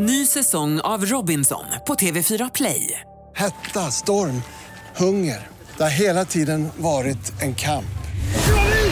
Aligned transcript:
Ny 0.00 0.26
säsong 0.26 0.80
av 0.80 1.06
Robinson 1.06 1.64
på 1.86 1.94
TV4 1.94 2.50
Play. 2.54 3.00
Hetta, 3.36 3.80
storm, 3.80 4.42
hunger. 4.96 5.46
Det 5.76 5.82
har 5.82 5.90
hela 5.90 6.24
tiden 6.24 6.68
varit 6.76 7.42
en 7.42 7.54
kamp. 7.54 7.98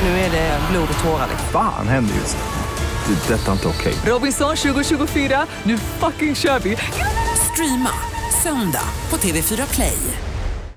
Nu 0.02 0.08
är 0.08 0.30
det 0.30 0.60
blod 0.70 0.88
och 0.98 1.04
tårar. 1.04 1.28
Fan 1.52 1.88
händer 1.88 2.14
just 2.14 2.36
nu. 2.36 3.14
Det. 3.14 3.34
är 3.34 3.38
Detta 3.38 3.48
är 3.48 3.52
inte 3.52 3.68
okej. 3.68 3.94
Robinson 4.06 4.56
2024, 4.56 5.46
nu 5.62 5.78
fucking 5.78 6.34
kör 6.34 6.58
vi! 6.58 6.76
Streama 7.52 7.90
söndag 8.42 8.88
på 9.10 9.16
TV4 9.16 9.74
Play. 9.74 9.98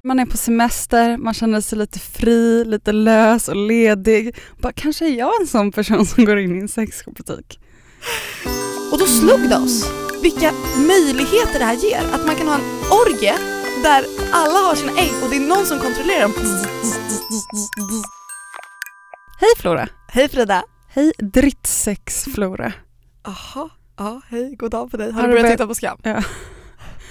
Man 0.03 0.19
är 0.19 0.25
på 0.25 0.37
semester, 0.37 1.17
man 1.17 1.33
känner 1.33 1.61
sig 1.61 1.77
lite 1.77 1.99
fri, 1.99 2.65
lite 2.65 2.91
lös 2.91 3.47
och 3.47 3.55
ledig. 3.55 4.35
Bara, 4.57 4.73
kanske 4.73 5.05
är 5.05 5.17
jag 5.17 5.41
en 5.41 5.47
sån 5.47 5.71
person 5.71 6.05
som 6.05 6.25
går 6.25 6.39
in 6.39 6.55
i 6.55 6.59
en 6.61 6.67
sexbutik. 6.67 7.59
Och 8.91 8.99
då 8.99 9.05
slog 9.05 9.49
det 9.49 9.57
oss 9.57 10.08
vilka 10.21 10.51
möjligheter 10.87 11.59
det 11.59 11.65
här 11.65 11.75
ger. 11.75 12.01
Att 12.13 12.25
man 12.25 12.35
kan 12.35 12.47
ha 12.47 12.55
en 12.55 12.61
orgie 13.01 13.33
där 13.83 14.05
alla 14.31 14.59
har 14.59 14.75
sina 14.75 14.91
ägg 14.91 15.11
och 15.23 15.29
det 15.29 15.35
är 15.35 15.47
någon 15.47 15.65
som 15.65 15.79
kontrollerar 15.79 16.21
dem. 16.21 16.33
Hej 19.39 19.49
Flora! 19.57 19.87
Hej 20.07 20.29
Frida! 20.29 20.63
Hej 20.89 21.11
drittsex-Flora. 21.19 22.73
Jaha, 23.23 23.69
ja 23.97 24.21
hej, 24.29 24.55
god 24.55 24.71
dag 24.71 24.91
på 24.91 24.97
dig. 24.97 25.11
Har, 25.11 25.21
Har 25.21 25.27
du 25.27 25.33
börjat 25.33 25.43
börjat- 25.43 25.57
titta 25.57 25.67
på 25.67 25.75
Skam? 25.75 25.97
Ja. 26.03 26.23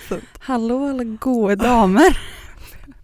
Fint. 0.08 0.24
Hallå 0.40 0.88
alla 0.88 1.04
goa 1.04 1.56
damer. 1.56 2.18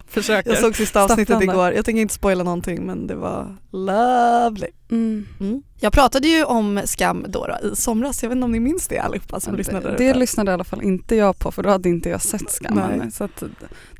Försöker. 0.09 0.51
Jag 0.51 0.59
såg 0.61 0.77
sista 0.77 1.03
avsnittet 1.03 1.27
Stapplande. 1.29 1.55
igår, 1.55 1.73
jag 1.73 1.85
tänker 1.85 2.03
inte 2.03 2.15
spoila 2.15 2.45
någonting 2.45 2.87
men 2.87 3.07
det 3.07 3.15
var 3.15 3.57
lovely. 3.73 4.67
Mm. 4.91 5.27
Mm. 5.41 5.63
Jag 5.81 5.93
pratade 5.93 6.29
ju 6.29 6.45
om 6.45 6.81
Skam 6.85 7.27
då, 7.29 7.47
då 7.47 7.69
i 7.69 7.77
somras, 7.77 8.23
jag 8.23 8.31
vet 8.31 8.37
inte 8.37 8.45
om 8.45 8.53
ni 8.53 8.61
minns 8.61 8.89
det 8.89 8.99
allihopa 8.99 9.41
som 9.41 9.55
lyssnade. 9.55 9.91
det, 9.91 9.97
det 9.97 10.15
lyssnade 10.15 10.51
i 10.51 10.55
alla 10.55 10.65
fall 10.65 10.83
inte 10.83 11.17
jag 11.17 11.39
på 11.39 11.53
för 11.53 11.63
då 11.63 11.71
hade 11.71 11.89
inte 11.89 12.09
jag 12.09 12.23
sett 12.23 12.51
skammen. 12.51 13.11
Så 13.13 13.25
att, 13.25 13.43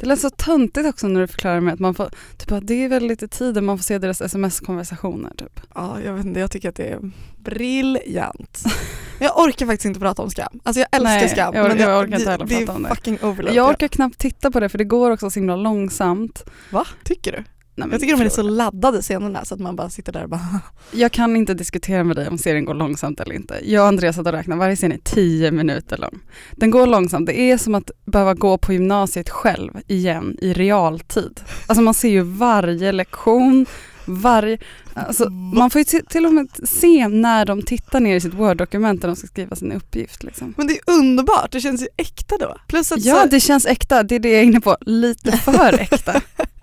det 0.01 0.07
lät 0.07 0.21
så 0.21 0.31
töntigt 0.31 0.89
också 0.89 1.09
när 1.09 1.21
du 1.21 1.27
förklarar 1.27 1.61
med 1.61 1.75
att 1.75 1.81
man 1.81 1.95
får, 1.95 2.11
typ 2.39 2.53
att 2.53 2.67
det 2.67 2.85
är 2.85 2.89
väldigt 2.89 3.11
lite 3.11 3.29
tid 3.29 3.63
man 3.63 3.79
får 3.79 3.83
se 3.83 3.99
deras 3.99 4.21
sms-konversationer 4.21 5.33
typ. 5.37 5.61
Ja, 5.75 6.01
jag 6.05 6.13
vet 6.13 6.27
inte, 6.27 6.41
jag 6.41 6.51
tycker 6.51 6.69
att 6.69 6.77
det 6.77 6.89
är 6.89 7.11
briljant. 7.37 8.63
Jag 9.19 9.39
orkar 9.39 9.67
faktiskt 9.67 9.85
inte 9.85 10.01
prata 10.01 10.23
om 10.23 10.31
Skam. 10.31 10.61
Alltså 10.63 10.81
jag 10.81 10.89
älskar 10.93 11.05
Nej, 11.05 11.29
Skam. 11.29 11.55
jag 11.55 11.69
men 11.69 11.79
jag 11.79 12.05
orkar 12.05 12.19
inte 12.19 12.31
heller 12.31 12.47
prata 12.47 12.73
om 12.73 12.83
det. 12.83 12.89
det. 12.89 12.93
är 12.93 12.95
fucking 12.95 13.19
overload. 13.23 13.55
Jag 13.55 13.71
orkar 13.71 13.89
knappt 13.89 14.19
titta 14.19 14.51
på 14.51 14.61
det 14.61 14.69
för 14.69 14.79
det 14.79 14.85
går 14.85 15.11
också 15.11 15.31
så 15.31 15.41
himla 15.41 15.57
långsamt. 15.57 16.45
Va? 16.71 16.87
Tycker 17.05 17.33
du? 17.33 17.45
Nej, 17.77 17.89
Jag 17.91 18.01
tycker 18.01 18.17
de 18.17 18.25
är 18.25 18.29
så 18.29 18.43
laddade 18.43 19.03
scenerna 19.03 19.45
så 19.45 19.55
att 19.55 19.61
man 19.61 19.77
bara 19.77 19.91
sitter 19.91 20.13
där 20.13 20.23
och 20.23 20.29
bara 20.29 20.61
Jag 20.93 21.13
kan 21.13 21.37
inte 21.37 21.55
diskutera 21.55 22.05
med 22.05 22.17
dig 22.17 22.29
om 22.29 22.39
serien 22.39 22.65
går 22.65 22.75
långsamt 22.75 23.21
eller 23.21 23.35
inte. 23.35 23.61
Jag 23.65 23.83
och 23.83 23.89
Andreas 23.89 24.19
och 24.19 24.27
räknade, 24.27 24.59
varje 24.59 24.77
scen 24.77 24.93
är 24.93 24.99
tio 24.99 25.51
minuter 25.51 25.99
lång. 25.99 26.21
Den 26.53 26.71
går 26.71 26.87
långsamt, 26.87 27.27
det 27.27 27.41
är 27.41 27.59
som 27.59 27.75
att 27.75 27.91
behöva 28.05 28.35
gå 28.35 28.59
på 28.59 28.73
gymnasiet 28.73 29.31
själv 29.31 29.73
igen 29.87 30.37
i 30.41 30.53
realtid. 30.53 31.41
Alltså 31.67 31.83
man 31.83 31.95
ser 31.95 32.09
ju 32.09 32.21
varje 32.23 32.93
lektion, 32.93 33.67
varje... 34.05 34.59
Alltså 34.95 35.31
man 35.31 35.71
får 35.71 35.79
ju 35.79 35.85
till 35.85 36.07
till 36.07 36.27
och 36.27 36.35
med 36.35 36.49
se 36.65 37.09
när 37.09 37.47
de 37.47 37.63
tittar 37.63 38.01
ner 38.01 38.17
i 38.17 38.21
sitt 38.21 38.35
Word-dokument 38.35 39.03
när 39.03 39.09
de 39.09 39.17
ska 39.17 39.27
skriva 39.27 39.57
sin 39.57 39.73
uppgift. 39.73 40.23
Liksom. 40.23 40.55
Men 40.57 40.67
det 40.67 40.73
är 40.73 40.93
underbart, 40.93 41.53
det 41.53 41.61
känns 41.61 41.83
ju 41.83 41.87
äkta 41.97 42.39
då. 42.39 42.57
Plus 42.69 42.93
att 42.93 43.05
Ja, 43.05 43.23
så, 43.23 43.29
det 43.29 43.41
känns 43.41 43.67
äkta, 43.67 44.03
det 44.03 44.15
är 44.15 44.19
det 44.19 44.29
jag 44.29 44.41
är 44.41 44.45
inne 44.45 44.61
på. 44.61 44.77
Lite 44.81 45.33
för 45.33 45.81
äkta. 45.81 46.23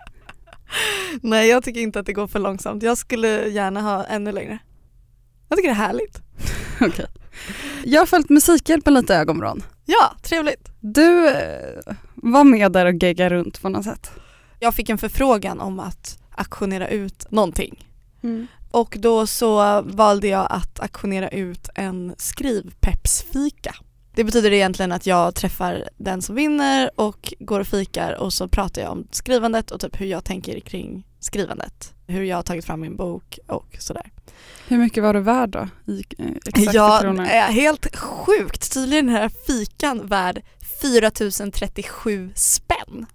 nej 1.21 1.49
jag 1.49 1.63
tycker 1.63 1.81
inte 1.81 1.99
att 1.99 2.05
det 2.05 2.13
går 2.13 2.27
för 2.27 2.39
långsamt. 2.39 2.83
Jag 2.83 2.97
skulle 2.97 3.47
gärna 3.47 3.81
ha 3.81 4.03
ännu 4.03 4.31
längre. 4.31 4.57
Jag 5.49 5.57
tycker 5.57 5.69
det 5.69 5.73
är 5.73 5.87
härligt. 5.87 6.21
Okej. 6.81 7.05
Jag 7.83 8.01
har 8.01 8.05
följt 8.05 8.29
Musikhjälpen 8.29 8.93
lite 8.93 9.13
i 9.13 9.15
ögonvrån. 9.15 9.63
Ja, 9.85 10.15
trevligt. 10.23 10.69
Du 10.79 11.29
eh, 11.29 11.93
var 12.15 12.43
med 12.43 12.71
där 12.71 12.85
och 12.85 13.03
geggade 13.03 13.35
runt 13.35 13.61
på 13.61 13.69
något 13.69 13.83
sätt. 13.83 14.11
Jag 14.59 14.75
fick 14.75 14.89
en 14.89 14.97
förfrågan 14.97 15.59
om 15.59 15.79
att 15.79 16.19
auktionera 16.31 16.87
ut 16.87 17.31
någonting. 17.31 17.87
Och 18.71 18.95
då 18.99 19.27
så 19.27 19.81
valde 19.81 20.27
jag 20.27 20.47
att 20.49 20.79
auktionera 20.79 21.29
ut 21.29 21.69
en 21.75 22.15
skrivpeppsfika. 22.17 23.75
Det 24.15 24.23
betyder 24.23 24.51
egentligen 24.53 24.91
att 24.91 25.05
jag 25.05 25.35
träffar 25.35 25.89
den 25.97 26.21
som 26.21 26.35
vinner 26.35 26.91
och 26.95 27.33
går 27.39 27.59
och 27.59 27.67
fikar 27.67 28.13
och 28.13 28.33
så 28.33 28.47
pratar 28.47 28.81
jag 28.81 28.91
om 28.91 29.07
skrivandet 29.11 29.71
och 29.71 29.79
typ 29.79 30.01
hur 30.01 30.05
jag 30.05 30.23
tänker 30.23 30.59
kring 30.59 31.07
skrivandet. 31.19 31.93
Hur 32.07 32.23
jag 32.23 32.35
har 32.35 32.43
tagit 32.43 32.65
fram 32.65 32.81
min 32.81 32.95
bok 32.95 33.39
och 33.47 33.75
sådär. 33.79 34.11
Hur 34.67 34.77
mycket 34.77 35.03
var 35.03 35.13
du 35.13 35.19
värd 35.19 35.49
då? 35.49 35.67
I 35.93 36.03
eh, 36.17 36.25
exakta 36.45 36.71
Ja, 36.73 36.99
kronor? 37.01 37.23
eh, 37.23 37.27
helt 37.29 37.95
sjukt. 37.95 38.73
Tydligen 38.73 39.09
är 39.09 39.13
den 39.13 39.21
här 39.21 39.31
fikan 39.47 40.07
värd 40.07 40.41
4037 40.81 42.31
spänn. 42.35 43.05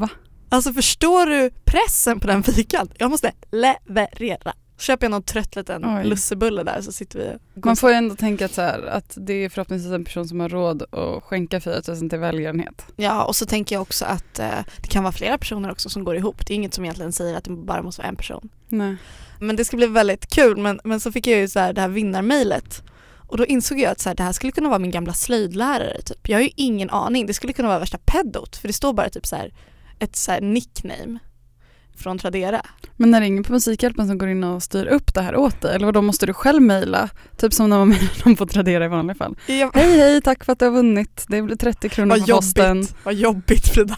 Va? 0.00 0.08
Alltså 0.48 0.72
förstår 0.72 1.26
du 1.26 1.50
pressen 1.64 2.20
på 2.20 2.26
den 2.26 2.42
fikan? 2.42 2.88
Jag 2.98 3.10
måste 3.10 3.32
leverera. 3.52 4.52
Köper 4.78 5.04
jag 5.04 5.10
någon 5.10 5.22
trött 5.22 5.56
liten 5.56 5.84
Oj. 5.84 6.04
lussebulle 6.04 6.62
där 6.62 6.80
så 6.80 6.92
sitter 6.92 7.18
vi 7.18 7.60
Man 7.60 7.76
får 7.76 7.90
ju 7.90 7.96
ändå 7.96 8.16
tänka 8.16 8.44
att, 8.44 8.52
så 8.52 8.62
här, 8.62 8.86
att 8.86 9.14
det 9.16 9.32
är 9.32 9.48
förhoppningsvis 9.48 9.92
en 9.92 10.04
person 10.04 10.28
som 10.28 10.40
har 10.40 10.48
råd 10.48 10.82
att 10.82 11.22
skänka 11.22 11.60
4 11.60 11.80
000 11.88 12.10
till 12.10 12.18
välgörenhet. 12.18 12.86
Ja 12.96 13.24
och 13.24 13.36
så 13.36 13.46
tänker 13.46 13.74
jag 13.74 13.82
också 13.82 14.04
att 14.04 14.38
eh, 14.38 14.50
det 14.80 14.88
kan 14.88 15.02
vara 15.02 15.12
flera 15.12 15.38
personer 15.38 15.70
också 15.70 15.88
som 15.88 16.04
går 16.04 16.16
ihop. 16.16 16.46
Det 16.46 16.54
är 16.54 16.56
inget 16.56 16.74
som 16.74 16.84
egentligen 16.84 17.12
säger 17.12 17.36
att 17.36 17.44
det 17.44 17.50
bara 17.50 17.82
måste 17.82 18.02
vara 18.02 18.08
en 18.08 18.16
person. 18.16 18.48
Nej. 18.68 18.96
Men 19.40 19.56
det 19.56 19.64
ska 19.64 19.76
bli 19.76 19.86
väldigt 19.86 20.34
kul 20.34 20.56
men, 20.56 20.80
men 20.84 21.00
så 21.00 21.12
fick 21.12 21.26
jag 21.26 21.38
ju 21.38 21.48
så 21.48 21.58
här 21.58 21.72
det 21.72 21.80
här 21.80 21.88
vinnarmejlet 21.88 22.82
och 23.28 23.36
då 23.36 23.46
insåg 23.46 23.78
jag 23.78 23.92
att 23.92 24.00
så 24.00 24.08
här, 24.08 24.16
det 24.16 24.22
här 24.22 24.32
skulle 24.32 24.52
kunna 24.52 24.68
vara 24.68 24.78
min 24.78 24.90
gamla 24.90 25.12
slöjdlärare 25.12 26.02
typ. 26.02 26.28
Jag 26.28 26.36
har 26.36 26.42
ju 26.42 26.50
ingen 26.56 26.90
aning, 26.90 27.26
det 27.26 27.34
skulle 27.34 27.52
kunna 27.52 27.68
vara 27.68 27.78
värsta 27.78 27.98
pedot 27.98 28.56
för 28.56 28.68
det 28.68 28.72
står 28.72 28.92
bara 28.92 29.08
typ 29.08 29.26
så 29.26 29.36
här 29.36 29.52
ett 29.98 30.16
så 30.16 30.32
här 30.32 30.40
nickname 30.40 31.18
från 31.96 32.18
Tradera. 32.18 32.62
Men 32.96 33.14
är 33.14 33.20
det 33.20 33.26
ingen 33.26 33.44
på 33.44 33.52
Musikhjälpen 33.52 34.06
som 34.06 34.18
går 34.18 34.28
in 34.28 34.44
och 34.44 34.62
styr 34.62 34.86
upp 34.86 35.14
det 35.14 35.20
här 35.20 35.36
åt 35.36 35.60
dig? 35.60 35.74
Eller 35.74 35.92
då 35.92 36.02
måste 36.02 36.26
du 36.26 36.32
själv 36.32 36.62
mejla? 36.62 37.08
Typ 37.36 37.52
som 37.52 37.70
när 37.70 37.78
man 37.78 37.88
mejlar 37.88 38.24
dem 38.24 38.36
på 38.36 38.46
Tradera 38.46 38.84
i 38.84 38.88
vanliga 38.88 39.14
fall. 39.14 39.36
Jag, 39.46 39.70
Hej 39.74 39.98
hej, 39.98 40.20
tack 40.20 40.44
för 40.44 40.52
att 40.52 40.58
du 40.58 40.64
har 40.64 40.72
vunnit. 40.72 41.24
Det 41.28 41.42
blir 41.42 41.56
30 41.56 41.88
kronor 41.88 42.10
vad 42.10 42.26
på 42.26 42.36
posten. 42.36 42.86
vad 43.04 43.14
jobbigt 43.14 43.68
Frida. 43.68 43.96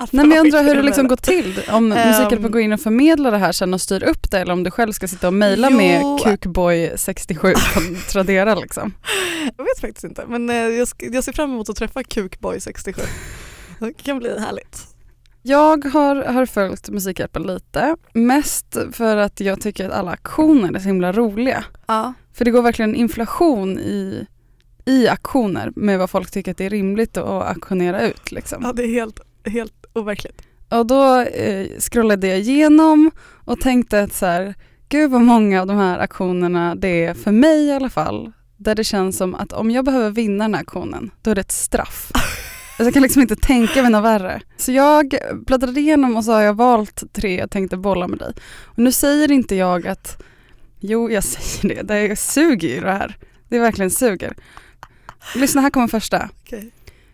Att 0.00 0.12
Nej 0.12 0.26
men 0.26 0.36
jag 0.36 0.46
undrar 0.46 0.64
hur 0.64 0.74
det 0.74 0.82
liksom 0.82 1.08
går 1.08 1.16
till. 1.16 1.60
Om 1.70 1.92
Ehm. 1.92 2.08
Musikhjälpen 2.08 2.50
går 2.50 2.60
in 2.60 2.72
och 2.72 2.80
förmedlar 2.80 3.30
det 3.30 3.38
här 3.38 3.52
sen 3.52 3.74
och 3.74 3.80
styr 3.80 4.02
upp 4.02 4.30
det 4.30 4.38
eller 4.38 4.52
om 4.52 4.62
du 4.62 4.70
själv 4.70 4.92
ska 4.92 5.08
sitta 5.08 5.26
och 5.26 5.34
mejla 5.34 5.70
med 5.70 6.02
kukboy67 6.02 7.54
på 7.74 8.00
Tradera 8.12 8.54
liksom. 8.54 8.94
Jag 9.56 9.64
vet 9.64 9.80
faktiskt 9.80 10.04
inte 10.04 10.24
men 10.28 10.50
eh, 10.50 10.56
jag, 10.56 10.88
ser 11.24 11.32
fram 11.32 11.50
emot 11.52 11.68
att 11.68 11.76
träffa 11.76 12.04
Kukboy 12.04 12.60
67. 12.60 13.02
Det 13.78 13.92
kan 13.92 14.18
bli 14.18 14.38
härligt. 14.38 14.87
Jag 15.48 15.84
har, 15.84 16.16
har 16.16 16.46
följt 16.46 16.90
Musikhjälpen 16.90 17.42
lite, 17.42 17.96
mest 18.12 18.76
för 18.92 19.16
att 19.16 19.40
jag 19.40 19.60
tycker 19.60 19.88
att 19.88 19.92
alla 19.92 20.10
aktioner 20.10 20.74
är 20.74 20.78
så 20.78 20.86
himla 20.86 21.12
roliga. 21.12 21.64
Ja. 21.86 22.12
För 22.32 22.44
det 22.44 22.50
går 22.50 22.62
verkligen 22.62 22.94
inflation 22.94 23.78
i, 23.78 24.26
i 24.84 25.08
aktioner 25.08 25.72
med 25.76 25.98
vad 25.98 26.10
folk 26.10 26.30
tycker 26.30 26.50
att 26.50 26.56
det 26.56 26.64
är 26.64 26.70
rimligt 26.70 27.16
att 27.16 27.48
auktionera 27.48 28.00
ut. 28.00 28.32
Liksom. 28.32 28.62
ja 28.62 28.72
det 28.72 28.82
är 28.82 28.88
helt, 28.88 29.20
helt 29.44 29.86
overkligt. 29.92 30.42
Och 30.68 30.86
då 30.86 31.20
eh, 31.20 31.66
scrollade 31.78 32.28
jag 32.28 32.38
igenom 32.38 33.10
och 33.44 33.60
tänkte 33.60 34.02
att 34.02 34.12
så 34.12 34.26
här, 34.26 34.54
gud 34.88 35.10
vad 35.10 35.20
många 35.20 35.60
av 35.60 35.66
de 35.66 35.76
här 35.76 35.98
aktionerna 35.98 36.74
det 36.74 37.04
är 37.04 37.14
för 37.14 37.32
mig 37.32 37.66
i 37.66 37.72
alla 37.72 37.90
fall, 37.90 38.32
där 38.56 38.74
det 38.74 38.84
känns 38.84 39.16
som 39.16 39.34
att 39.34 39.52
om 39.52 39.70
jag 39.70 39.84
behöver 39.84 40.10
vinna 40.10 40.44
den 40.44 40.54
här 40.54 40.62
aktionen, 40.62 41.10
då 41.22 41.30
är 41.30 41.34
det 41.34 41.40
ett 41.40 41.52
straff. 41.52 42.12
Alltså 42.78 42.86
jag 42.86 42.94
kan 42.94 43.02
liksom 43.02 43.22
inte 43.22 43.36
tänka 43.36 43.82
mig 43.82 43.90
något 43.90 44.04
värre. 44.04 44.40
Så 44.56 44.72
jag 44.72 45.14
bläddrade 45.46 45.80
igenom 45.80 46.16
och 46.16 46.24
så 46.24 46.32
har 46.32 46.40
jag 46.40 46.54
valt 46.54 47.12
tre 47.12 47.38
jag 47.38 47.50
tänkte 47.50 47.76
bolla 47.76 48.08
med 48.08 48.18
dig. 48.18 48.32
Och 48.64 48.78
nu 48.78 48.92
säger 48.92 49.30
inte 49.30 49.54
jag 49.54 49.86
att, 49.86 50.22
jo 50.80 51.10
jag 51.10 51.24
säger 51.24 51.74
det, 51.74 51.82
det 51.82 52.16
suger 52.16 52.68
ju 52.68 52.80
det 52.80 52.92
här. 52.92 53.16
Det 53.48 53.58
verkligen 53.58 53.90
suger. 53.90 54.34
Lyssna, 55.34 55.60
här 55.60 55.70
kommer 55.70 55.88
första. 55.88 56.28
Okej. 56.42 56.70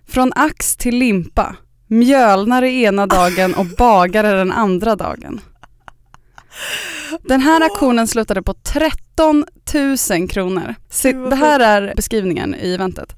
Från 0.09 0.33
ax 0.37 0.77
till 0.77 0.97
limpa. 0.97 1.57
Mjölnare 1.87 2.71
ena 2.71 3.07
dagen 3.07 3.55
och 3.55 3.67
bagare 3.67 4.31
den 4.37 4.53
andra 4.53 4.97
dagen. 4.97 5.41
Den 7.23 7.41
här 7.41 7.61
auktionen 7.61 8.09
slutade 8.09 8.43
på 8.43 8.55
13 8.55 9.45
000 10.11 10.29
kronor. 10.29 10.75
Det 11.31 11.37
här 11.37 11.61
är 11.61 11.95
beskrivningen 11.97 12.55
i 12.55 12.75
eventet. 12.75 13.17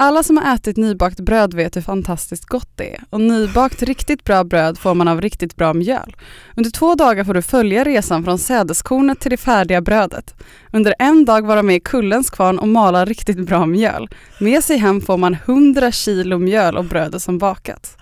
Alla 0.00 0.22
som 0.22 0.36
har 0.36 0.54
ätit 0.54 0.76
nybakt 0.76 1.20
bröd 1.20 1.54
vet 1.54 1.76
hur 1.76 1.80
fantastiskt 1.80 2.44
gott 2.44 2.68
det 2.76 2.94
är. 2.94 3.00
Och 3.10 3.20
nybakt 3.20 3.82
riktigt 3.82 4.24
bra 4.24 4.44
bröd 4.44 4.78
får 4.78 4.94
man 4.94 5.08
av 5.08 5.20
riktigt 5.20 5.56
bra 5.56 5.74
mjöl. 5.74 6.16
Under 6.56 6.70
två 6.70 6.94
dagar 6.94 7.24
får 7.24 7.34
du 7.34 7.42
följa 7.42 7.84
resan 7.84 8.24
från 8.24 8.38
sädeskornet 8.38 9.20
till 9.20 9.30
det 9.30 9.36
färdiga 9.36 9.80
brödet. 9.80 10.34
Under 10.72 10.94
en 10.98 11.24
dag 11.24 11.46
vara 11.46 11.62
med 11.62 11.76
i 11.76 11.80
Kullens 11.80 12.30
kvarn 12.30 12.58
och 12.58 12.68
mala 12.68 13.04
riktigt 13.04 13.46
bra 13.46 13.66
mjöl. 13.66 14.08
Med 14.40 14.64
sig 14.64 14.76
hem 14.76 15.00
får 15.00 15.16
man 15.16 15.34
100 15.34 15.92
kilo 15.92 16.38
mjöl 16.38 16.76
och 16.76 16.84
brödet 16.84 17.22
som 17.22 17.38
bakat. 17.38 17.96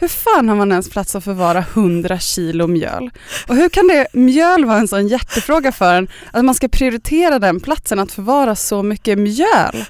Hur 0.00 0.08
fan 0.08 0.48
har 0.48 0.56
man 0.56 0.72
ens 0.72 0.90
plats 0.90 1.14
att 1.16 1.24
förvara 1.24 1.58
100 1.58 2.18
kilo 2.18 2.66
mjöl? 2.66 3.10
Och 3.46 3.56
hur 3.56 3.68
kan 3.68 3.88
det 3.88 4.06
mjöl 4.12 4.64
vara 4.64 4.78
en 4.78 4.88
sån 4.88 5.08
hjärtefråga 5.08 5.72
för 5.72 5.94
en 5.94 6.08
att 6.30 6.44
man 6.44 6.54
ska 6.54 6.68
prioritera 6.68 7.38
den 7.38 7.60
platsen 7.60 7.98
att 7.98 8.12
förvara 8.12 8.56
så 8.56 8.82
mycket 8.82 9.18
mjöl? 9.18 9.84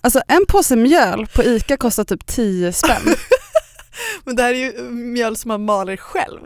Alltså 0.00 0.20
en 0.28 0.46
påse 0.48 0.76
mjöl 0.76 1.26
på 1.26 1.44
ICA 1.44 1.76
kostar 1.76 2.04
typ 2.04 2.26
10 2.26 2.72
spänn. 2.72 3.14
Men 4.24 4.36
det 4.36 4.42
här 4.42 4.54
är 4.54 4.58
ju 4.58 4.90
mjöl 4.90 5.36
som 5.36 5.48
man 5.48 5.64
maler 5.64 5.96
själv. 5.96 6.40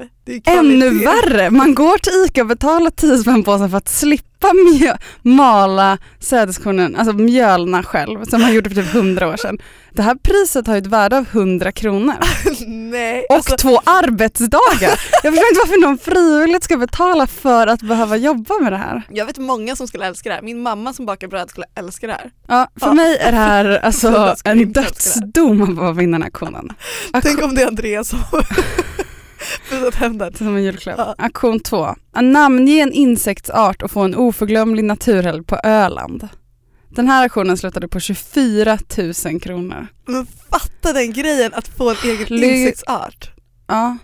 Ännu 0.44 1.04
värre, 1.04 1.50
man 1.50 1.74
går 1.74 1.98
till 1.98 2.12
ICA 2.26 2.40
och 2.40 2.46
betalar 2.46 2.90
10 2.90 3.18
spänn 3.18 3.44
påsen 3.44 3.70
för 3.70 3.76
att 3.76 3.88
slippa 3.88 4.27
mjö- 4.46 4.96
mala 5.22 5.98
sädeskornen, 6.20 6.96
alltså 6.96 7.12
mjölna 7.14 7.82
själv 7.82 8.24
som 8.24 8.40
man 8.40 8.54
gjorde 8.54 8.70
för 8.70 8.82
typ 8.82 8.94
100 8.94 9.28
år 9.28 9.36
sedan. 9.36 9.58
Det 9.92 10.02
här 10.02 10.14
priset 10.14 10.66
har 10.66 10.74
ju 10.74 10.78
ett 10.78 10.86
värde 10.86 11.16
av 11.18 11.26
100 11.32 11.72
kronor 11.72 12.14
Nej, 12.66 13.26
och 13.30 13.34
alltså, 13.36 13.56
två 13.56 13.80
arbetsdagar. 13.84 15.00
Jag 15.22 15.32
förstår 15.34 15.48
inte 15.48 15.60
varför 15.66 15.80
någon 15.80 15.98
frivilligt 15.98 16.64
ska 16.64 16.76
betala 16.76 17.26
för 17.26 17.66
att 17.66 17.82
behöva 17.82 18.16
jobba 18.16 18.54
med 18.60 18.72
det 18.72 18.76
här. 18.76 19.02
jag 19.10 19.26
vet 19.26 19.38
många 19.38 19.76
som 19.76 19.88
skulle 19.88 20.06
älska 20.06 20.28
det 20.28 20.34
här. 20.34 20.42
Min 20.42 20.62
mamma 20.62 20.92
som 20.92 21.06
bakar 21.06 21.28
bröd 21.28 21.50
skulle 21.50 21.66
älska 21.74 22.06
det 22.06 22.12
här. 22.12 22.30
Ja, 22.48 22.68
för 22.80 22.86
Ja. 22.86 22.92
mig 22.92 23.16
är 23.16 23.32
det 23.32 23.38
här 23.38 23.78
alltså 23.84 24.34
en 24.44 24.72
dödsdom 24.72 25.78
att 25.78 25.96
vinna 25.96 26.12
den 26.18 26.22
här 26.22 26.26
auktionen. 26.28 26.72
Tänk 27.22 27.42
om 27.42 27.54
det 27.54 27.62
är 27.62 27.66
Andreas 27.66 28.08
som 28.08 28.18
visat 29.70 29.94
hem 29.94 30.18
den. 30.18 30.34
Som 30.34 30.56
en 30.56 30.62
julklapp. 30.64 30.98
Ja. 30.98 31.14
Auktion 31.18 31.60
2. 31.60 31.94
Namnge 32.20 32.82
en 32.82 32.92
insektsart 32.92 33.82
och 33.82 33.90
få 33.90 34.00
en 34.00 34.14
oförglömlig 34.14 34.84
naturhelg 34.84 35.44
på 35.44 35.56
Öland. 35.64 36.28
Den 36.88 37.08
här 37.08 37.22
auktionen 37.22 37.56
slutade 37.56 37.88
på 37.88 38.00
24 38.00 38.78
000 39.24 39.40
kronor. 39.40 39.86
Men 40.06 40.26
fatta 40.50 40.92
den 40.92 41.12
grejen 41.12 41.54
att 41.54 41.68
få 41.68 41.90
en 41.90 41.96
egen 42.04 42.26
Ly- 42.26 42.46
insektsart. 42.46 43.30
Ja. 43.66 43.96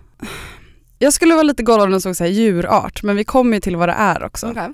Jag 0.98 1.12
skulle 1.12 1.34
vara 1.34 1.42
lite 1.42 1.62
golvad 1.62 1.86
om 1.86 1.92
det 1.92 2.00
stod 2.00 2.16
så 2.16 2.24
här 2.24 2.30
djurart, 2.30 3.02
men 3.02 3.16
vi 3.16 3.24
kommer 3.24 3.54
ju 3.56 3.60
till 3.60 3.76
vad 3.76 3.88
det 3.88 3.92
är 3.92 4.24
också. 4.24 4.46
Okej. 4.50 4.72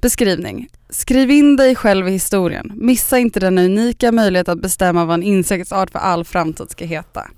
Beskrivning. 0.00 0.68
Skriv 0.90 1.30
in 1.30 1.56
dig 1.56 1.74
själv 1.74 2.08
i 2.08 2.10
historien. 2.10 2.72
Missa 2.74 3.18
inte 3.18 3.40
den 3.40 3.58
unika 3.58 4.12
möjlighet 4.12 4.48
att 4.48 4.62
bestämma 4.62 5.04
vad 5.04 5.14
en 5.14 5.22
insektsart 5.22 5.90
för 5.90 5.98
all 5.98 6.24
framtid 6.24 6.70
ska 6.70 6.84
heta. 6.84 7.30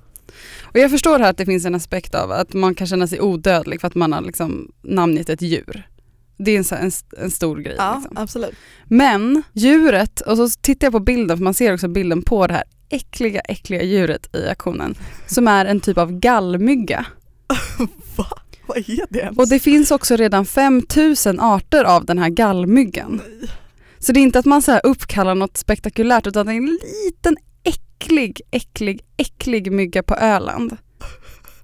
Och 0.72 0.78
jag 0.78 0.90
förstår 0.90 1.18
här 1.18 1.30
att 1.30 1.36
det 1.36 1.46
finns 1.46 1.64
en 1.64 1.74
aspekt 1.74 2.14
av 2.14 2.32
att 2.32 2.52
man 2.52 2.74
kan 2.74 2.86
känna 2.86 3.06
sig 3.06 3.20
odödlig 3.20 3.80
för 3.80 3.88
att 3.88 3.94
man 3.94 4.12
har 4.12 4.20
liksom 4.20 4.72
namngett 4.82 5.28
ett 5.28 5.42
djur. 5.42 5.88
Det 6.38 6.50
är 6.50 6.58
en, 6.58 6.84
en, 6.84 6.90
en 7.24 7.30
stor 7.30 7.56
grej. 7.56 7.74
Ja, 7.78 7.94
Liksom. 7.94 8.16
absolut. 8.16 8.54
Men 8.84 9.42
djuret, 9.52 10.20
och 10.20 10.36
så 10.36 10.48
tittar 10.60 10.86
jag 10.86 10.92
på 10.92 11.00
bilden 11.00 11.36
för 11.36 11.44
man 11.44 11.54
ser 11.54 11.74
också 11.74 11.88
bilden 11.88 12.22
på 12.22 12.46
det 12.46 12.54
här 12.54 12.64
äckliga, 12.88 13.40
äckliga 13.40 13.82
djuret 13.82 14.36
i 14.36 14.48
aktionen 14.48 14.94
som 15.26 15.48
är 15.48 15.64
en 15.64 15.80
typ 15.80 15.98
av 15.98 16.12
gallmygga. 16.18 17.06
Va? 18.16 18.26
Vad 18.66 18.76
är 18.78 19.06
det 19.12 19.18
ens? 19.18 19.38
Och 19.38 19.48
det 19.48 19.58
finns 19.58 19.90
också 19.90 20.16
redan 20.16 20.46
5000 20.46 21.40
arter 21.40 21.84
av 21.84 22.04
den 22.04 22.18
här 22.18 22.28
gallmyggan. 22.28 23.20
Nej. 23.40 23.50
Så 23.98 24.12
det 24.12 24.20
är 24.20 24.22
inte 24.22 24.38
att 24.38 24.44
man 24.44 24.62
så 24.62 24.72
här 24.72 24.80
uppkallar 24.84 25.34
något 25.34 25.56
spektakulärt 25.56 26.26
utan 26.26 26.46
det 26.46 26.52
är 26.52 26.56
en 26.56 26.78
liten 27.04 27.36
äcklig, 27.68 28.40
äcklig, 28.50 29.00
äcklig 29.16 29.72
mygga 29.72 30.02
på 30.02 30.14
Öland. 30.14 30.76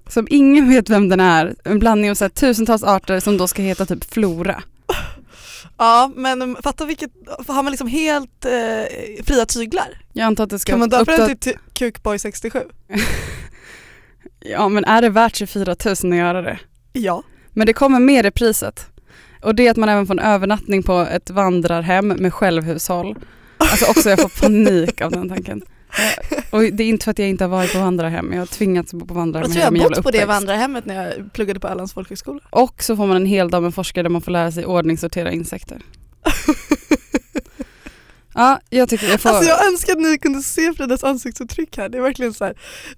Som 0.07 0.27
ingen 0.29 0.69
vet 0.69 0.89
vem 0.89 1.09
den 1.09 1.19
är. 1.19 1.55
En 1.63 1.79
blandning 1.79 2.11
av 2.11 2.15
så 2.15 2.29
tusentals 2.29 2.83
arter 2.83 3.19
som 3.19 3.37
då 3.37 3.47
ska 3.47 3.61
heta 3.61 3.85
typ 3.85 4.13
flora. 4.13 4.63
Ja 5.77 6.11
men 6.15 6.57
fatta 6.63 6.85
vilket, 6.85 7.11
har 7.47 7.63
man 7.63 7.71
liksom 7.71 7.87
helt 7.87 8.45
eh, 8.45 9.23
fria 9.23 9.45
tyglar? 9.45 10.01
Jag 10.13 10.25
antar 10.25 10.43
att 10.43 10.49
det 10.49 10.59
ska 10.59 10.71
Kan 10.71 10.79
man 10.79 10.89
döpa 10.89 11.17
den 11.17 11.37
till 11.37 11.57
Kukboy 11.73 12.19
67? 12.19 12.59
Ja 14.47 14.69
men 14.69 14.85
är 14.85 15.01
det 15.01 15.09
värt 15.09 15.35
24 15.35 15.75
000 15.85 15.91
att 15.91 16.03
göra 16.03 16.41
det? 16.41 16.59
Ja. 16.93 17.23
Men 17.49 17.67
det 17.67 17.73
kommer 17.73 17.99
mer 17.99 18.25
i 18.25 18.31
priset. 18.31 18.87
Och 19.41 19.55
det 19.55 19.67
är 19.67 19.71
att 19.71 19.77
man 19.77 19.89
även 19.89 20.07
får 20.07 20.13
en 20.13 20.19
övernattning 20.19 20.83
på 20.83 20.99
ett 20.99 21.29
vandrarhem 21.29 22.07
med 22.07 22.33
självhushåll. 22.33 23.15
Alltså 23.57 23.85
också 23.91 24.09
jag 24.09 24.19
får 24.19 24.41
panik 24.41 25.01
av 25.01 25.11
den 25.11 25.29
tanken. 25.29 25.61
Och 26.49 26.61
det 26.61 26.83
är 26.83 26.87
inte 26.87 27.03
för 27.03 27.11
att 27.11 27.19
jag 27.19 27.29
inte 27.29 27.43
har 27.43 27.49
varit 27.49 27.73
på 27.73 27.79
vandrarhem, 27.79 28.31
jag 28.33 28.39
har 28.39 28.45
tvingats 28.45 28.93
bo 28.93 29.05
på 29.05 29.13
vandrarhem 29.13 29.51
Jag 29.51 29.61
tror 29.63 29.77
jag 29.77 29.83
har 29.83 29.89
bott 29.89 30.03
på 30.03 30.11
det 30.11 30.25
vandrarhemmet 30.25 30.85
när 30.85 31.05
jag 31.05 31.33
pluggade 31.33 31.59
på 31.59 31.67
Ölands 31.67 31.93
folkhögskola. 31.93 32.39
Och 32.49 32.83
så 32.83 32.95
får 32.95 33.07
man 33.07 33.17
en 33.17 33.25
hel 33.25 33.49
dag 33.49 33.63
med 33.63 33.73
forskare 33.75 34.03
där 34.03 34.09
man 34.09 34.21
får 34.21 34.31
lära 34.31 34.51
sig 34.51 34.65
ordningssortera 34.65 35.31
insekter. 35.31 35.81
Ja, 38.37 38.59
jag 38.69 38.89
tycker 38.89 39.07
jag 39.09 39.21
får... 39.21 39.29
Alltså 39.29 39.49
jag 39.49 39.67
önskar 39.67 39.93
att 39.93 39.99
ni 40.01 40.17
kunde 40.17 40.41
se 40.41 40.73
Fridas 40.73 41.03
ansiktsuttryck 41.03 41.77
här. 41.77 41.89
Det 41.89 41.97
är 41.97 42.01
verkligen 42.01 42.33
så 42.33 42.45
här, 42.45 42.53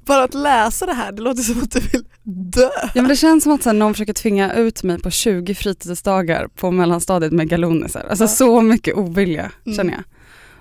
bara 0.05 0.23
att 0.23 0.33
läsa 0.33 0.85
det 0.85 0.93
här, 0.93 1.11
det 1.11 1.21
låter 1.21 1.43
som 1.43 1.61
att 1.63 1.71
du 1.71 1.79
vill 1.79 2.03
dö. 2.23 2.69
Ja 2.93 3.01
men 3.01 3.07
det 3.07 3.15
känns 3.15 3.43
som 3.43 3.51
att 3.53 3.63
så 3.63 3.69
här, 3.69 3.73
någon 3.73 3.93
försöker 3.93 4.13
tvinga 4.13 4.53
ut 4.53 4.83
mig 4.83 4.99
på 5.01 5.09
20 5.09 5.55
fritidsdagar 5.55 6.47
på 6.47 6.71
mellanstadiet 6.71 7.31
med 7.33 7.49
galonisar. 7.49 8.05
Alltså 8.09 8.23
Ja. 8.23 8.27
så 8.27 8.61
mycket 8.61 8.95
ovilja 8.97 9.51
Mm. 9.65 9.75
känner 9.77 9.93
jag. 9.93 10.03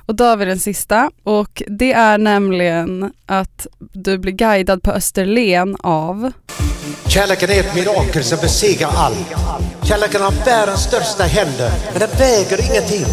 Och 0.07 0.15
då 0.15 0.25
har 0.25 0.37
vi 0.37 0.45
den 0.45 0.59
sista 0.59 1.11
och 1.23 1.63
det 1.67 1.93
är 1.93 2.19
nämligen 2.19 3.13
att 3.27 3.67
du 3.79 4.19
blir 4.19 4.33
guidad 4.33 4.83
på 4.83 4.93
Österlen 4.93 5.77
av 5.81 6.33
Kärleken 7.09 7.51
är 7.51 7.61
ett 7.61 7.75
mirakel 7.75 8.25
som 8.25 8.39
besegrar 8.43 8.91
allt. 8.97 9.17
Kärleken 9.83 10.23
har 10.23 10.45
världens 10.45 10.81
största 10.81 11.23
händer, 11.23 11.71
men 11.91 12.01
den 12.01 12.09
väger 12.19 12.71
ingenting. 12.71 13.07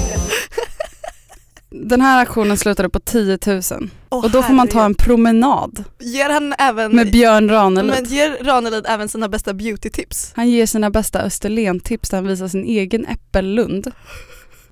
den 1.90 2.02
här 2.02 2.22
aktionen 2.22 2.58
slutade 2.58 2.90
på 2.90 3.00
10 3.00 3.38
000 3.48 3.62
Åh, 4.10 4.26
och 4.26 4.32
då 4.32 4.44
får 4.44 4.54
man 4.54 4.68
ta 4.68 4.86
en 4.86 4.96
promenad 4.96 5.84
Ger 6.00 6.30
han 6.30 6.54
även, 6.60 6.96
med 6.96 7.12
Björn 7.12 7.50
Ranelid. 7.50 7.92
men 7.92 8.06
ger 8.06 8.44
Ranelid 8.44 8.86
även 8.88 9.10
sina 9.10 9.30
bästa 9.30 9.54
beauty-tips? 9.54 10.32
Han 10.36 10.50
ger 10.50 10.66
sina 10.66 10.90
bästa 10.90 11.22
Österlen-tips 11.22 12.10
där 12.10 12.18
han 12.18 12.28
visar 12.28 12.48
sin 12.48 12.66
egen 12.66 13.06
äppellund 13.06 13.92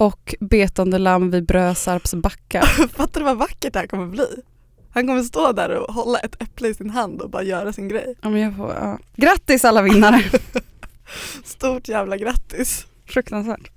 och 0.01 0.35
betande 0.39 0.97
lamm 0.97 1.31
vid 1.31 1.45
Brösarps 1.45 2.13
backar. 2.13 2.61
Fattar 2.93 3.21
du 3.21 3.25
vad 3.25 3.37
vackert 3.37 3.73
det 3.73 3.79
här 3.79 3.87
kommer 3.87 4.07
bli? 4.07 4.27
Han 4.93 5.07
kommer 5.07 5.23
stå 5.23 5.51
där 5.51 5.69
och 5.69 5.93
hålla 5.93 6.19
ett 6.19 6.41
äpple 6.41 6.67
i 6.67 6.73
sin 6.73 6.89
hand 6.89 7.21
och 7.21 7.29
bara 7.29 7.43
göra 7.43 7.73
sin 7.73 7.87
grej. 7.87 8.15
Ja, 8.21 8.29
men 8.29 8.41
jag 8.41 8.57
får, 8.57 8.73
ja. 8.73 8.99
Grattis 9.15 9.65
alla 9.65 9.81
vinnare! 9.81 10.23
Stort 11.43 11.87
jävla 11.87 12.17
grattis. 12.17 12.85
Fruktansvärt. 13.05 13.71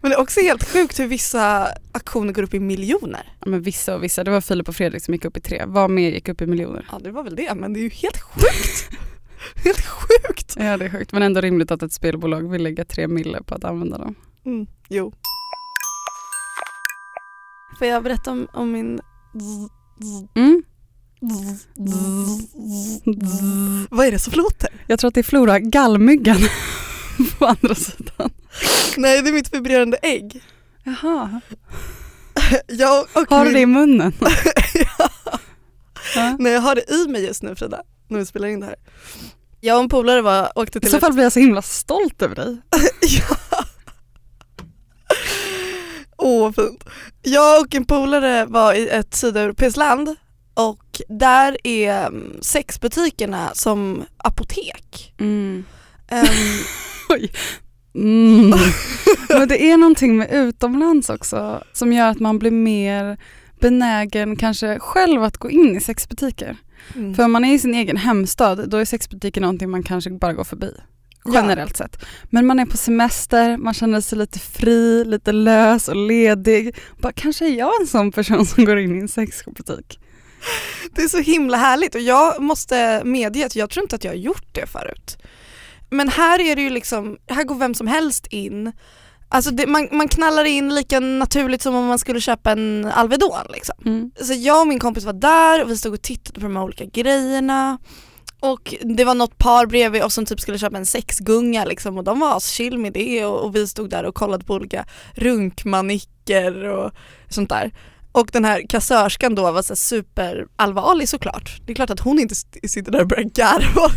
Men 0.00 0.10
det 0.10 0.14
är 0.14 0.20
också 0.20 0.40
helt 0.40 0.64
sjukt 0.72 1.00
hur 1.00 1.06
vissa 1.06 1.68
aktioner 1.92 2.32
går 2.32 2.42
upp 2.42 2.54
i 2.54 2.60
miljoner. 2.60 3.32
Ja, 3.40 3.50
men 3.50 3.62
vissa 3.62 3.94
och 3.94 4.04
vissa, 4.04 4.24
det 4.24 4.30
var 4.30 4.40
Filip 4.40 4.68
och 4.68 4.76
Fredrik 4.76 5.02
som 5.02 5.14
gick 5.14 5.24
upp 5.24 5.36
i 5.36 5.40
tre. 5.40 5.62
Vad 5.66 5.90
mer 5.90 6.10
gick 6.10 6.28
upp 6.28 6.42
i 6.42 6.46
miljoner? 6.46 6.88
Ja 6.92 6.98
det 6.98 7.10
var 7.10 7.22
väl 7.22 7.36
det, 7.36 7.54
men 7.54 7.72
det 7.72 7.80
är 7.80 7.82
ju 7.82 7.90
helt 7.90 8.20
sjukt. 8.20 8.98
helt 9.64 9.86
sjukt. 9.86 10.56
Ja 10.58 10.76
det 10.76 10.84
är 10.84 10.90
sjukt 10.90 11.12
men 11.12 11.22
ändå 11.22 11.40
rimligt 11.40 11.70
att 11.70 11.82
ett 11.82 11.92
spelbolag 11.92 12.50
vill 12.50 12.62
lägga 12.62 12.84
tre 12.84 13.08
mille 13.08 13.42
på 13.42 13.54
att 13.54 13.64
använda 13.64 13.98
dem. 13.98 14.14
Mm, 14.46 14.66
jo. 14.88 15.12
Får 17.78 17.86
jag 17.86 18.02
berätta 18.02 18.30
om, 18.30 18.48
om 18.52 18.72
min 18.72 19.00
Mm. 20.36 20.62
Vad 23.90 24.06
är 24.06 24.10
det 24.10 24.18
som 24.18 24.32
låter? 24.32 24.68
Jag 24.86 24.98
tror 24.98 25.08
att 25.08 25.14
det 25.14 25.20
är 25.20 25.22
Flora 25.22 25.58
gallmyggan 25.58 26.36
på 27.38 27.46
andra 27.46 27.74
sidan. 27.74 28.30
Nej 28.96 29.22
det 29.22 29.28
är 29.28 29.32
mitt 29.32 29.54
vibrerande 29.54 29.96
ägg. 29.96 30.42
Jaha, 30.84 31.40
Jag 32.66 33.06
har 33.14 33.44
du 33.44 33.44
min... 33.44 33.54
det 33.54 33.60
i 33.60 33.66
munnen? 33.66 34.12
Ja. 36.16 36.36
Nej 36.38 36.52
jag 36.52 36.60
har 36.60 36.74
det 36.74 36.90
i 36.90 37.08
mig 37.08 37.24
just 37.26 37.42
nu 37.42 37.54
Frida, 37.56 37.82
när 38.08 38.18
vi 38.18 38.26
spelar 38.26 38.48
in 38.48 38.60
det 38.60 38.66
här. 38.66 38.76
Jag 39.60 39.76
och 39.76 39.82
en 39.82 39.88
polare 39.88 40.22
var, 40.22 40.58
åkte 40.58 40.78
I 40.78 40.80
till 40.80 40.90
så 40.90 40.96
ett... 40.96 41.00
fall 41.00 41.12
blir 41.12 41.22
jag 41.22 41.32
så 41.32 41.40
himla 41.40 41.62
stolt 41.62 42.22
över 42.22 42.34
dig. 42.34 42.58
ja. 43.00 43.36
Åh 46.24 46.42
vad 46.42 46.54
fint. 46.54 46.84
Jag 47.22 47.60
och 47.60 47.74
en 47.74 47.84
polare 47.84 48.46
var 48.46 48.74
i 48.74 48.88
ett 48.88 49.14
sydeuropeiskt 49.14 49.76
land 49.76 50.16
och 50.54 51.00
där 51.08 51.56
är 51.64 52.06
mm, 52.06 52.32
sexbutikerna 52.40 53.50
som 53.54 54.04
apotek. 54.16 55.14
Mm. 55.20 55.64
Ehm, 56.08 56.26
Mm. 57.94 58.50
Men 59.28 59.48
det 59.48 59.70
är 59.70 59.76
någonting 59.76 60.16
med 60.16 60.32
utomlands 60.32 61.10
också 61.10 61.62
som 61.72 61.92
gör 61.92 62.08
att 62.08 62.20
man 62.20 62.38
blir 62.38 62.50
mer 62.50 63.18
benägen 63.60 64.36
kanske 64.36 64.78
själv 64.78 65.22
att 65.22 65.36
gå 65.36 65.50
in 65.50 65.76
i 65.76 65.80
sexbutiker. 65.80 66.56
mm. 66.96 67.14
För 67.14 67.24
om 67.24 67.32
man 67.32 67.44
är 67.44 67.54
i 67.54 67.58
sin 67.58 67.74
egen 67.74 67.96
hemstad 67.96 68.68
då 68.70 68.76
är 68.76 68.84
sexbutiker 68.84 69.40
någonting 69.40 69.70
man 69.70 69.82
kanske 69.82 70.10
bara 70.10 70.32
går 70.32 70.44
förbi. 70.44 70.74
Generellt 71.32 71.76
sett. 71.76 72.04
Men 72.30 72.46
man 72.46 72.60
är 72.60 72.66
på 72.66 72.76
semester, 72.76 73.56
man 73.56 73.74
känner 73.74 74.00
sig 74.00 74.18
lite 74.18 74.38
fri, 74.38 75.04
lite 75.04 75.32
lös 75.32 75.88
och 75.88 75.96
ledig. 75.96 76.76
Bara, 76.98 77.12
kanske 77.12 77.46
är 77.46 77.58
jag 77.58 77.80
en 77.80 77.86
sån 77.86 78.12
person 78.12 78.46
som 78.46 78.64
går 78.64 78.78
in 78.78 78.96
i 78.96 79.00
en 79.00 79.08
sexbutik. 79.08 79.98
Det 80.94 81.02
är 81.02 81.08
så 81.08 81.18
himla 81.18 81.56
härligt 81.56 81.94
och 81.94 82.00
jag 82.00 82.42
måste 82.42 83.02
medge 83.04 83.46
att 83.46 83.56
jag 83.56 83.70
tror 83.70 83.84
inte 83.84 83.96
att 83.96 84.04
jag 84.04 84.10
har 84.10 84.16
gjort 84.16 84.48
det 84.52 84.66
förut. 84.66 85.18
Men 85.90 86.08
här 86.08 86.40
är 86.40 86.56
det 86.56 86.62
ju 86.62 86.70
liksom, 86.70 87.16
här 87.26 87.44
går 87.44 87.54
vem 87.54 87.74
som 87.74 87.86
helst 87.86 88.26
in. 88.26 88.72
Alltså 89.28 89.50
det, 89.50 89.66
man, 89.66 89.88
man 89.92 90.08
knallar 90.08 90.44
in 90.44 90.74
lika 90.74 91.00
naturligt 91.00 91.62
som 91.62 91.74
om 91.74 91.86
man 91.86 91.98
skulle 91.98 92.20
köpa 92.20 92.52
en 92.52 92.84
Alvedon 92.94 93.46
liksom. 93.52 93.74
Mm. 93.84 94.10
Så 94.20 94.32
jag 94.32 94.60
och 94.60 94.66
min 94.66 94.78
kompis 94.78 95.04
var 95.04 95.12
där 95.12 95.62
och 95.62 95.70
vi 95.70 95.76
stod 95.76 95.94
och 95.94 96.02
tittade 96.02 96.40
på 96.40 96.46
de 96.46 96.56
här 96.56 96.64
olika 96.64 96.84
grejerna. 96.84 97.78
Och 98.44 98.74
det 98.80 99.04
var 99.04 99.14
något 99.14 99.38
par 99.38 99.66
bredvid 99.66 100.02
oss 100.02 100.14
som 100.14 100.26
typ 100.26 100.40
skulle 100.40 100.58
köpa 100.58 100.76
en 100.76 100.86
sexgunga 100.86 101.64
liksom 101.64 101.98
och 101.98 102.04
de 102.04 102.20
var 102.20 102.40
chill 102.40 102.78
med 102.78 102.92
det 102.92 103.24
och, 103.24 103.44
och 103.44 103.56
vi 103.56 103.66
stod 103.66 103.90
där 103.90 104.04
och 104.04 104.14
kollade 104.14 104.44
på 104.44 104.54
olika 104.54 104.86
runkmanicker 105.14 106.64
och 106.64 106.92
sånt 107.28 107.48
där. 107.48 107.72
Och 108.12 108.28
den 108.32 108.44
här 108.44 108.62
kassörskan 108.68 109.34
då 109.34 109.52
var 109.52 109.62
så 109.62 109.76
superallvarlig 109.76 111.08
såklart. 111.08 111.60
Det 111.66 111.72
är 111.72 111.74
klart 111.74 111.90
att 111.90 112.00
hon 112.00 112.18
inte 112.18 112.34
sitter 112.68 112.92
där 112.92 113.00
och 113.00 113.08
börjar 113.08 113.24
garva 113.24 113.90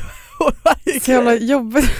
Så 1.02 1.12
jävla 1.12 1.36
jobbigt. 1.36 1.92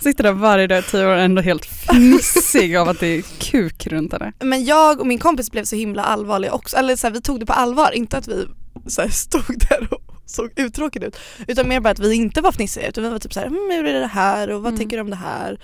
Sitter 0.00 0.24
där 0.24 0.32
varje 0.32 0.66
dag 0.66 0.78
i 0.78 0.82
tio 0.82 1.06
år 1.06 1.14
och 1.14 1.20
ändå 1.20 1.42
helt 1.42 1.64
fnissig 1.64 2.76
av 2.76 2.88
att 2.88 3.00
det 3.00 3.06
är 3.06 3.22
kuk 3.22 3.86
runt 3.86 4.12
henne. 4.12 4.32
Men 4.40 4.64
jag 4.64 5.00
och 5.00 5.06
min 5.06 5.18
kompis 5.18 5.50
blev 5.50 5.64
så 5.64 5.76
himla 5.76 6.04
allvarliga 6.04 6.52
också, 6.52 6.76
eller 6.76 6.96
så 6.96 7.06
här, 7.06 7.14
vi 7.14 7.20
tog 7.20 7.40
det 7.40 7.46
på 7.46 7.52
allvar, 7.52 7.92
inte 7.92 8.16
att 8.16 8.28
vi 8.28 8.46
så 8.86 9.02
här, 9.02 9.08
stod 9.08 9.66
där 9.68 9.94
och 9.94 10.11
såg 10.32 10.50
uttråkade 10.56 11.06
ut. 11.06 11.16
Utan 11.48 11.68
mer 11.68 11.80
bara 11.80 11.90
att 11.90 11.98
vi 11.98 12.14
inte 12.14 12.40
var 12.40 12.52
fnissiga 12.52 12.88
utan 12.88 13.04
vi 13.04 13.10
var 13.10 13.18
typ 13.18 13.32
så 13.32 13.40
här, 13.40 13.46
mm, 13.46 13.68
hur 13.70 13.84
är 13.86 14.00
det 14.00 14.06
här 14.06 14.50
och 14.50 14.62
vad 14.62 14.72
Mm. 14.72 14.78
tycker 14.84 14.96
du 14.96 15.00
om 15.00 15.10
det 15.10 15.16
här? 15.16 15.60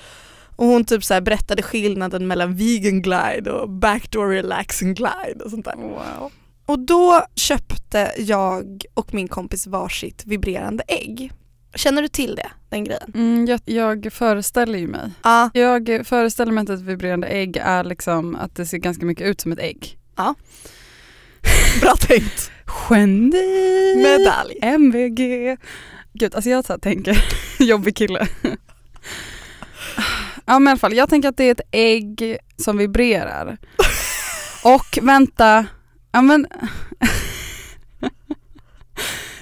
Och 0.56 0.66
hon 0.66 0.84
typ 0.84 1.04
så 1.04 1.14
här 1.14 1.20
berättade 1.20 1.62
skillnaden 1.62 2.26
mellan 2.26 2.56
vegan 2.56 3.02
glide 3.02 3.50
och 3.52 3.70
backdoor 3.70 4.28
relaxing 4.28 4.94
glide 4.94 5.44
och 5.44 5.50
sånt 5.50 5.64
där. 5.64 5.76
Wow. 5.76 6.32
Och 6.66 6.78
då 6.78 7.22
köpte 7.34 8.12
jag 8.18 8.84
och 8.94 9.14
min 9.14 9.28
kompis 9.28 9.66
varsitt 9.66 10.22
vibrerande 10.26 10.84
ägg. 10.88 11.32
Känner 11.74 12.02
du 12.02 12.08
till 12.08 12.34
det, 12.36 12.50
den 12.68 12.84
grejen? 12.84 13.12
Mm, 13.14 13.46
jag, 13.46 13.60
jag 13.64 14.12
föreställer 14.12 14.78
ju 14.78 14.86
mig. 14.88 15.10
Ja, 15.24 15.50
Jag 15.54 16.06
föreställer 16.06 16.52
mig 16.52 16.62
att 16.62 16.68
ett 16.70 16.80
vibrerande 16.80 17.26
ägg 17.26 17.56
är 17.56 17.84
liksom 17.84 18.36
att 18.36 18.54
det 18.56 18.66
ser 18.66 18.78
ganska 18.78 19.06
mycket 19.06 19.26
ut 19.26 19.40
som 19.40 19.52
ett 19.52 19.58
ägg. 19.58 19.98
bra 21.80 21.96
tänkt. 21.96 22.50
Geni! 22.90 23.94
Medalj. 23.96 24.58
MVG. 24.62 25.56
Gud, 26.12 26.34
alltså 26.34 26.50
jag 26.50 26.64
så 26.64 26.78
tänker, 26.78 27.24
jobbig 27.58 27.96
kille. 27.96 28.28
Ja 30.44 30.58
men 30.58 30.66
i 30.66 30.70
alla 30.70 30.78
fall, 30.78 30.94
jag 30.96 31.08
tänker 31.08 31.28
att 31.28 31.36
det 31.36 31.44
är 31.44 31.50
ett 31.50 31.68
ägg 31.70 32.38
som 32.56 32.76
vibrerar. 32.76 33.58
Och 34.64 34.98
vänta, 35.02 35.66
ja 36.12 36.22
men 36.22 36.46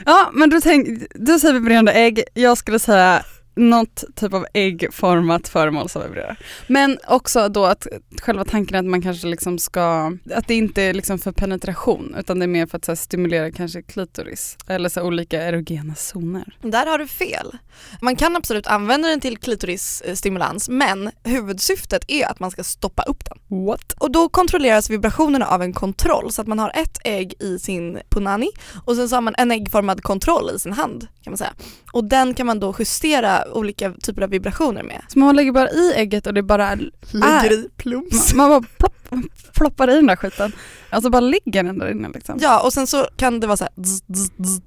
Ja 0.09 0.31
men 0.33 0.50
du, 0.50 0.61
tänk, 0.61 0.88
du 1.14 1.38
säger 1.38 1.55
vibrerande 1.55 1.93
ägg, 1.93 2.23
jag 2.35 2.59
skulle 2.59 2.78
säga 2.78 3.23
något 3.56 4.04
typ 4.14 4.34
av 4.34 4.46
äggformat 4.52 5.48
föremål 5.48 5.88
som 5.88 6.02
vibrerar. 6.02 6.38
Men 6.66 6.98
också 7.08 7.48
då 7.48 7.64
att 7.64 7.86
själva 8.22 8.44
tanken 8.44 8.78
att 8.78 8.84
man 8.84 9.02
kanske 9.02 9.26
liksom 9.26 9.58
ska, 9.58 10.12
att 10.34 10.48
det 10.48 10.54
inte 10.54 10.82
är 10.82 10.94
liksom 10.94 11.18
för 11.18 11.32
penetration 11.32 12.16
utan 12.18 12.38
det 12.38 12.44
är 12.44 12.48
mer 12.48 12.66
för 12.66 12.78
att 12.78 12.84
så 12.84 12.92
här, 12.92 12.96
stimulera 12.96 13.50
kanske 13.50 13.82
klitoris 13.82 14.56
eller 14.66 14.88
så 14.88 15.00
här, 15.00 15.06
olika 15.06 15.42
erogena 15.42 15.94
zoner. 15.94 16.56
Där 16.62 16.86
har 16.86 16.98
du 16.98 17.06
fel. 17.06 17.56
Man 18.00 18.16
kan 18.16 18.36
absolut 18.36 18.66
använda 18.66 19.08
den 19.08 19.20
till 19.20 19.38
klitorisstimulans 19.38 20.68
men 20.68 21.10
huvudsyftet 21.25 22.04
är 22.08 22.26
att 22.26 22.40
man 22.40 22.50
ska 22.50 22.64
stoppa 22.64 23.02
upp 23.02 23.25
den. 23.25 23.66
What? 23.66 23.92
Och 23.92 24.10
då 24.10 24.28
kontrolleras 24.28 24.90
vibrationerna 24.90 25.46
av 25.46 25.62
en 25.62 25.72
kontroll 25.72 26.32
så 26.32 26.42
att 26.42 26.48
man 26.48 26.58
har 26.58 26.72
ett 26.75 26.98
ägg 27.04 27.34
i 27.38 27.58
sin 27.58 27.98
punani 28.08 28.48
och 28.84 28.96
sen 28.96 29.08
så 29.08 29.16
har 29.16 29.20
man 29.20 29.34
en 29.38 29.50
äggformad 29.50 30.02
kontroll 30.02 30.50
i 30.56 30.58
sin 30.58 30.72
hand 30.72 31.06
kan 31.22 31.30
man 31.30 31.38
säga. 31.38 31.54
Och 31.92 32.04
den 32.04 32.34
kan 32.34 32.46
man 32.46 32.60
då 32.60 32.75
justera 32.78 33.44
olika 33.52 33.92
typer 33.92 34.22
av 34.22 34.30
vibrationer 34.30 34.82
med. 34.82 35.02
Så 35.08 35.18
man 35.18 35.36
lägger 35.36 35.52
bara 35.52 35.70
i 35.70 35.92
ägget 35.96 36.26
och 36.26 36.34
det 36.34 36.42
bara, 36.42 36.74
Lägger 37.10 37.52
i 37.52 37.68
plums. 37.76 38.34
man, 38.34 38.50
man 38.50 38.62
bara 38.62 38.68
plopp, 38.78 39.22
ploppar 39.54 39.90
i 39.90 39.94
den 39.94 40.06
där 40.06 40.16
skiten. 40.16 40.52
Alltså 40.90 41.10
bara 41.10 41.20
ligger 41.20 41.62
den 41.62 41.78
där 41.78 41.90
inne 41.90 42.08
liksom. 42.14 42.38
Ja 42.42 42.60
och 42.64 42.72
sen 42.72 42.86
så 42.86 43.08
kan 43.16 43.40
det 43.40 43.46
vara 43.46 43.56
så 43.56 43.64
här 43.64 43.82
zzz, 43.84 44.02
zzz, 44.08 44.60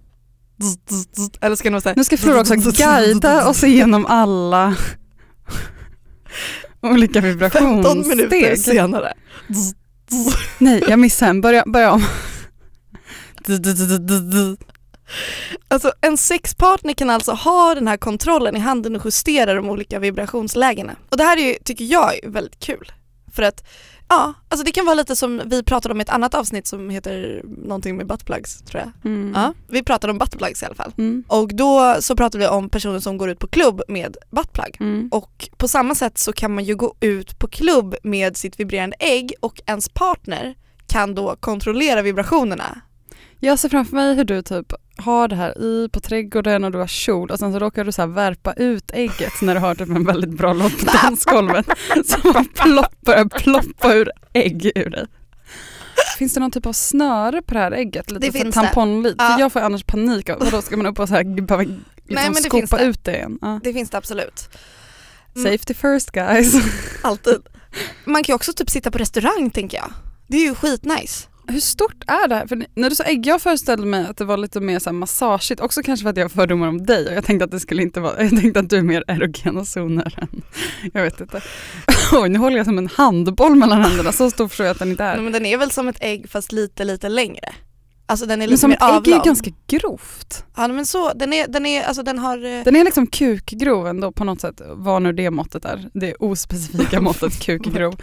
zzz, 1.16 1.32
eller 1.42 1.56
så 1.56 1.64
kan 1.64 1.72
det 1.72 1.76
vara 1.76 1.82
så 1.82 1.90
här 1.90 1.96
Nu 1.96 2.04
ska 2.04 2.18
Flora 2.18 2.40
också 2.40 2.54
guida 2.56 3.50
oss 3.50 3.64
igenom 3.64 4.06
alla 4.06 4.76
olika 6.82 7.22
15 7.22 8.08
minuter 8.08 8.30
vibrationssteg. 8.30 8.60
senare. 8.60 9.14
Nej, 10.58 10.84
jag 10.88 11.00
missade 11.00 11.30
en. 11.30 11.42
Börja, 11.42 11.64
börja 11.68 11.92
om. 11.92 12.04
Alltså 15.68 15.92
en 16.02 16.18
sexpartner 16.18 16.94
kan 16.94 17.10
alltså 17.10 17.32
ha 17.32 17.76
den 17.76 17.88
här 17.88 17.98
kontrollen 17.98 18.56
i 18.56 18.60
handen 18.60 18.96
och 18.96 19.02
justera 19.06 19.54
de 19.54 19.70
olika 19.70 20.00
vibrationslägena. 20.00 20.96
Och 21.10 21.18
det 21.18 21.24
här 21.24 21.38
är 21.38 21.42
ju, 21.42 21.56
tycker 21.64 21.86
jag 21.86 22.24
är 22.24 22.30
väldigt 22.30 22.60
kul. 22.60 22.92
För 23.34 23.44
att 23.44 23.64
ja, 24.10 24.34
alltså 24.50 24.66
det 24.66 24.72
kan 24.72 24.86
vara 24.86 24.96
lite 24.96 25.16
som 25.16 25.42
vi 25.46 25.64
pratade 25.64 25.94
om 25.94 26.00
i 26.00 26.02
ett 26.02 26.10
annat 26.10 26.34
avsnitt 26.34 26.68
som 26.68 26.90
heter 26.90 27.42
någonting 27.46 27.98
med 27.98 28.08
buttplugs 28.08 28.62
tror 28.62 28.82
jag. 28.82 29.12
Mm. 29.12 29.34
Ja, 29.36 29.54
vi 29.68 29.84
pratade 29.84 30.12
om 30.12 30.18
buttplugs 30.18 30.64
i 30.64 30.66
alla 30.66 30.76
fall. 30.76 30.94
Mm. 30.98 31.24
Och 31.28 31.56
då 31.56 31.96
så 32.00 32.16
pratade 32.16 32.44
vi 32.44 32.48
om 32.48 32.70
personer 32.70 33.00
som 33.00 33.18
går 33.18 33.30
ut 33.30 33.40
på 33.40 33.48
klubb 33.48 33.82
med 33.88 34.18
buttplug. 34.30 34.78
Mm. 34.80 35.10
Och 35.12 35.50
på 35.58 35.68
samma 35.68 35.96
sätt 35.96 36.18
så 36.18 36.34
kan 36.34 36.54
man 36.56 36.64
ju 36.64 36.76
gå 36.76 36.96
ut 37.00 37.40
på 37.40 37.48
klubb 37.48 37.96
med 38.04 38.38
sitt 38.38 38.60
vibrerande 38.60 38.96
ägg 39.00 39.34
och 39.40 39.62
ens 39.66 39.90
partner 39.90 40.56
kan 40.88 41.16
då 41.16 41.36
kontrollera 41.40 42.02
vibrationerna. 42.02 42.82
Jag 43.40 43.60
ser 43.60 43.70
framför 43.70 43.96
mig 43.96 44.16
hur 44.16 44.24
du 44.24 44.42
typ 44.42 44.74
har 44.98 45.28
det 45.28 45.36
här 45.36 45.62
i 45.62 45.90
på 45.92 46.00
trädgården 46.00 46.64
och 46.64 46.72
du 46.72 46.78
har 46.78 46.88
kjol 46.88 47.32
och 47.32 47.40
sen 47.40 47.54
så 47.54 47.60
råkar 47.60 47.86
du 47.86 47.92
så 47.92 48.02
här 48.02 48.10
värpa 48.10 48.54
ut 48.54 48.92
ägget 48.94 49.42
när 49.42 49.54
du 49.54 49.60
har 49.60 49.76
typ 49.76 49.90
en 49.90 50.06
väldigt 50.06 50.30
bra 50.30 50.54
låt 50.54 50.80
på 50.80 50.86
dansgolvet. 51.04 51.66
Så 52.06 52.32
man 52.34 52.46
ploppar, 52.46 53.30
ploppa 53.30 53.94
ur 53.94 54.12
ägg 54.34 54.72
ur 54.76 54.90
dig. 54.90 55.06
Finns 56.18 56.34
det 56.34 56.40
någon 56.40 56.52
typ 56.52 56.66
av 56.66 56.74
snöre 56.74 57.42
på 57.42 57.54
det 57.54 57.60
här 57.60 57.72
ägget? 57.72 58.12
Lite 58.12 58.28
Det 58.28 58.32
finns 58.32 58.56
tamponlit? 58.56 59.16
Ja. 59.18 59.30
För 59.30 59.40
jag 59.40 59.52
får 59.52 59.60
annars 59.60 59.84
panik 59.84 60.30
av, 60.30 60.40
vadå 60.40 60.62
ska 60.62 60.78
man 60.78 60.86
upp 60.86 61.00
och 61.00 61.08
så 61.08 61.16
här 61.16 61.42
behöva 61.42 61.64
liksom 61.64 62.34
men 62.34 62.34
det 62.34 62.42
skopa 62.42 62.78
det. 62.78 62.84
ut 62.84 63.04
det 63.04 63.16
igen? 63.16 63.40
Ja. 63.42 63.60
Det 63.64 63.74
finns 63.74 63.90
det 63.90 63.98
absolut. 63.98 64.50
Mm. 65.36 65.52
Safety 65.52 65.74
first 65.74 66.12
guys. 66.12 66.54
Alltid. 67.02 67.38
Man 68.06 68.24
kan 68.24 68.34
ju 68.34 68.36
också 68.36 68.54
typ 68.54 68.70
sitta 68.70 68.92
på 68.92 68.98
restaurang 68.98 69.50
tänker 69.50 69.78
jag. 69.78 69.94
Det 70.28 70.38
är 70.38 70.42
ju 70.42 70.56
skitnice. 70.56 71.28
Hur 71.50 71.60
stort 71.60 72.04
är 72.08 72.28
det 72.28 72.36
här? 72.36 72.48
För 72.48 72.66
när 72.76 72.90
du 72.90 72.96
sa 72.96 73.04
ägg, 73.04 73.26
jag 73.26 73.42
föreställde 73.42 73.88
mig 73.88 74.06
att 74.10 74.18
det 74.18 74.26
var 74.26 74.38
lite 74.38 74.60
mer 74.60 74.80
så 74.80 74.90
här 74.90 74.98
massageigt, 74.98 75.62
också 75.62 75.82
kanske 75.84 76.04
för 76.04 76.10
att 76.10 76.18
jag 76.18 76.24
har 76.24 76.30
fördomar 76.30 76.68
om 76.68 76.86
dig 76.86 77.08
och 77.08 77.14
jag 77.14 77.26
tänkte 77.26 77.46
att 77.46 77.52
det 77.52 77.60
skulle 77.60 77.82
inte 77.82 78.00
vara, 78.00 78.22
jag 78.24 78.30
tänkte 78.42 78.60
att 78.60 78.70
du 78.70 78.78
är 78.78 78.82
mer 78.82 79.04
erogena 79.08 79.66
zoner 79.66 80.14
än, 80.22 80.42
jag 80.94 81.04
vet 81.04 81.22
inte. 81.22 81.42
Oj, 82.14 82.30
nu 82.30 82.40
håller 82.40 82.58
jag 82.58 82.66
som 82.66 82.78
en 82.78 82.88
handboll 82.88 83.56
mellan 83.56 83.82
händerna, 83.84 84.12
så 84.12 84.30
stor 84.32 84.48
förstår 84.48 84.66
jag 84.66 84.74
att 84.74 84.80
den 84.80 84.90
inte 84.92 85.04
är. 85.04 85.20
Men 85.20 85.34
den 85.34 85.46
är 85.46 85.58
väl 85.58 85.72
som 85.72 85.88
ett 85.88 85.98
ägg 86.02 86.30
fast 86.30 86.52
lite 86.52 86.84
lite 86.84 87.10
längre. 87.10 87.54
Alltså 88.06 88.26
den 88.26 88.34
är 88.34 88.38
Men 88.38 88.50
lite 88.50 88.60
som 88.62 88.70
mer 88.70 88.78
ett 88.78 88.84
ägg 88.84 88.90
är 88.90 88.96
avlång. 88.98 89.14
ju 89.20 89.22
ganska 89.26 89.52
grovt. 89.68 90.46
Ja 90.56 90.68
men 90.68 90.86
så, 90.86 91.14
den 91.14 91.34
är, 91.34 91.48
den 91.48 91.66
är, 91.66 91.84
alltså 91.84 92.04
den 92.04 92.20
har 92.20 92.38
eh, 92.58 92.64
Den 92.64 92.76
är 92.76 92.84
liksom 92.84 93.08
kukgrov 93.08 93.88
ändå 93.88 94.12
på 94.12 94.24
något 94.24 94.42
sätt, 94.42 94.62
vad 94.70 95.02
nu 95.02 95.14
det 95.14 95.32
måttet 95.32 95.66
är. 95.66 95.90
Det 95.94 96.16
ospecifika 96.16 97.02
måttet 97.10 97.40
kukgrov. 97.46 97.96
Men, 97.96 97.98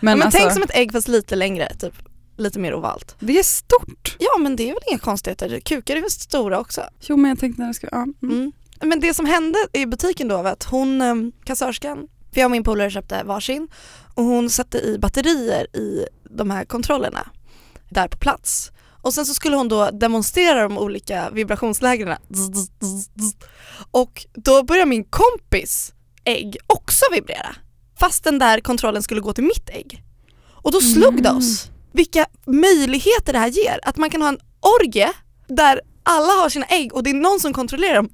Men, 0.00 0.18
men 0.18 0.26
alltså, 0.26 0.38
tänk 0.40 0.52
som 0.52 0.62
ett 0.62 0.74
ägg 0.74 0.92
fast 0.92 1.08
lite 1.08 1.36
längre, 1.36 1.74
typ 1.80 1.94
lite 2.40 2.58
mer 2.58 2.74
ovalt. 2.74 3.16
det 3.18 3.38
är 3.38 3.42
stort. 3.42 4.16
Ja 4.18 4.38
men 4.38 4.56
det 4.56 4.62
är 4.62 4.74
väl 4.74 4.82
inga 4.90 4.98
konstigheter, 4.98 5.60
kukar 5.60 5.96
är 5.96 6.00
väl 6.00 6.10
stora 6.10 6.60
också. 6.60 6.82
Jo 7.00 7.16
men 7.16 7.28
jag 7.28 7.38
tänkte 7.38 7.62
när 7.62 7.68
det 7.68 7.74
ska, 7.74 7.88
ja. 7.92 8.02
Mm. 8.02 8.16
Mm. 8.22 8.52
Men 8.80 9.00
det 9.00 9.14
som 9.14 9.26
hände 9.26 9.58
i 9.72 9.86
butiken 9.86 10.28
då 10.28 10.42
var 10.42 10.50
att 10.50 10.64
hon, 10.64 11.02
eh, 11.02 11.14
kassörskan, 11.44 12.08
för 12.32 12.40
jag 12.40 12.46
och 12.46 12.50
min 12.50 12.64
polare 12.64 12.90
köpte 12.90 13.22
varsin 13.24 13.68
och 14.14 14.24
hon 14.24 14.50
satte 14.50 14.78
i 14.78 14.98
batterier 14.98 15.76
i 15.76 16.06
de 16.30 16.50
här 16.50 16.64
kontrollerna 16.64 17.30
där 17.88 18.08
på 18.08 18.18
plats. 18.18 18.70
Och 19.02 19.14
sen 19.14 19.26
så 19.26 19.34
skulle 19.34 19.56
hon 19.56 19.68
då 19.68 19.90
demonstrera 19.90 20.62
de 20.62 20.78
olika 20.78 21.30
zzz. 22.34 23.36
Och 23.90 24.26
då 24.34 24.62
börjar 24.62 24.86
min 24.86 25.04
kompis 25.04 25.92
ägg 26.24 26.56
också 26.66 27.04
vibrera. 27.12 27.56
Fast 27.98 28.24
den 28.24 28.38
där 28.38 28.60
kontrollen 28.60 29.02
skulle 29.02 29.20
gå 29.20 29.32
till 29.32 29.44
mitt 29.44 29.68
ägg. 29.68 30.02
Och 30.62 30.72
då 30.72 30.80
slog 30.80 31.22
det 31.22 31.30
oss 31.30 31.70
vilka 31.92 32.26
möjligheter 32.46 33.32
det 33.32 33.38
här 33.38 33.48
ger. 33.48 33.78
Att 33.82 33.96
man 33.96 34.10
kan 34.10 34.22
ha 34.22 34.28
en 34.28 34.38
orgie 34.80 35.08
där 35.48 35.80
alla 36.02 36.32
har 36.32 36.48
sina 36.48 36.66
ägg 36.66 36.94
och 36.94 37.02
det 37.02 37.10
är 37.10 37.14
någon 37.14 37.40
som 37.40 37.52
kontrollerar 37.52 37.94
dem. 37.94 38.08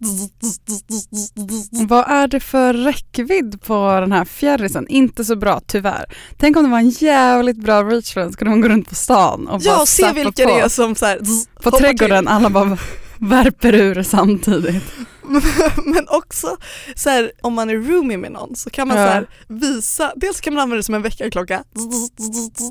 Vad 1.89 2.11
är 2.11 2.29
det 2.29 2.41
för 2.41 2.75
räckvidd 2.75 3.63
på 3.63 4.01
den 4.01 4.13
här 4.13 4.25
fjärrisen? 4.25 4.87
Inte 4.89 5.25
så 5.25 5.37
bra 5.37 5.61
tyvärr. 5.67 6.05
Tänk 6.37 6.57
om 6.57 6.63
det 6.65 6.69
var 6.71 6.79
en 6.79 6.91
jävligt 6.91 7.57
bra 7.57 7.83
reach 7.83 8.15
den, 8.15 8.33
skulle 8.33 8.51
man 8.51 8.61
gå 8.61 8.69
runt 8.69 8.89
på 8.89 8.95
stan 8.95 9.47
och 9.49 9.61
bara 9.61 9.65
Ja, 9.79 9.87
se 9.87 10.13
vilka 10.13 10.45
på. 10.45 10.51
det 10.51 10.61
är 10.61 10.69
som 10.69 10.95
så 10.95 11.07
här, 11.07 11.21
På 11.63 11.71
trädgården, 11.71 12.29
alla 12.29 12.51
bara 12.51 12.79
värper 13.19 13.75
ur 13.75 14.03
samtidigt. 14.03 14.85
Men 15.85 16.09
också 16.09 16.57
så 16.95 17.11
här, 17.11 17.33
om 17.43 17.55
man 17.55 17.71
är 17.71 17.75
roomie 17.77 18.17
med 18.19 18.33
någon 18.33 18.57
så 18.57 18.71
kan 18.71 18.89
man 18.89 18.97
Ja. 18.97 19.07
så 19.07 19.13
här, 19.13 19.27
visa, 19.49 20.13
dels 20.17 20.41
kan 20.41 20.55
man 20.55 20.63
använda 20.63 20.77
det 20.77 20.83
som 20.83 20.95
en 20.95 21.03
väckarklocka, 21.03 21.65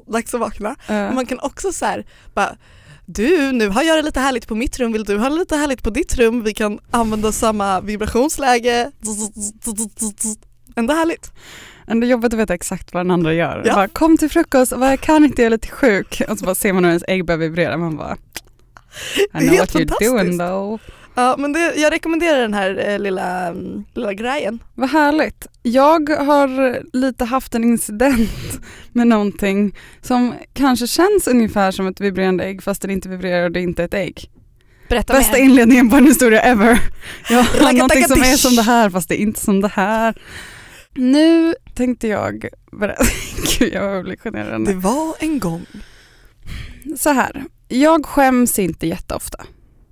dags 0.08 0.34
att 0.34 0.40
vakna. 0.40 0.76
Men 0.88 1.16
man 1.16 1.26
kan 1.26 1.40
också 1.40 1.72
så 1.72 1.86
här, 1.86 2.06
bara 2.34 2.56
du, 3.06 3.52
nu 3.52 3.70
har 3.70 3.84
jag 3.84 3.98
det 3.98 4.02
lite 4.02 4.20
härligt 4.20 4.48
på 4.48 4.56
mitt 4.56 4.80
rum, 4.80 4.92
vill 4.92 5.04
du 5.04 5.18
ha 5.18 5.30
det 5.30 5.36
lite 5.36 5.56
härligt 5.56 5.84
på 5.84 5.90
ditt 5.90 6.16
rum? 6.16 6.44
Vi 6.44 6.54
kan 6.54 6.80
använda 6.92 7.32
samma 7.32 7.82
vibrationsläge. 7.82 8.92
Ändå 10.76 10.94
härligt. 10.94 11.32
Ändå 11.88 12.08
jobbigt 12.08 12.34
att 12.34 12.40
veta 12.40 12.54
exakt 12.54 12.94
vad 12.94 13.06
den 13.06 13.12
andra 13.12 13.34
gör. 13.34 13.64
Ja. 13.66 13.74
Bara, 13.76 13.88
kom 13.88 14.18
till 14.18 14.30
frukost, 14.30 14.72
vad 14.72 14.92
jag 14.92 15.00
kan 15.02 15.26
inte, 15.26 15.42
jag 15.42 15.46
är 15.46 15.50
lite 15.50 15.68
sjuk. 15.68 16.22
Och 16.30 16.40
så 16.40 16.46
bara 16.46 16.56
ser 16.56 16.74
man 16.74 16.84
hur 16.84 16.90
ens 16.92 17.04
ägg 17.08 17.26
börjar 17.26 17.38
vibrera. 17.40 17.78
Man 17.78 17.98
bara, 17.98 18.18
I 19.34 19.40
know 19.40 19.56
Helt 19.56 19.76
what 19.76 19.82
you're 19.82 20.12
doing 20.12 20.38
though. 20.38 20.80
Ja 21.16 21.36
men 21.38 21.54
det, 21.54 21.74
jag 21.76 21.94
rekommenderar 21.94 22.42
den 22.42 22.54
här 22.54 22.90
eh, 22.90 23.00
lilla, 23.00 23.48
mm, 23.48 23.86
lilla 23.94 24.14
grejen. 24.14 24.64
Vad 24.76 24.90
härligt. 24.90 25.48
Jag 25.62 26.10
har 26.10 26.80
lite 26.98 27.26
haft 27.26 27.56
en 27.56 27.64
incident 27.64 28.30
med 28.92 29.08
någonting 29.08 29.76
som 30.02 30.34
kanske 30.54 30.88
känns 30.88 31.28
ungefär 31.28 31.72
som 31.72 31.88
ett 31.88 32.02
vibrerande 32.02 32.44
ägg 32.44 32.64
fast 32.64 32.82
det 32.82 32.94
inte 32.94 33.10
vibrerar 33.10 33.44
och 33.44 33.52
det 33.52 33.60
är 33.60 33.64
inte 33.64 33.84
ett 33.84 33.94
ägg. 33.94 34.30
Berätta 34.90 35.14
Bästa 35.14 35.38
mer. 35.38 35.44
inledningen 35.44 35.90
på 35.90 35.96
en 35.96 36.06
historia 36.06 36.42
ever. 36.42 36.80
Jag 37.30 37.44
har 37.44 37.74
någonting 37.74 38.08
som 38.08 38.22
är 38.22 38.38
som 38.38 38.56
det 38.56 38.62
här 38.62 38.90
fast 38.90 39.10
det 39.10 39.16
är 39.16 39.22
inte 39.22 39.40
som 39.40 39.62
det 39.62 39.68
här. 39.68 40.16
Nu 40.94 41.56
tänkte 41.76 42.08
jag 42.08 42.48
berätta, 42.72 43.04
gud 43.60 43.74
jag 43.74 44.04
blir 44.04 44.16
generad 44.16 44.66
Det 44.66 44.74
var 44.74 45.16
en 45.20 45.40
gång. 45.40 45.66
Så 46.98 47.10
här, 47.10 47.44
jag 47.68 48.06
skäms 48.06 48.60
inte 48.60 48.88
jätteofta. 48.88 49.46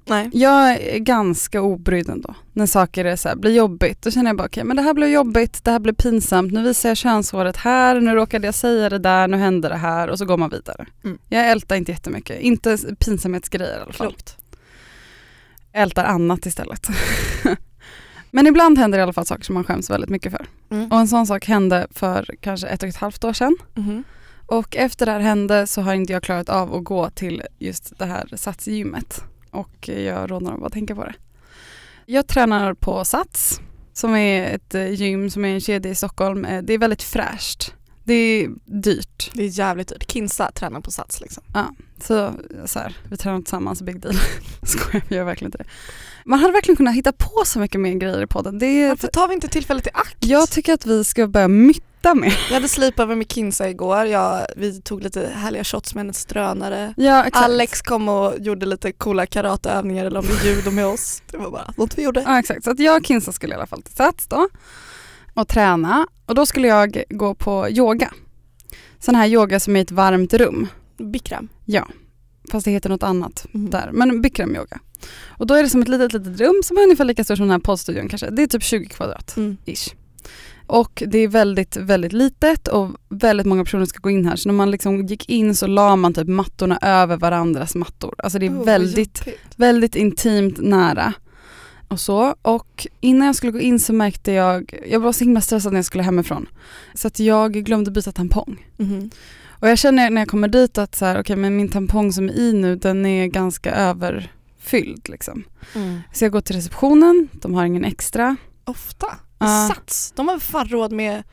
Nej. 0.06 0.30
Jag 0.34 0.72
är 0.72 1.00
ganska 1.00 1.62
obrydd 1.62 2.10
ändå. 2.10 2.36
När 2.54 2.66
saker 2.66 3.06
är 3.06 3.16
så 3.16 3.30
här, 3.30 3.36
blir 3.36 3.52
jobbigt, 3.52 4.02
då 4.02 4.12
känner 4.12 4.30
jag 4.30 4.38
bara 4.38 4.46
okej 4.46 4.64
men 4.64 4.76
det 4.76 4.84
här 4.84 4.94
blev 4.94 5.10
jobbigt, 5.10 5.64
det 5.64 5.72
här 5.72 5.80
blev 5.80 5.94
pinsamt, 5.94 6.54
nu 6.54 6.64
visar 6.64 6.90
jag 6.90 6.98
könshåret 6.98 7.58
här, 7.58 8.02
nu 8.02 8.16
råkade 8.16 8.48
jag 8.48 8.56
säga 8.56 8.90
det 8.90 9.00
där, 9.00 9.28
nu 9.28 9.38
hände 9.38 9.70
det 9.70 9.76
här 9.76 10.08
och 10.08 10.18
så 10.18 10.26
går 10.26 10.38
man 10.38 10.50
vidare. 10.50 10.86
Mm. 11.04 11.18
Jag 11.30 11.50
ältar 11.52 11.76
inte 11.76 11.92
jättemycket, 11.92 12.40
inte 12.40 12.78
pinsamhetsgrejer 13.00 13.80
i 13.80 13.82
alla 13.82 13.94
fall. 13.94 14.08
Klokt. 14.08 14.38
ältar 15.72 16.04
annat 16.04 16.46
istället. 16.46 16.88
Men 18.32 18.48
ibland 18.48 18.78
händer 18.78 18.98
det 18.98 19.02
i 19.02 19.04
alla 19.04 19.14
fall 19.14 19.26
saker 19.26 19.44
som 19.44 19.54
man 19.56 19.64
skäms 19.64 19.90
väldigt 19.90 20.10
mycket 20.10 20.32
för. 20.32 20.46
Mm. 20.70 20.92
Och 20.92 21.00
en 21.00 21.08
sån 21.08 21.28
sak 21.28 21.46
hände 21.46 21.88
för 21.92 22.36
kanske 22.42 22.68
ett 22.68 22.84
och 22.84 22.90
ett 22.90 22.96
halvt 22.96 23.24
år 23.24 23.34
sedan. 23.34 23.58
Mhm. 23.74 24.04
Och 24.54 24.76
efter 24.76 25.06
det 25.06 25.12
här 25.12 25.20
hände 25.20 25.68
så 25.68 25.82
har 25.82 25.94
inte 25.94 26.14
jag 26.14 26.24
klarat 26.24 26.50
av 26.50 26.74
att 26.76 26.84
gå 26.84 27.10
till 27.10 27.44
just 27.60 28.00
det 28.00 28.06
här 28.06 28.30
satsgymmet. 28.36 29.24
Och 29.52 29.90
jag 29.90 30.32
råder 30.32 30.52
av 30.52 30.66
att 30.66 30.74
tänka 30.74 30.96
på 30.96 31.04
det. 31.04 31.14
Jag 32.06 32.28
tränar 32.28 32.74
på 32.74 33.06
Sats 33.06 33.62
som 33.94 34.16
är 34.16 34.56
ett 34.56 34.76
eh, 34.76 34.90
gym 34.94 35.30
som 35.30 35.46
är 35.46 35.54
en 35.54 35.62
kedja 35.62 35.92
i 35.92 35.96
Stockholm. 35.96 36.46
Eh, 36.46 36.62
Det 36.64 36.74
är 36.74 36.78
väldigt 36.78 37.04
fräscht. 37.04 37.74
Det 38.04 38.14
är 38.14 38.50
dyrt. 38.66 39.32
Det 39.34 39.44
är 39.44 39.48
jävligt 39.60 39.88
dyrt. 39.88 40.12
Kinsa 40.12 40.52
tränar 40.52 40.82
på 40.82 40.92
Sats 40.92 41.22
liksom. 41.22 41.44
Så, 42.02 42.34
så 42.66 42.80
här, 42.80 42.98
vi 43.10 43.18
tränar 43.18 43.38
tillsammans, 43.40 43.82
big 43.82 44.00
deal. 44.02 44.16
Skojar, 44.64 45.04
vi 45.10 45.16
gör 45.16 45.24
verkligen 45.24 45.48
inte 45.48 45.58
det. 45.58 45.70
Man 46.26 46.40
hade 46.40 46.54
verkligen 46.54 46.78
kunnat 46.78 46.96
hitta 46.96 47.12
på 47.12 47.44
så 47.46 47.60
mycket 47.60 47.82
mer 47.82 47.94
grejer 47.94 48.24
i 48.24 48.28
podden. 48.28 48.60
Det 48.60 48.66
är, 48.66 48.90
Varför 48.90 49.08
tar 49.08 49.28
vi 49.28 49.34
inte 49.34 49.48
tillfället 49.48 49.88
i 49.88 49.90
akt? 49.94 50.18
jag 50.20 50.50
tycker 50.50 50.74
att 50.74 50.86
vi 50.86 51.04
ska 51.04 51.28
börja 51.28 51.48
mytta 52.04 52.16
mer. 52.16 52.40
Jag 52.48 52.54
hade 52.54 52.68
sleepover 52.68 53.16
med 53.16 53.32
Kinsa 53.32 53.70
igår. 53.70 54.06
Jag, 54.06 54.46
vi 54.56 54.82
tog 54.82 55.04
lite 55.04 55.32
härliga 55.36 55.64
shots 55.64 55.96
med 55.96 56.00
hennes 56.04 56.26
drönare. 56.26 56.94
Ja, 56.98 57.26
exakt. 57.26 57.46
Alex 57.46 57.82
kom 57.82 58.10
och 58.10 58.34
gjorde 58.40 58.66
lite 58.66 58.92
coola 58.92 59.26
karateövningar 59.26 60.06
eller 60.06 60.20
om 60.20 60.26
det 60.26 60.50
judo 60.50 60.72
med 60.72 60.86
oss. 60.86 61.22
Det 61.32 61.38
var 61.38 61.52
bara 61.52 61.74
något 61.78 61.98
vi 61.98 62.04
gjorde. 62.04 62.24
Ja 62.28 62.40
exakt, 62.40 62.64
så 62.64 62.72
att 62.72 62.80
jag 62.80 62.98
och 63.02 63.06
Kinsa 63.06 63.32
skulle 63.32 63.54
i 63.54 63.58
alla 63.58 63.68
fall 63.68 63.82
till 63.82 63.96
Sats 63.96 64.28
då 64.28 64.48
och 65.34 65.48
träna 65.48 66.08
och 66.26 66.36
då 66.36 66.46
skulle 66.46 66.68
jag 66.68 67.04
gå 67.10 67.36
på 67.36 67.70
yoga. 67.70 68.14
Sån 69.00 69.16
här 69.16 69.28
yoga 69.28 69.60
som 69.60 69.76
är 69.76 69.80
i 69.80 69.84
ett 69.84 69.92
varmt 69.92 70.34
rum. 70.34 70.68
Bikram. 70.98 71.50
Ja, 71.66 71.88
fast 72.52 72.66
det 72.66 72.72
heter 72.72 72.90
något 72.90 73.04
annat 73.04 73.46
Mm. 73.54 73.70
där. 73.70 73.90
Men 73.94 74.22
bikram 74.22 74.56
yoga. 74.56 74.80
Och 75.28 75.48
då 75.48 75.54
är 75.54 75.64
det 75.64 75.70
som 75.70 75.82
ett 75.82 75.88
litet, 75.88 76.14
litet 76.14 76.40
rum 76.40 76.62
som 76.64 76.78
är 76.78 76.82
ungefär 76.84 77.06
lika 77.06 77.24
stort 77.24 77.38
som 77.38 77.48
den 77.48 77.52
här 77.52 77.60
poddstudion 77.60 78.10
kanske. 78.10 78.30
Det 78.30 78.44
är 78.44 78.48
typ 78.48 78.64
20 78.64 78.86
kvadrat. 78.86 79.38
Mm. 79.38 79.58
ish. 79.66 79.94
Och 80.74 81.04
det 81.08 81.18
är 81.18 81.28
väldigt, 81.28 81.78
väldigt 81.78 82.14
litet 82.14 82.68
och 82.68 82.90
väldigt 83.10 83.46
många 83.46 83.64
personer 83.64 83.86
ska 83.86 84.00
gå 84.00 84.10
in 84.10 84.26
här. 84.26 84.36
Så 84.36 84.50
när 84.50 84.54
man 84.54 84.72
liksom 84.72 85.06
gick 85.06 85.30
in 85.30 85.56
så 85.56 85.68
la 85.68 85.96
man 85.96 86.14
typ 86.14 86.28
mattorna 86.28 86.80
över 86.82 87.18
varandras 87.18 87.76
mattor. 87.76 88.16
Alltså 88.18 88.40
det 88.40 88.46
är 88.46 88.50
Oh, 88.50 88.66
väldigt, 88.66 89.20
jobbigt. 89.20 89.54
väldigt 89.56 89.96
intimt 89.96 90.58
nära. 90.58 91.14
Och 91.88 92.00
så. 92.00 92.36
Och 92.42 92.88
innan 93.00 93.26
jag 93.26 93.36
skulle 93.36 93.52
gå 93.52 93.60
in 93.60 93.80
så 93.80 93.94
märkte 93.94 94.32
jag, 94.32 94.74
jag 94.90 95.00
var 95.00 95.12
så 95.12 95.24
himla 95.24 95.42
stressad 95.42 95.74
när 95.74 95.78
jag 95.78 95.86
skulle 95.86 96.04
hemifrån. 96.04 96.48
Så 96.94 97.08
att 97.08 97.20
jag 97.20 97.54
glömde 97.54 97.92
byta 97.92 98.12
tampong. 98.12 98.68
Mhm. 98.78 99.10
Och 99.48 99.70
jag 99.70 99.78
känner 99.78 100.10
när 100.10 100.22
jag 100.22 100.28
kommer 100.28 100.48
dit 100.48 100.78
att 100.78 100.96
så 100.96 101.06
här, 101.06 101.20
okay, 101.20 101.36
men 101.36 101.58
min 101.58 101.70
tampong 101.70 102.14
som 102.14 102.30
är 102.30 102.34
i 102.34 102.54
nu 102.54 102.76
den 102.76 103.06
är 103.06 103.28
ganska 103.28 103.72
överfylld 103.76 105.10
liksom. 105.10 105.44
Mm. 105.76 106.02
Så 106.14 106.26
jag 106.26 106.32
går 106.32 106.42
till 106.42 106.56
receptionen, 106.56 107.28
de 107.32 107.54
har 107.54 107.66
ingen 107.66 107.86
extra. 107.86 108.36
Ofta. 108.66 109.08
Ja. 109.44 109.70
Sats. 109.76 110.14
De 110.16 110.28
har 110.28 110.40
fan 110.40 110.68
råd 110.68 110.92
med 110.92 111.24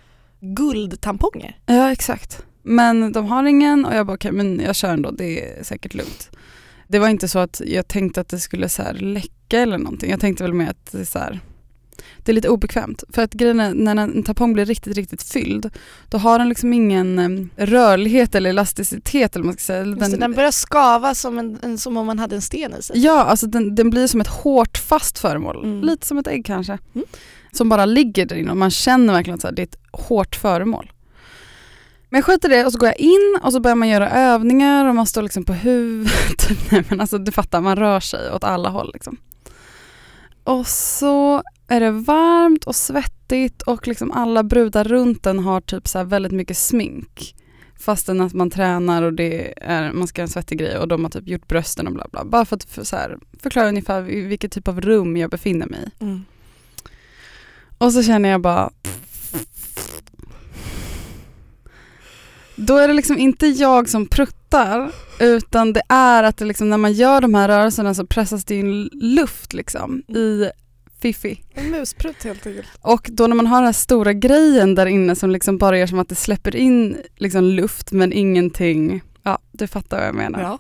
guldtamponger. 0.41 1.59
Ja 1.67 1.93
exakt. 1.93 2.45
Men 2.63 3.13
de 3.13 3.27
har 3.27 3.45
ingen 3.45 3.85
och 3.85 3.95
jag 3.95 4.07
bara 4.07 4.15
okej 4.15 4.33
men 4.33 4.61
jag 4.61 4.77
kör 4.77 4.93
ändå, 4.93 5.11
det 5.11 5.59
är 5.59 5.65
säkert 5.65 5.95
lugnt. 5.95 6.31
Det 6.89 6.99
var 6.99 7.09
inte 7.09 7.29
så 7.29 7.39
att 7.39 7.61
jag 7.67 7.89
tänkte 7.89 8.21
att 8.21 8.29
det 8.29 8.39
skulle 8.39 8.69
så 8.69 8.83
här 8.83 8.95
läcka 8.95 9.61
eller 9.61 9.79
någonting. 9.79 10.11
Jag 10.11 10.21
tänkte 10.21 10.45
väl 10.45 10.53
mer 10.53 10.71
att 10.71 10.93
det 10.93 11.01
är 11.01 11.05
så 11.05 11.19
här, 11.19 11.41
det 12.25 12.33
är 12.33 12.35
lite 12.35 12.49
obekvämt. 12.49 13.05
För 13.09 13.23
att 13.23 13.33
grejen 13.33 13.61
är, 13.61 13.75
när 13.75 13.97
en 13.97 14.23
tampong 14.23 14.53
blir 14.53 14.65
riktigt, 14.65 14.97
riktigt 14.97 15.23
fylld, 15.23 15.71
då 16.09 16.19
har 16.19 16.39
den 16.39 16.49
liksom 16.49 16.73
ingen 16.73 17.51
rörlighet 17.57 18.35
eller 18.35 18.51
elasticitet 18.51 19.37
eller 19.37 19.45
man 19.45 19.55
ska 19.55 19.61
säga. 19.61 19.85
Det, 19.85 20.17
den 20.17 20.33
börjar 20.33 20.51
skava 20.51 21.15
som, 21.15 21.39
en, 21.39 21.59
en, 21.63 21.79
som 21.79 21.97
om 21.97 22.07
man 22.07 22.19
hade 22.19 22.35
en 22.35 22.43
sten 22.43 22.75
i 22.79 22.83
sig. 22.83 22.99
Ja, 22.99 23.25
alltså 23.25 23.47
den, 23.47 23.75
den 23.75 23.91
blir 23.91 24.07
som 24.07 24.21
ett 24.21 24.29
hårt 24.29 24.79
fast 24.79 25.19
föremål. 25.19 25.65
Mm. 25.65 25.81
Lite 25.81 26.07
som 26.07 26.19
ett 26.19 26.27
ägg 26.27 26.47
kanske. 26.47 26.79
Mm. 26.95 27.07
Som 27.53 27.69
bara 27.69 27.85
ligger 27.85 28.27
där 28.27 28.37
inne 28.37 28.51
och 28.51 28.57
man 28.57 28.71
känner 28.71 29.13
verkligen 29.13 29.41
att 29.43 29.57
det 29.57 29.63
är 29.63 29.67
ett 29.67 29.79
hårt 29.93 30.37
föremål. 30.37 30.93
Men 32.09 32.19
jag 32.19 32.25
skiter 32.25 32.53
i 32.53 32.57
det 32.57 32.67
och 32.67 32.73
så 32.73 32.79
går 32.79 32.89
jag 32.89 33.01
in 33.01 33.39
och 33.43 33.53
så 33.53 33.61
börjar 33.61 33.77
man 33.77 33.89
göra 33.89 34.11
övningar 34.11 34.89
och 34.89 34.95
man 34.95 35.07
står 35.07 35.23
liksom 35.23 35.45
på 35.45 35.53
huvudet. 35.53 36.49
Nej 36.71 36.85
men 36.89 37.01
alltså 37.01 37.19
du 37.19 37.33
fattar, 37.33 37.61
man 37.61 37.77
rör 37.77 38.01
sig 38.01 38.33
åt 38.33 38.45
alla 38.45 38.69
håll 38.69 38.91
liksom. 38.93 39.17
Och 40.45 40.67
så 40.67 41.43
är 41.69 41.81
det 41.81 41.91
varmt 41.91 42.65
och 42.65 42.77
svettigt 42.77 43.63
och 43.63 43.89
liksom 43.89 44.13
alla 44.13 44.43
brudar 44.43 44.85
runt 44.85 45.23
den 45.23 45.39
har 45.39 45.61
typ 45.61 45.89
så 45.89 45.99
här 45.99 46.05
väldigt 46.05 46.33
mycket 46.33 46.57
smink. 46.57 47.35
Fastän 47.81 48.21
att 48.21 48.35
man 48.35 48.51
tränar 48.51 49.03
och 49.03 49.13
det 49.13 49.55
är, 49.57 49.93
man 49.93 50.09
ska 50.09 50.21
göra 50.21 50.27
en 50.27 50.33
svettig 50.33 50.59
grej 50.59 50.79
och 50.79 50.89
de 50.89 51.05
har 51.05 51.11
typ 51.11 51.29
gjort 51.29 51.49
brösten 51.49 51.87
och 51.87 51.93
bla 51.93 52.07
bla. 52.13 52.25
Bara 52.25 52.45
för 52.45 52.57
att 52.57 52.65
för, 52.65 52.85
så 52.85 52.97
här, 52.97 53.19
förklara 53.39 53.69
ungefär 53.69 54.03
vilket 54.03 54.53
typ 54.53 54.69
av 54.69 54.81
rum 54.81 55.17
jag 55.17 55.31
befinner 55.31 55.67
mig 55.67 55.81
i. 55.81 56.05
Mm. 56.05 56.25
Och 57.81 57.93
så 57.93 58.03
känner 58.03 58.29
jag 58.29 58.41
bara 58.41 58.71
Då 62.57 62.77
är 62.77 62.89
det 62.89 62.95
liksom 62.95 63.19
inte 63.19 63.47
jag 63.47 63.89
som 63.89 64.07
pruttar 64.07 64.93
utan 65.21 65.73
det 65.73 65.83
är 65.89 66.23
att 66.23 66.37
det 66.37 66.45
liksom, 66.45 66.71
när 66.71 66.77
man 66.77 66.93
gör 66.93 67.21
de 67.21 67.35
här 67.35 67.49
rörelserna 67.49 67.95
så 67.95 68.07
pressas 68.07 68.45
det 68.45 68.55
in 68.55 68.91
luft 68.93 69.53
liksom 69.53 70.03
i 70.09 70.51
fiffi. 71.01 71.43
En 71.55 71.71
musprutt 71.71 72.25
helt 72.25 72.47
enkelt. 72.47 72.69
Och 72.81 73.09
då 73.13 73.27
när 73.27 73.37
man 73.37 73.47
har 73.47 73.57
den 73.57 73.67
här 73.67 73.73
stora 73.73 74.13
grejen 74.13 74.75
där 74.75 74.87
inne 74.87 75.17
som 75.17 75.31
liksom 75.31 75.59
bara 75.59 75.79
gör 75.79 75.87
som 75.87 75.99
att 75.99 76.09
det 76.09 76.15
släpper 76.15 76.57
in 76.57 76.97
liksom 77.17 77.45
luft 77.45 77.93
men 77.93 78.13
ingenting. 78.13 79.03
Ja, 79.23 79.39
du 79.53 79.67
fattar 79.67 79.99
vad 79.99 80.07
jag 80.07 80.15
menar. 80.15 80.41
Ja. 80.41 80.59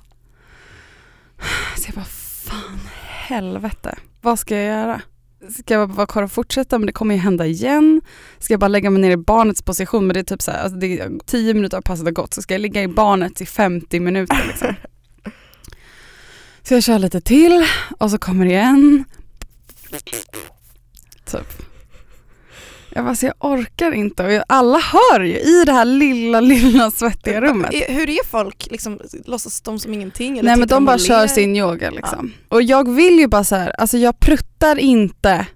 Så 1.76 1.88
jag 1.88 1.94
bara, 1.94 2.04
fan 2.44 2.80
helvete. 2.98 3.98
Vad 4.20 4.38
ska 4.38 4.56
jag 4.56 4.64
göra? 4.64 5.02
Ska 5.48 5.74
jag 5.74 5.86
vara 5.86 6.06
kvar 6.06 6.22
och 6.22 6.32
fortsätta 6.32 6.78
men 6.78 6.86
det 6.86 6.92
kommer 6.92 7.14
ju 7.14 7.20
hända 7.20 7.46
igen? 7.46 8.00
Ska 8.38 8.52
jag 8.52 8.60
bara 8.60 8.68
lägga 8.68 8.90
mig 8.90 9.02
ner 9.02 9.10
i 9.10 9.16
barnets 9.16 9.62
position 9.62 10.06
men 10.06 10.14
det 10.14 10.20
är 10.20 10.24
typ 10.24 10.42
så 10.42 10.50
här, 10.50 10.62
alltså 10.62 10.78
det 10.78 11.00
är 11.00 11.10
10 11.26 11.54
minuter 11.54 11.76
av 11.76 11.82
passet 11.82 12.04
har 12.06 12.12
gått 12.12 12.34
så 12.34 12.42
ska 12.42 12.54
jag 12.54 12.60
ligga 12.60 12.82
i 12.82 12.88
barnet 12.88 13.40
i 13.40 13.46
50 13.46 14.00
minuter 14.00 14.44
liksom. 14.48 14.74
Så 16.62 16.74
jag 16.74 16.82
kör 16.82 16.98
lite 16.98 17.20
till 17.20 17.66
och 17.98 18.10
så 18.10 18.18
kommer 18.18 18.44
det 18.44 18.50
igen. 18.50 19.04
Typ. 21.24 21.69
Jag 22.94 23.04
bara, 23.04 23.14
så 23.14 23.26
jag 23.26 23.34
orkar 23.40 23.92
inte 23.92 24.24
och 24.24 24.32
jag, 24.32 24.44
alla 24.46 24.78
hör 24.78 25.20
ju 25.20 25.38
i 25.38 25.64
det 25.66 25.72
här 25.72 25.84
lilla, 25.84 26.40
lilla 26.40 26.90
svettiga 26.90 27.40
rummet. 27.40 27.70
Hur 27.88 28.10
är 28.10 28.26
folk? 28.26 28.68
Liksom, 28.70 29.00
låtsas 29.24 29.60
de 29.60 29.78
som 29.78 29.94
ingenting? 29.94 30.38
Eller 30.38 30.50
Nej 30.50 30.58
men 30.58 30.68
de 30.68 30.84
bara 30.84 30.94
och 30.94 31.00
kör 31.00 31.20
ler? 31.20 31.28
sin 31.28 31.56
yoga 31.56 31.90
liksom. 31.90 32.32
Och 32.48 32.62
jag 32.62 32.90
vill 32.90 33.18
ju 33.18 33.26
bara 33.26 33.44
så 33.44 33.56
här, 33.56 33.70
alltså 33.80 33.98
jag 33.98 34.20
pruttar 34.20 34.78
inte. 34.78 35.46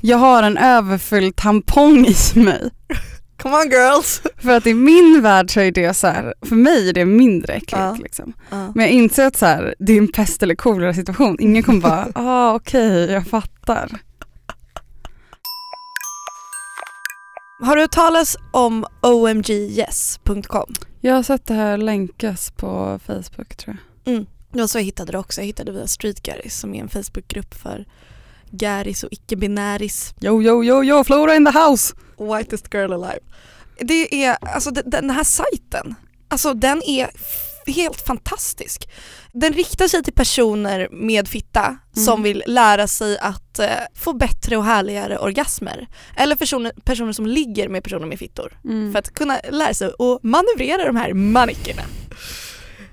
Jag 0.00 0.16
har 0.18 0.42
en 0.42 0.56
överfylld 0.58 1.36
tampong 1.36 2.06
i 2.06 2.38
mig. 2.38 2.70
Come 3.42 3.56
on 3.56 3.70
girls! 3.70 4.22
För 4.42 4.50
att 4.56 4.66
i 4.66 4.74
min 4.74 5.22
värld 5.22 5.50
så 5.50 5.60
är 5.60 5.72
det 5.72 5.94
så 5.94 6.06
här, 6.06 6.34
för 6.46 6.54
mig 6.56 6.88
är 6.88 6.92
det 6.92 7.04
mindre 7.04 7.52
äckligt 7.52 7.72
Ja. 7.72 7.96
liksom. 8.02 8.32
Ja. 8.50 8.72
Men 8.74 8.84
jag 8.84 8.90
inser 8.92 9.26
att 9.26 9.36
så 9.36 9.46
här, 9.46 9.74
det 9.78 9.92
är 9.92 9.98
en 9.98 10.08
pest 10.12 10.42
eller 10.42 10.54
kolera 10.54 10.94
situation. 10.94 11.36
Ingen 11.40 11.62
kommer 11.62 11.80
bara, 11.80 12.08
ah 12.14 12.54
okej 12.54 13.10
jag 13.10 13.26
fattar. 13.26 13.90
Har 17.62 17.76
du 17.76 17.82
hört 17.82 17.90
talas 17.92 18.36
om 18.52 18.86
omgyes.com? 19.00 20.72
Jag 21.00 21.14
har 21.14 21.22
sett 21.22 21.46
det 21.46 21.54
här 21.54 21.76
länkas 21.78 22.50
på 22.50 23.00
Facebook 23.06 23.56
tror 23.56 23.76
jag. 24.04 24.14
Mm. 24.14 24.26
Var 24.50 24.66
så 24.66 24.78
jag 24.78 24.82
hittade 24.84 25.12
det 25.12 25.18
också. 25.18 25.40
Jag 25.40 25.46
hittade 25.46 25.72
via 25.72 25.86
Street 25.86 26.22
Garis 26.22 26.58
som 26.58 26.74
är 26.74 26.80
en 26.80 26.88
Facebookgrupp 26.88 27.54
för 27.54 27.86
garis 28.50 29.04
och 29.04 29.12
icke-binäris. 29.12 30.14
Yo 30.20 30.42
yo 30.42 30.64
yo 30.64 30.84
yo, 30.84 31.04
Flora 31.04 31.36
in 31.36 31.44
the 31.52 31.58
house! 31.58 31.94
Whitest 32.18 32.74
girl 32.74 32.92
alive. 32.92 33.20
Det 33.80 34.24
är, 34.24 34.36
alltså 34.40 34.70
de- 34.70 34.82
den 34.90 35.10
här 35.10 35.24
sajten, 35.24 35.94
alltså 36.28 36.54
den 36.54 36.82
är 36.82 37.10
helt 37.72 38.06
fantastisk. 38.06 38.88
Den 39.32 39.52
riktar 39.52 39.88
sig 39.88 40.02
till 40.02 40.12
personer 40.12 40.88
med 40.90 41.28
fitta 41.28 41.78
som 41.92 42.22
vill 42.22 42.42
lära 42.46 42.86
sig 42.86 43.18
att 43.18 43.58
eh, 43.58 43.68
få 43.94 44.12
bättre 44.12 44.56
och 44.56 44.64
härligare 44.64 45.18
orgasmer. 45.18 45.88
Eller 46.16 46.36
personer, 46.36 46.72
personer 46.84 47.12
som 47.12 47.26
ligger 47.26 47.68
med 47.68 47.84
personer 47.84 48.06
med 48.06 48.18
fittor. 48.18 48.60
Mm. 48.64 48.92
För 48.92 48.98
att 48.98 49.14
kunna 49.14 49.40
lära 49.50 49.74
sig 49.74 49.88
att 49.88 50.22
manövrera 50.22 50.86
de 50.86 50.96
här 50.96 51.12
manickerna. 51.14 51.82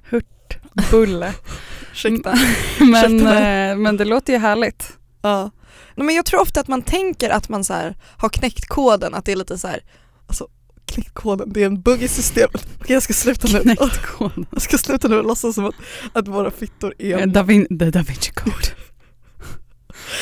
Hurt, 0.09 0.57
bulle. 0.91 1.33
Ursäkta. 1.91 2.35
men, 2.79 3.27
eh, 3.27 3.75
men 3.75 3.97
det 3.97 4.05
låter 4.05 4.33
ju 4.33 4.39
härligt. 4.39 4.97
Ja. 5.21 5.51
Men 5.95 6.15
jag 6.15 6.25
tror 6.25 6.41
ofta 6.41 6.59
att 6.59 6.67
man 6.67 6.81
tänker 6.81 7.29
att 7.29 7.49
man 7.49 7.63
så 7.63 7.73
här 7.73 7.95
har 8.17 8.29
knäckt 8.29 8.67
koden, 8.67 9.13
att 9.13 9.25
det 9.25 9.31
är 9.31 9.35
lite 9.35 9.57
så 9.57 9.67
här, 9.67 9.83
alltså 10.27 10.47
knäckt 10.85 11.13
koden, 11.13 11.53
det 11.53 11.61
är 11.61 11.65
en 11.65 11.81
bugg 11.81 12.03
i 12.03 12.07
systemet. 12.07 12.67
Okej 12.81 12.93
jag 12.93 13.03
ska 13.03 13.13
sluta 13.13 13.47
nu. 13.47 13.59
Knäckt 13.59 14.05
koden. 14.05 14.45
Jag 14.51 14.61
ska 14.61 14.77
sluta 14.77 15.07
nu 15.07 15.17
och 15.17 15.23
låtsas 15.25 15.55
som 15.55 15.65
att, 15.65 15.75
att 16.13 16.27
våra 16.27 16.51
fittor 16.51 16.93
är 16.99 17.17
Eh, 17.19 17.27
Da, 17.27 17.43
Vin- 17.43 17.67
Da 17.69 18.01
Vinci 18.01 18.31
Code. 18.31 18.67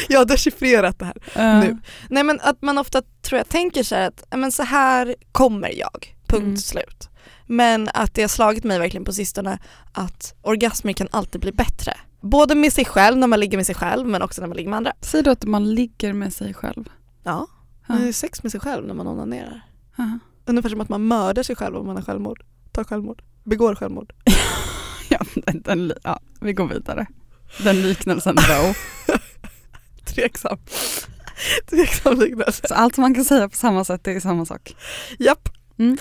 Jag 0.09 0.19
har 0.19 0.25
dechiffrerat 0.25 0.99
det 0.99 1.05
här. 1.05 1.17
Eh, 1.35 1.59
Nu. 1.59 1.77
Nej 2.09 2.23
men 2.23 2.39
att 2.41 2.61
man 2.61 2.77
ofta 2.77 3.01
tror 3.21 3.37
jag 3.37 3.49
tänker 3.49 3.83
så 3.83 3.95
här 3.95 4.07
att 4.07 4.23
men 4.39 4.51
så 4.51 4.63
här 4.63 5.15
kommer 5.31 5.77
jag, 5.79 6.15
punkt 6.27 6.43
Mm. 6.43 6.57
slut. 6.57 7.09
Men 7.47 7.89
att 7.93 8.13
det 8.13 8.21
har 8.21 8.29
slagit 8.29 8.63
mig 8.63 8.79
verkligen 8.79 9.05
på 9.05 9.13
sistone 9.13 9.59
att 9.91 10.35
orgasmer 10.41 10.93
kan 10.93 11.07
alltid 11.11 11.41
bli 11.41 11.51
bättre. 11.51 11.93
Både 12.21 12.55
med 12.55 12.73
sig 12.73 12.85
själv 12.85 13.17
när 13.17 13.27
man 13.27 13.39
ligger 13.39 13.57
med 13.57 13.65
sig 13.65 13.75
själv 13.75 14.07
men 14.07 14.21
också 14.21 14.41
när 14.41 14.47
man 14.47 14.57
ligger 14.57 14.69
med 14.69 14.77
andra. 14.77 14.93
Säg 15.01 15.23
då 15.23 15.31
att 15.31 15.43
man 15.45 15.75
ligger 15.75 16.13
med 16.13 16.33
sig 16.33 16.53
själv. 16.53 16.89
Ja, 17.23 17.47
man 17.87 17.97
har 17.97 18.05
ju 18.05 18.13
sex 18.13 18.43
med 18.43 18.51
sig 18.51 18.61
själv 18.61 18.87
när 18.87 18.93
man 18.93 19.07
onanerar. 19.07 19.61
Ja. 19.95 20.19
Ungefär 20.45 20.69
som 20.69 20.81
att 20.81 20.89
man 20.89 21.07
mördar 21.07 21.43
sig 21.43 21.55
själv 21.55 21.75
om 21.75 21.85
man 21.85 21.95
har 21.95 22.03
självmord. 22.03 22.43
Tar 22.71 22.83
självmord. 22.83 23.21
Begår 23.43 23.75
självmord. 23.75 24.13
Ja, 25.09 25.19
den, 25.45 25.61
den, 25.61 25.93
ja, 26.03 26.19
vi 26.41 26.53
går 26.53 26.67
vidare. 26.67 27.07
Den 27.63 27.81
liknelsen 27.81 28.35
då. 28.35 28.73
Tveksam. 30.05 30.57
Tveksam 31.69 32.19
liknelse. 32.19 32.67
Så 32.67 32.73
allt 32.73 32.97
man 32.97 33.15
kan 33.15 33.25
säga 33.25 33.49
på 33.49 33.55
samma 33.55 33.85
sätt, 33.85 34.03
det 34.03 34.11
är 34.11 34.19
samma 34.19 34.45
sak. 34.45 34.75
Japp. 35.19 35.49
Mm. 35.79 35.97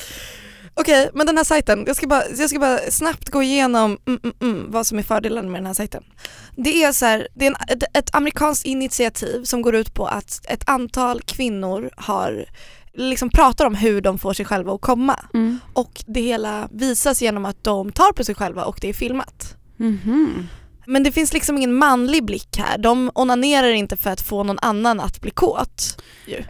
Okej, 0.75 1.11
men 1.15 1.27
den 1.27 1.37
här 1.37 1.45
sajten, 1.45 1.85
jag 1.87 1.97
ska 1.97 2.07
bara, 2.07 2.23
jag 2.37 2.51
ska 2.51 2.59
bara 2.59 2.79
snabbt 2.79 3.29
gå 3.29 3.43
igenom 3.43 3.99
mm, 4.07 4.21
mm, 4.23 4.35
mm, 4.41 4.71
vad 4.71 4.87
som 4.87 4.99
är 4.99 5.03
fördelen 5.03 5.51
med 5.51 5.61
den 5.61 5.67
här 5.67 5.75
sajten. 5.75 6.05
Det 6.57 6.83
är, 6.83 6.93
så 6.93 7.07
här, 7.07 7.29
det 7.35 7.47
är 7.47 7.51
en, 7.51 7.57
ett, 7.69 7.97
ett 7.97 8.15
amerikanskt 8.15 8.67
initiativ 8.67 9.45
som 9.45 9.63
går 9.63 9.75
ut 9.75 9.95
på 9.95 10.07
att 10.07 10.41
ett 10.49 10.69
antal 10.69 11.23
kvinnor 11.23 11.91
har 11.97 12.45
liksom 12.97 13.31
pratar 13.31 13.67
om 13.67 13.75
hur 13.75 14.01
de 14.01 14.19
får 14.19 14.33
sig 14.33 14.45
själva 14.47 14.75
att 14.75 14.81
komma 14.81 15.17
och 15.73 16.05
det 16.07 16.21
hela 16.21 16.69
visas 16.73 17.23
genom 17.23 17.45
att 17.45 17.65
de 17.65 17.93
tar 17.93 18.13
på 18.13 18.25
sig 18.25 18.35
själva 18.35 18.65
och 18.65 18.79
det 18.81 18.89
är 18.89 18.93
filmat. 18.93 19.57
Mhm. 19.77 20.49
Men 20.87 21.03
det 21.03 21.13
finns 21.13 21.33
liksom 21.33 21.57
ingen 21.57 21.75
manlig 21.75 22.25
blick 22.25 22.57
här. 22.59 22.79
De 22.79 23.11
onanerar 23.15 23.69
inte 23.71 23.97
för 23.97 24.11
att 24.11 24.21
få 24.21 24.43
någon 24.43 24.59
annan 24.63 25.01
att 25.01 25.21
bli 25.21 25.31
kåt. 25.31 26.03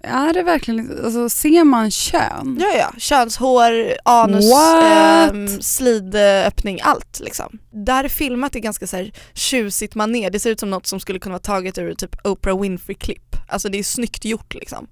Är 0.02 0.32
det 0.32 0.42
verkligen, 0.42 0.76
liksom- 0.86 1.04
alltså 1.04 1.28
ser 1.28 1.64
man 1.64 1.90
kön? 1.90 2.58
Ja, 2.60 2.66
ja. 2.78 2.92
Könshår, 2.98 3.94
anus, 4.04 4.44
ehm, 4.82 5.48
slidöppning, 5.48 6.78
allt 6.82 7.20
liksom. 7.20 7.58
Där 7.72 8.04
är 8.04 8.08
filmat 8.08 8.56
i 8.56 8.60
ganska 8.60 8.86
så 8.86 8.96
här 8.96 9.12
tjusigt 9.34 9.94
manér. 9.94 10.30
Det 10.30 10.40
ser 10.40 10.50
ut 10.50 10.60
som 10.60 10.70
något 10.70 10.86
som 10.86 11.00
skulle 11.00 11.18
kunna 11.18 11.32
vara 11.32 11.42
taget 11.42 11.78
ur 11.78 11.94
typ 11.94 12.26
Oprah 12.26 12.60
Winfrey-klipp. 12.60 13.36
Alltså 13.48 13.68
det 13.68 13.78
är 13.78 13.82
snyggt 13.82 14.24
gjort 14.24 14.54
liksom. 14.54 14.86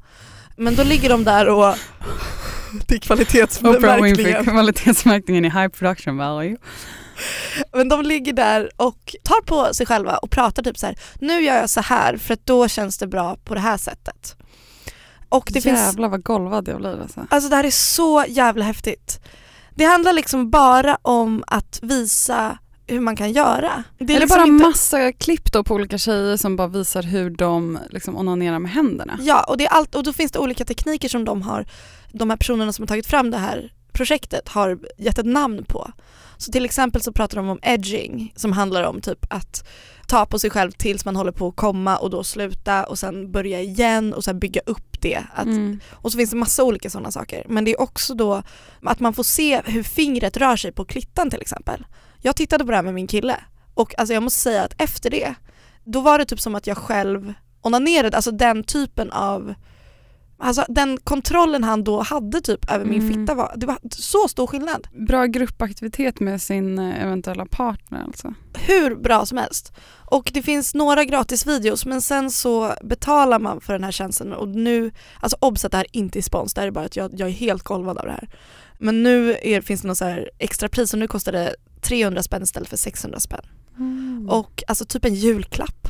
Men 0.58 0.76
då 0.76 0.82
ligger 0.82 1.08
de 1.08 1.24
där 1.24 1.48
och 1.48 1.74
det 2.86 2.94
är 2.94 2.98
kvalitetsmärkningen. 2.98 4.44
kvalitetsmärkningen 4.44 5.44
i 5.44 5.50
high 5.50 5.68
production 5.68 6.16
value. 6.16 6.56
Men 7.72 7.88
de 7.88 8.02
ligger 8.02 8.32
där 8.32 8.70
och 8.76 9.16
tar 9.22 9.42
på 9.42 9.74
sig 9.74 9.86
själva 9.86 10.16
och 10.16 10.30
pratar 10.30 10.62
typ 10.62 10.78
så 10.78 10.86
här. 10.86 10.98
nu 11.20 11.40
gör 11.40 11.56
jag 11.56 11.70
så 11.70 11.80
här 11.80 12.16
för 12.16 12.34
att 12.34 12.46
då 12.46 12.68
känns 12.68 12.98
det 12.98 13.06
bra 13.06 13.36
på 13.44 13.54
det 13.54 13.60
här 13.60 13.76
sättet. 13.76 14.36
Och 15.28 15.48
det 15.52 15.60
finns 15.60 15.80
Jävlar 15.80 16.08
vad 16.08 16.22
golvad 16.22 16.68
jag 16.68 16.78
blir 16.78 17.02
alltså. 17.02 17.26
Alltså 17.30 17.48
det 17.50 17.56
här 17.56 17.64
är 17.64 17.70
så 17.70 18.24
jävla 18.28 18.64
häftigt. 18.64 19.20
Det 19.74 19.84
handlar 19.84 20.12
liksom 20.12 20.50
bara 20.50 20.98
om 21.02 21.44
att 21.46 21.78
visa 21.82 22.58
hur 22.88 23.00
man 23.00 23.16
kan 23.16 23.32
göra. 23.32 23.84
Det 23.98 24.04
är 24.04 24.06
det 24.06 24.18
liksom 24.18 24.36
bara 24.38 24.46
inte- 24.46 24.64
massa 24.66 25.12
klipp 25.12 25.52
då 25.52 25.64
på 25.64 25.74
olika 25.74 25.98
tjejer 25.98 26.36
som 26.36 26.56
bara 26.56 26.68
visar 26.68 27.02
hur 27.02 27.30
de 27.30 27.78
liksom 27.90 28.16
onanerar 28.16 28.58
med 28.58 28.70
händerna? 28.70 29.18
Ja, 29.20 29.42
och, 29.48 29.58
det 29.58 29.64
är 29.66 29.70
allt, 29.70 29.94
och 29.94 30.02
då 30.02 30.12
finns 30.12 30.32
det 30.32 30.38
olika 30.38 30.64
tekniker 30.64 31.08
som 31.08 31.24
de 31.24 31.42
har, 31.42 31.66
de 32.12 32.30
här 32.30 32.36
personerna 32.36 32.72
som 32.72 32.82
har 32.82 32.86
tagit 32.86 33.06
fram 33.06 33.30
det 33.30 33.38
här 33.38 33.72
projektet 33.92 34.48
har 34.48 34.78
gett 34.98 35.18
ett 35.18 35.26
namn 35.26 35.64
på. 35.64 35.90
Så 36.36 36.52
till 36.52 36.64
exempel 36.64 37.02
så 37.02 37.12
pratar 37.12 37.36
de 37.36 37.48
om 37.48 37.58
edging 37.62 38.32
som 38.36 38.52
handlar 38.52 38.82
om 38.82 39.00
typ 39.00 39.26
att 39.30 39.68
ta 40.08 40.26
på 40.26 40.38
sig 40.38 40.50
själv 40.50 40.70
tills 40.70 41.04
man 41.04 41.16
håller 41.16 41.32
på 41.32 41.48
att 41.48 41.56
komma 41.56 41.96
och 41.96 42.10
då 42.10 42.24
sluta 42.24 42.84
och 42.84 42.98
sen 42.98 43.32
börja 43.32 43.60
igen 43.60 44.14
och 44.14 44.24
sen 44.24 44.38
bygga 44.38 44.60
upp 44.66 45.00
det. 45.00 45.24
Att, 45.34 45.46
Mm. 45.46 45.80
Och 45.92 46.12
så 46.12 46.18
finns 46.18 46.30
det 46.30 46.36
massa 46.36 46.64
olika 46.64 46.90
sådana 46.90 47.10
saker. 47.10 47.46
Men 47.48 47.64
det 47.64 47.70
är 47.70 47.80
också 47.80 48.14
då 48.14 48.42
att 48.82 49.00
man 49.00 49.12
får 49.14 49.22
se 49.22 49.62
hur 49.64 49.82
fingret 49.82 50.36
rör 50.36 50.56
sig 50.56 50.72
på 50.72 50.84
klittan 50.84 51.30
till 51.30 51.40
exempel. 51.40 51.84
Jag 52.20 52.36
tittade 52.36 52.64
på 52.64 52.70
det 52.70 52.76
här 52.76 52.82
med 52.82 52.94
min 52.94 53.06
kille 53.06 53.36
och 53.74 53.98
alltså 53.98 54.14
jag 54.14 54.22
måste 54.22 54.40
säga 54.40 54.62
att 54.62 54.82
efter 54.82 55.10
det, 55.10 55.34
då 55.84 56.00
var 56.00 56.18
det 56.18 56.24
typ 56.24 56.40
som 56.40 56.54
att 56.54 56.66
jag 56.66 56.76
själv 56.76 57.34
onanerade, 57.60 58.16
alltså 58.16 58.30
den 58.30 58.64
typen 58.64 59.12
av 59.12 59.54
Alltså 60.40 60.64
den 60.68 60.98
kontrollen 61.04 61.64
han 61.64 61.84
då 61.84 62.02
hade 62.02 62.40
typ 62.40 62.72
över 62.72 62.84
min 62.84 63.02
Mm. 63.02 63.14
fitta 63.14 63.34
var, 63.34 63.52
det 63.56 63.66
var 63.66 63.78
så 63.90 64.28
stor 64.28 64.46
skillnad. 64.46 64.88
Bra 65.06 65.26
gruppaktivitet 65.26 66.20
med 66.20 66.42
sin 66.42 66.78
eh, 66.78 67.02
eventuella 67.02 67.46
partner 67.46 68.02
alltså. 68.04 68.34
Hur 68.54 68.96
bra 68.96 69.26
som 69.26 69.38
helst. 69.38 69.72
Och 70.10 70.30
det 70.34 70.42
finns 70.42 70.74
några 70.74 71.04
gratis 71.04 71.46
videos 71.46 71.86
men 71.86 72.02
sen 72.02 72.30
så 72.30 72.74
betalar 72.84 73.38
man 73.38 73.60
för 73.60 73.72
den 73.72 73.84
här 73.84 73.92
tjänsten 73.92 74.32
och 74.32 74.48
nu, 74.48 74.90
alltså 75.20 75.36
obs 75.40 75.64
att 75.64 75.72
det 75.72 75.78
här 75.78 75.86
inte 75.92 76.18
är 76.18 76.22
spons, 76.22 76.54
det 76.54 76.60
här 76.60 76.68
är 76.68 76.72
bara 76.72 76.84
att 76.84 76.96
jag, 76.96 77.20
jag 77.20 77.28
är 77.28 77.32
helt 77.32 77.62
golvad 77.62 77.98
av 77.98 78.04
det 78.04 78.12
här. 78.12 78.28
Men 78.78 79.02
nu 79.02 79.36
är, 79.42 79.60
finns 79.60 79.82
det 79.82 79.88
något 79.88 79.98
så 79.98 80.04
här 80.04 80.30
extra 80.38 80.68
pris 80.68 80.92
och 80.92 80.98
nu 80.98 81.06
kostar 81.06 81.32
det 81.32 81.54
300 81.82 82.22
spänn 82.22 82.42
istället 82.42 82.68
för 82.68 82.76
600 82.76 83.20
spänn. 83.20 83.44
Och 84.28 84.62
alltså 84.66 84.84
typ 84.84 85.04
en 85.04 85.14
julklapp. 85.14 85.88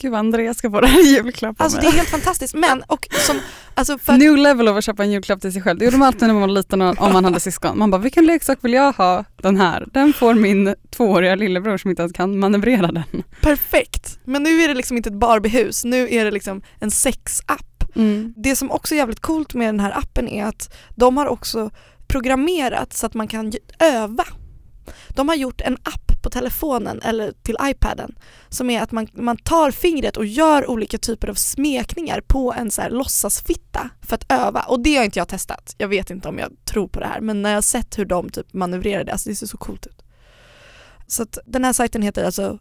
Gud 0.00 0.10
vad 0.10 0.18
Andreas 0.20 0.58
ska 0.58 0.70
få 0.70 0.80
det 0.80 0.86
här 0.86 1.06
i 1.06 1.14
julklapp 1.14 1.60
av 1.60 1.64
Alltså 1.64 1.80
det 1.80 1.86
är 1.86 1.92
helt 1.92 2.08
fantastiskt 2.08 2.54
men 2.54 2.82
och 2.86 3.08
som, 3.26 3.40
alltså 3.74 3.98
för 3.98 4.12
New 4.12 4.36
level 4.36 4.68
av 4.68 4.76
att 4.76 4.84
köpa 4.84 5.04
en 5.04 5.10
julklapp 5.10 5.40
till 5.40 5.52
sig 5.52 5.62
själv. 5.62 5.78
Det 5.78 5.84
gjorde 5.84 5.96
man 5.96 6.08
alltid 6.08 6.22
när 6.22 6.34
man 6.34 6.40
var 6.40 6.48
liten 6.48 6.82
och, 6.82 7.00
om 7.00 7.12
man 7.12 7.24
hade 7.24 7.40
syskon. 7.40 7.78
Man 7.78 7.90
bara, 7.90 7.98
vilken 8.02 8.26
leksak 8.26 8.58
vill 8.60 8.72
jag 8.72 8.92
ha? 8.92 9.24
Den 9.36 9.56
här. 9.56 9.86
Den 9.92 10.12
får 10.12 10.34
min 10.34 10.74
tvååriga 10.90 11.34
lillebror 11.34 11.76
som 11.76 11.90
inte 11.90 12.02
ens 12.02 12.12
kan 12.12 12.38
manövrera 12.38 12.92
den. 12.92 13.22
perfekt. 13.42 14.18
Men 14.24 14.42
nu 14.42 14.62
är 14.62 14.68
det 14.68 14.74
liksom 14.74 14.96
inte 14.96 15.08
ett 15.08 15.18
Barbiehus, 15.18 15.84
nu 15.84 16.08
är 16.14 16.24
det 16.24 16.30
liksom 16.30 16.62
en 16.78 16.90
sexapp. 16.90 17.84
Det 18.36 18.56
som 18.56 18.70
också 18.70 18.94
är 18.94 18.96
jävligt 18.98 19.20
coolt 19.20 19.54
med 19.54 19.68
den 19.68 19.80
här 19.80 19.98
appen 19.98 20.28
är 20.28 20.44
att 20.44 20.74
de 20.96 21.16
har 21.16 21.26
också 21.26 21.70
programmerat 22.08 22.92
så 22.92 23.06
att 23.06 23.14
man 23.14 23.28
kan 23.28 23.52
öva. 23.78 24.24
De 25.08 25.28
har 25.28 25.36
gjort 25.36 25.60
en 25.60 25.74
app 25.82 26.22
på 26.22 26.30
telefonen 26.30 27.00
eller 27.02 27.32
till 27.32 27.56
iPaden 27.62 28.18
som 28.48 28.70
är 28.70 28.82
att 28.82 28.92
man, 28.92 29.08
man 29.12 29.36
tar 29.36 29.70
fingret 29.70 30.16
och 30.16 30.26
gör 30.26 30.70
olika 30.70 30.98
typer 30.98 31.28
av 31.28 31.34
smekningar 31.34 32.20
på 32.20 32.52
en 32.52 32.70
så 32.70 32.82
här 32.82 32.90
låtsasfitta 32.90 33.90
för 34.02 34.14
att 34.14 34.32
öva 34.32 34.60
och 34.60 34.80
det 34.80 34.96
har 34.96 35.04
inte 35.04 35.18
jag 35.18 35.28
testat. 35.28 35.74
Jag 35.78 35.88
vet 35.88 36.10
inte 36.10 36.28
om 36.28 36.38
jag 36.38 36.52
tror 36.64 36.88
på 36.88 37.00
det 37.00 37.06
här 37.06 37.20
men 37.20 37.42
när 37.42 37.50
jag 37.50 37.56
har 37.56 37.62
sett 37.62 37.98
hur 37.98 38.04
de 38.04 38.30
typ 38.30 38.52
manövrerar 38.52 39.04
det, 39.04 39.12
alltså 39.12 39.28
det 39.28 39.34
ser 39.34 39.46
så 39.46 39.56
coolt 39.56 39.86
ut. 39.86 40.02
Så 41.06 41.22
att 41.22 41.38
den 41.46 41.64
här 41.64 41.72
sajten 41.72 42.02
heter 42.02 42.24
alltså 42.24 42.58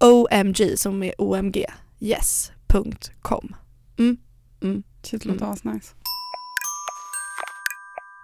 OMG 0.00 0.74
som 0.76 1.02
är 1.02 1.14
OMG, 1.18 1.64
yes.com. 2.00 3.56
Mm. 3.98 4.16
Mm. 4.62 4.82
Shit, 5.02 5.24
låter 5.24 5.46
asnice. 5.46 5.94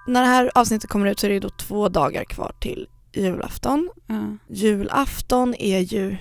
När 0.07 0.21
det 0.21 0.27
här 0.27 0.51
avsnittet 0.55 0.91
kommer 0.91 1.07
ut 1.07 1.21
så 1.21 1.27
är 1.27 1.31
det 1.31 1.41
då 1.41 1.51
två 1.51 1.89
dagar 1.89 2.25
kvar 2.25 2.55
till 2.61 2.89
julafton. 3.13 3.91
Ja. 4.07 4.37
Julafton 4.49 5.55
är 5.55 5.79
ju 5.79 6.17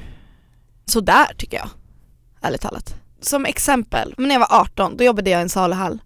sådär 0.85 1.33
tycker 1.37 1.57
jag, 1.57 1.69
ärligt 2.41 2.61
talat. 2.61 2.95
Som 3.21 3.45
exempel, 3.45 4.13
när 4.17 4.31
jag 4.31 4.39
var 4.39 4.59
18 4.61 4.97
då 4.97 5.03
jobbade 5.03 5.29
jag 5.29 5.39
i 5.39 5.41
en 5.41 5.49
saluhall 5.49 5.99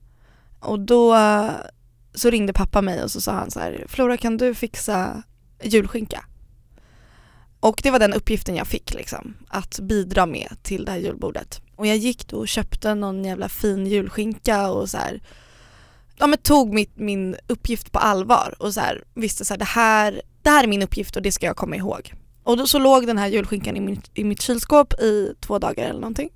och 0.59 0.79
då 0.79 1.15
eh, 1.15 1.49
så 2.13 2.29
ringde 2.29 2.53
pappa 2.53 2.81
mig 2.81 3.03
och 3.03 3.11
så 3.11 3.21
sa 3.21 3.31
han 3.31 3.51
så 3.51 3.59
här, 3.59 3.85
Flora 3.87 4.17
kan 4.17 4.37
du 4.37 4.55
fixa 4.55 5.23
julskinka? 5.63 6.25
Och 7.59 7.79
det 7.83 7.91
var 7.91 7.99
den 7.99 8.13
uppgiften 8.13 8.55
jag 8.55 8.67
fick 8.67 8.93
liksom, 8.93 9.33
att 9.47 9.79
bidra 9.79 10.25
med 10.25 10.57
till 10.63 10.85
det 10.85 10.91
här 10.91 10.99
julbordet. 10.99 11.61
Och 11.75 11.87
jag 11.87 11.97
gick 11.97 12.27
då 12.27 12.37
och 12.37 12.47
köpte 12.47 12.95
någon 12.95 13.25
jävla 13.25 13.49
fin 13.49 13.87
julskinka 13.87 14.69
och 14.71 14.89
så 14.89 14.97
här, 14.97 15.21
ja 16.17 16.27
men 16.27 16.39
tog 16.39 16.73
mitt, 16.73 16.97
min 16.97 17.35
uppgift 17.47 17.91
på 17.91 17.99
allvar 17.99 18.55
och 18.59 18.73
så 18.73 18.79
här, 18.79 19.03
visste 19.13 19.45
så 19.45 19.53
här, 19.53 19.59
det 19.59 19.65
här, 19.65 20.21
det 20.45 20.51
här 20.51 20.63
är 20.63 20.67
min 20.67 20.81
uppgift 20.81 21.15
och 21.15 21.21
det 21.21 21.31
ska 21.31 21.45
jag 21.45 21.55
komma 21.55 21.75
ihåg. 21.75 22.13
Och 22.43 22.57
då 22.57 22.67
så 22.67 22.79
låg 22.79 23.07
den 23.07 23.17
här 23.17 23.27
julskinkan 23.27 23.77
i, 23.77 23.79
min, 23.79 24.01
i 24.13 24.23
mitt 24.23 24.41
kylskåp 24.41 24.93
i 24.93 25.33
två 25.39 25.59
dagar 25.59 25.83
eller 25.83 25.99
någonting. 25.99 26.29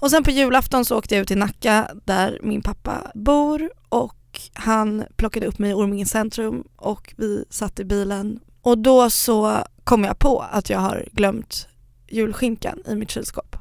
Och 0.00 0.10
sen 0.10 0.24
på 0.24 0.30
julafton 0.30 0.84
så 0.84 0.98
åkte 0.98 1.14
jag 1.14 1.22
ut 1.22 1.28
till 1.28 1.38
Nacka 1.38 1.90
där 2.04 2.38
min 2.42 2.62
pappa 2.62 3.10
bor 3.14 3.70
och 3.88 4.40
han 4.52 5.04
plockade 5.16 5.46
upp 5.46 5.58
mig 5.58 5.70
i 5.70 5.74
Orminge 5.74 6.06
centrum 6.06 6.64
och 6.76 7.14
vi 7.16 7.44
satt 7.50 7.80
i 7.80 7.84
bilen 7.84 8.40
Och 8.62 8.78
då 8.78 9.10
så 9.10 9.64
kom 9.84 10.04
jag 10.04 10.18
på 10.18 10.40
att 10.50 10.70
jag 10.70 10.78
har 10.78 11.08
glömt 11.12 11.68
julskinkan 12.08 12.82
i 12.86 12.94
mitt 12.94 13.10
kylskåp. 13.10 13.56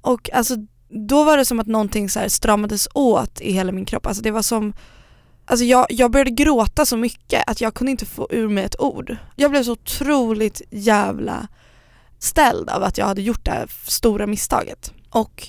Och 0.00 0.30
alltså 0.32 0.54
då 0.88 1.24
var 1.24 1.36
det 1.36 1.44
som 1.44 1.60
att 1.60 1.66
någonting 1.66 2.08
så 2.08 2.20
här 2.20 2.28
stramades 2.28 2.88
åt 2.94 3.40
i 3.40 3.52
hela 3.52 3.72
min 3.72 3.84
kropp. 3.84 4.06
Alltså 4.06 4.22
det 4.22 4.30
var 4.30 4.42
som 4.42 4.72
Alltså 5.52 5.64
jag, 5.64 5.86
jag 5.88 6.10
började 6.10 6.30
gråta 6.30 6.86
så 6.86 6.96
mycket 6.96 7.42
att 7.50 7.60
jag 7.60 7.74
kunde 7.74 7.90
inte 7.90 8.06
få 8.06 8.28
ur 8.30 8.48
mig 8.48 8.64
ett 8.64 8.80
ord. 8.80 9.16
Jag 9.36 9.50
blev 9.50 9.62
så 9.62 9.72
otroligt 9.72 10.62
jävla 10.70 11.48
ställd 12.18 12.70
av 12.70 12.82
att 12.82 12.98
jag 12.98 13.06
hade 13.06 13.22
gjort 13.22 13.44
det 13.44 13.50
här 13.50 13.70
stora 13.86 14.26
misstaget. 14.26 14.92
Och 15.10 15.48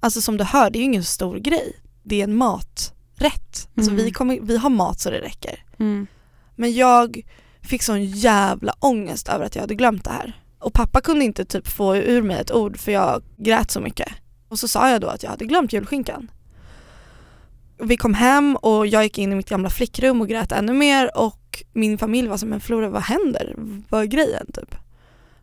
alltså 0.00 0.20
som 0.20 0.36
du 0.36 0.44
hör, 0.44 0.70
det 0.70 0.78
är 0.78 0.80
ju 0.80 0.84
ingen 0.84 1.04
stor 1.04 1.36
grej. 1.38 1.76
Det 2.02 2.20
är 2.20 2.24
en 2.24 2.34
maträtt. 2.36 3.68
Alltså 3.76 3.92
Mm. 3.92 3.96
vi, 4.04 4.10
kommer, 4.10 4.38
vi 4.40 4.56
har 4.56 4.70
mat 4.70 5.00
så 5.00 5.10
det 5.10 5.20
räcker. 5.20 5.64
Mm. 5.78 6.06
Men 6.56 6.72
jag 6.74 7.20
fick 7.62 7.82
sån 7.82 8.04
jävla 8.04 8.74
ångest 8.78 9.28
över 9.28 9.44
att 9.44 9.54
jag 9.54 9.62
hade 9.62 9.74
glömt 9.74 10.04
det 10.04 10.10
här. 10.10 10.40
Och 10.58 10.72
pappa 10.72 11.00
kunde 11.00 11.24
inte 11.24 11.44
typ 11.44 11.68
få 11.68 11.96
ur 11.96 12.22
mig 12.22 12.40
ett 12.40 12.52
ord 12.52 12.78
för 12.78 12.92
jag 12.92 13.22
grät 13.36 13.70
så 13.70 13.80
mycket. 13.80 14.08
Och 14.48 14.58
så 14.58 14.68
sa 14.68 14.90
jag 14.90 15.00
då 15.00 15.06
att 15.08 15.22
jag 15.22 15.30
hade 15.30 15.44
glömt 15.44 15.72
julskinkan. 15.72 16.30
Vi 17.82 17.96
kom 17.96 18.14
hem 18.14 18.56
och 18.56 18.86
jag 18.86 19.02
gick 19.02 19.18
in 19.18 19.32
i 19.32 19.34
mitt 19.34 19.48
gamla 19.48 19.70
flickrum 19.70 20.20
och 20.20 20.28
grät 20.28 20.52
ännu 20.52 20.72
mer 20.72 21.18
och 21.18 21.64
min 21.72 21.98
familj 21.98 22.28
var 22.28 22.36
som 22.36 22.48
men 22.48 22.60
Flora 22.60 22.88
vad 22.88 23.02
händer? 23.02 23.54
Vad 23.88 24.02
är 24.02 24.06
grejen 24.06 24.46
typ? 24.52 24.74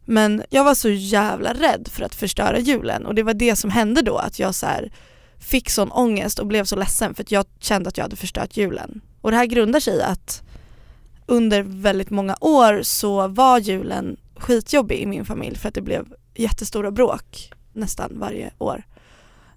Men 0.06 0.43
jag 0.50 0.63
var 0.63 0.76
så 0.76 0.89
jävla 0.89 1.54
rädd 1.54 1.88
för 1.91 2.04
att 2.04 2.15
förstöra 2.15 2.60
julen 2.60 3.06
och 3.06 3.15
det 3.15 3.23
var 3.23 3.34
det 3.34 3.56
som 3.56 3.69
hände 3.69 4.02
då 4.02 4.17
att 4.17 4.39
jag 4.39 4.56
så 4.56 4.65
här 4.65 4.91
fick 5.39 5.69
sån 5.69 5.91
ångest 5.91 6.39
och 6.39 6.47
blev 6.47 6.63
så 6.63 6.76
ledsen 6.76 7.15
för 7.15 7.23
att 7.23 7.32
jag 7.32 7.45
kände 7.60 7.89
att 7.89 7.97
jag 7.97 8.04
hade 8.04 8.15
förstört 8.15 8.58
julen. 8.58 9.02
Och 9.21 9.32
det 9.32 9.38
här 9.38 9.45
grundar 9.45 9.80
sig 9.80 9.97
i 9.97 10.02
att 10.02 10.41
under 11.26 11.62
väldigt 11.63 12.10
många 12.10 12.38
år 12.41 12.82
så 12.84 13.28
var 13.28 13.60
julen 13.60 14.17
skitjobbig 14.36 15.00
i 15.00 15.06
min 15.06 15.26
familj 15.26 15.58
för 15.58 15.67
att 15.67 15.76
det 15.76 15.82
blev 15.82 16.06
jättestora 16.36 16.91
bråk 16.91 17.52
nästan 17.73 18.19
varje 18.19 18.52
år. 18.58 18.84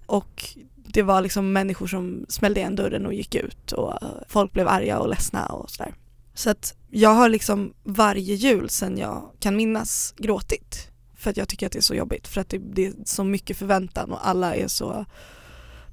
Och 0.05 0.43
det 0.93 1.03
var 1.03 1.21
liksom 1.21 1.53
människor 1.53 1.87
som 1.87 2.25
smällde 2.29 2.59
igen 2.59 2.75
dörren 2.75 3.05
och 3.05 3.13
gick 3.13 3.35
ut 3.35 3.71
och 3.71 3.99
folk 4.27 4.53
blev 4.53 4.67
arga 4.67 4.99
och 4.99 5.09
ledsna 5.09 5.45
och 5.45 5.69
sådär. 5.69 5.93
Så 6.33 6.49
att 6.49 6.75
jag 6.89 7.09
har 7.09 7.29
liksom 7.29 7.73
varje 7.83 8.35
jul 8.35 8.69
sen 8.69 8.97
jag 8.97 9.31
kan 9.39 9.55
minnas 9.55 10.13
gråtit. 10.17 10.87
För 11.15 11.29
att 11.29 11.37
jag 11.37 11.47
tycker 11.47 11.65
att 11.65 11.71
det 11.71 11.79
är 11.79 11.81
så 11.81 11.95
jobbigt 11.95 12.27
för 12.27 12.41
att 12.41 12.49
det, 12.49 12.57
det 12.57 12.85
är 12.85 12.93
så 13.05 13.23
mycket 13.23 13.57
förväntan 13.57 14.11
och 14.11 14.27
alla 14.27 14.55
är 14.55 14.67
så 14.67 15.05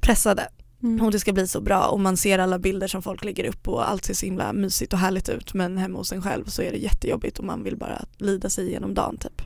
pressade 0.00 0.48
Mm. 0.82 1.06
och 1.06 1.12
det 1.12 1.20
ska 1.20 1.32
bli 1.32 1.48
så 1.48 1.60
bra 1.60 1.86
och 1.86 2.00
man 2.00 2.16
ser 2.16 2.38
alla 2.38 2.58
bilder 2.58 2.86
som 2.86 3.02
folk 3.02 3.24
lägger 3.24 3.44
upp 3.44 3.68
och 3.68 3.90
allt 3.90 4.04
ser 4.04 4.14
så 4.14 4.26
himla 4.26 4.52
mysigt 4.52 4.92
och 4.92 4.98
härligt 4.98 5.28
ut 5.28 5.54
men 5.54 5.78
hemma 5.78 5.98
hos 5.98 6.12
en 6.12 6.22
själv 6.22 6.44
så 6.44 6.62
är 6.62 6.72
det 6.72 6.78
jättejobbigt 6.78 7.38
och 7.38 7.44
man 7.44 7.64
vill 7.64 7.76
bara 7.76 8.04
lida 8.16 8.50
sig 8.50 8.68
igenom 8.68 8.94
dagen 8.94 9.16
typ. 9.16 9.42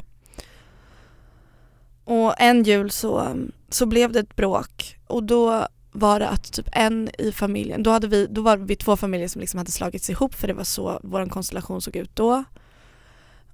Och 2.04 2.40
en 2.40 2.62
jul 2.62 2.90
så, 2.90 3.36
så 3.74 3.86
blev 3.86 4.12
det 4.12 4.20
ett 4.20 4.36
bråk 4.36 4.98
och 5.06 5.22
då 5.22 5.66
var 5.92 6.20
det 6.20 6.28
att 6.28 6.52
typ 6.52 6.68
en 6.72 7.10
i 7.18 7.32
familjen, 7.32 7.82
då, 7.82 7.90
hade 7.90 8.08
vi, 8.08 8.26
då 8.26 8.42
var 8.42 8.56
vi 8.56 8.76
två 8.76 8.96
familjer 8.96 9.28
som 9.28 9.40
liksom 9.40 9.58
hade 9.58 9.70
slagits 9.70 10.10
ihop 10.10 10.34
för 10.34 10.48
det 10.48 10.54
var 10.54 10.64
så 10.64 11.00
vår 11.02 11.26
konstellation 11.26 11.80
såg 11.80 11.96
ut 11.96 12.16
då. 12.16 12.44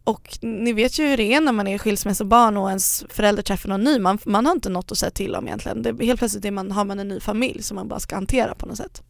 Och 0.05 0.39
ni 0.43 0.73
vet 0.73 0.99
ju 0.99 1.07
hur 1.07 1.17
det 1.17 1.35
är 1.35 1.41
när 1.41 1.53
man 1.53 1.67
är 1.67 1.79
skilsmässobarn 1.79 2.57
och 2.57 2.69
ens 2.69 3.05
förälder 3.09 3.43
träffar 3.43 3.69
någon 3.69 3.85
ny, 3.85 3.99
man, 3.99 4.19
man 4.25 4.47
har 4.47 4.53
inte 4.53 4.69
något 4.69 4.93
att 4.93 4.99
säga 4.99 5.11
till 5.11 5.35
om 5.35 5.47
egentligen. 5.47 5.83
Det, 5.83 6.05
helt 6.05 6.19
plötsligt 6.19 6.45
är 6.45 6.51
man, 6.51 6.73
har 6.73 6.85
man 6.85 6.99
en 6.99 7.09
ny 7.09 7.21
familj 7.21 7.63
som 7.63 7.75
man 7.75 7.89
bara 7.89 8.01
ska 8.01 8.15
hantera 8.15 8.55
på 8.55 8.67
något 8.67 8.77
sätt. 8.77 9.03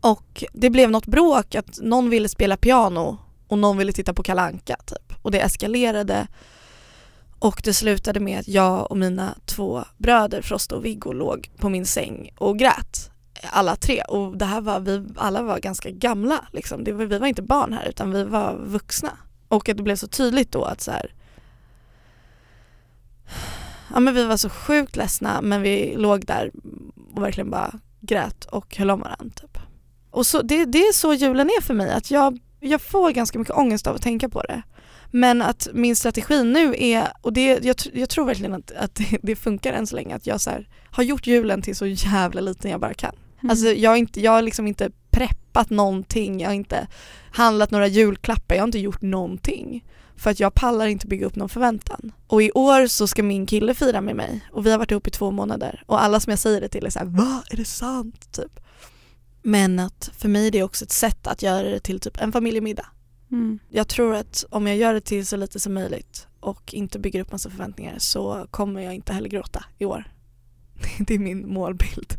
Och 0.00 0.44
det 0.52 0.70
blev 0.70 0.90
något 0.90 1.06
bråk 1.06 1.54
att 1.54 1.78
någon 1.82 2.10
ville 2.10 2.28
spela 2.28 2.56
piano 2.56 3.18
och 3.48 3.58
någon 3.58 3.78
ville 3.78 3.92
titta 3.92 4.14
på 4.14 4.22
Kalanka 4.22 4.76
typ. 4.86 5.12
Och 5.22 5.30
det 5.30 5.40
eskalerade 5.40 6.26
och 7.44 7.60
det 7.64 7.74
slutade 7.74 8.20
med 8.20 8.40
att 8.40 8.48
jag 8.48 8.90
och 8.90 8.96
mina 8.96 9.34
två 9.44 9.84
bröder 9.98 10.42
Frosta 10.42 10.76
och 10.76 10.84
Viggo 10.84 11.12
låg 11.12 11.50
på 11.56 11.68
min 11.68 11.86
säng 11.86 12.30
och 12.38 12.58
grät 12.58 13.10
alla 13.50 13.76
tre 13.76 14.02
och 14.02 14.38
det 14.38 14.44
här 14.44 14.60
var, 14.60 14.80
vi 14.80 15.04
alla 15.16 15.42
var 15.42 15.58
ganska 15.58 15.90
gamla 15.90 16.44
liksom. 16.52 16.84
Det 16.84 16.92
var, 16.92 17.04
vi 17.04 17.18
var 17.18 17.26
inte 17.26 17.42
barn 17.42 17.72
här 17.72 17.88
utan 17.88 18.10
vi 18.10 18.24
var 18.24 18.56
vuxna. 18.64 19.18
Och 19.48 19.68
att 19.68 19.76
det 19.76 19.82
blev 19.82 19.96
så 19.96 20.08
tydligt 20.08 20.52
då 20.52 20.64
att 20.64 20.80
så 20.80 20.90
här, 20.90 21.14
ja 23.94 24.00
men 24.00 24.14
vi 24.14 24.24
var 24.24 24.36
så 24.36 24.48
sjukt 24.48 24.96
ledsna 24.96 25.40
men 25.42 25.62
vi 25.62 25.94
låg 25.96 26.26
där 26.26 26.50
och 27.14 27.22
verkligen 27.22 27.50
bara 27.50 27.72
grät 28.00 28.44
och 28.44 28.76
höll 28.76 28.90
om 28.90 29.00
varandra 29.00 29.34
typ. 29.34 29.58
Och 30.10 30.26
så, 30.26 30.42
det, 30.42 30.64
det 30.64 30.78
är 30.78 30.92
så 30.92 31.14
julen 31.14 31.46
är 31.46 31.62
för 31.62 31.74
mig, 31.74 31.90
att 31.90 32.10
jag, 32.10 32.38
jag 32.60 32.80
får 32.80 33.10
ganska 33.10 33.38
mycket 33.38 33.54
ångest 33.54 33.86
av 33.86 33.94
att 33.94 34.02
tänka 34.02 34.28
på 34.28 34.42
det. 34.42 34.62
Men 35.16 35.42
att 35.42 35.68
min 35.72 35.96
strategi 35.96 36.44
nu 36.44 36.74
är, 36.78 37.12
och 37.20 37.32
det, 37.32 37.64
jag, 37.64 37.76
jag 37.92 38.08
tror 38.08 38.24
verkligen 38.24 38.54
att, 38.54 38.72
att 38.72 38.94
det, 38.94 39.18
det 39.22 39.36
funkar 39.36 39.72
än 39.72 39.86
så 39.86 39.96
länge, 39.96 40.14
att 40.14 40.26
jag 40.26 40.40
så 40.40 40.50
här, 40.50 40.68
har 40.90 41.02
gjort 41.02 41.26
julen 41.26 41.62
till 41.62 41.76
så 41.76 41.86
jävla 41.86 42.40
liten 42.40 42.70
jag 42.70 42.80
bara 42.80 42.94
kan. 42.94 43.14
Mm. 43.40 43.50
Alltså 43.50 43.66
jag 43.66 43.90
har, 43.90 43.96
inte, 43.96 44.20
jag 44.20 44.32
har 44.32 44.42
liksom 44.42 44.66
inte 44.66 44.90
preppat 45.10 45.70
någonting, 45.70 46.40
jag 46.40 46.48
har 46.48 46.54
inte 46.54 46.86
handlat 47.32 47.70
några 47.70 47.86
julklappar, 47.86 48.54
jag 48.54 48.62
har 48.62 48.68
inte 48.68 48.78
gjort 48.78 49.02
någonting. 49.02 49.84
För 50.16 50.30
att 50.30 50.40
jag 50.40 50.54
pallar 50.54 50.86
inte 50.86 51.06
bygga 51.06 51.26
upp 51.26 51.36
någon 51.36 51.48
förväntan. 51.48 52.12
Och 52.26 52.42
i 52.42 52.50
år 52.50 52.86
så 52.86 53.06
ska 53.06 53.22
min 53.22 53.46
kille 53.46 53.74
fira 53.74 54.00
med 54.00 54.16
mig 54.16 54.40
och 54.52 54.66
vi 54.66 54.70
har 54.70 54.78
varit 54.78 54.90
ihop 54.90 55.06
i 55.06 55.10
två 55.10 55.30
månader 55.30 55.82
och 55.86 56.02
alla 56.02 56.20
som 56.20 56.30
jag 56.30 56.38
säger 56.38 56.60
det 56.60 56.68
till 56.68 56.86
är 56.86 56.90
såhär 56.90 57.06
Va? 57.06 57.42
Är 57.50 57.56
det 57.56 57.64
sant? 57.64 58.32
Typ. 58.32 58.60
Men 59.42 59.78
att 59.78 60.10
för 60.18 60.28
mig 60.28 60.46
är 60.46 60.50
det 60.50 60.62
också 60.62 60.84
ett 60.84 60.92
sätt 60.92 61.26
att 61.26 61.42
göra 61.42 61.70
det 61.70 61.80
till 61.80 62.00
typ 62.00 62.20
en 62.20 62.32
familjemiddag. 62.32 62.86
Mm. 63.34 63.58
Jag 63.68 63.88
tror 63.88 64.14
att 64.14 64.44
om 64.50 64.66
jag 64.66 64.76
gör 64.76 64.94
det 64.94 65.00
till 65.00 65.26
så 65.26 65.36
lite 65.36 65.60
som 65.60 65.74
möjligt 65.74 66.26
och 66.40 66.74
inte 66.74 66.98
bygger 66.98 67.20
upp 67.20 67.32
massa 67.32 67.50
förväntningar 67.50 67.94
så 67.98 68.46
kommer 68.50 68.80
jag 68.80 68.94
inte 68.94 69.12
heller 69.12 69.28
gråta 69.28 69.64
i 69.78 69.84
år. 69.84 70.04
Det 70.98 71.14
är 71.14 71.18
min 71.18 71.52
målbild. 71.52 72.14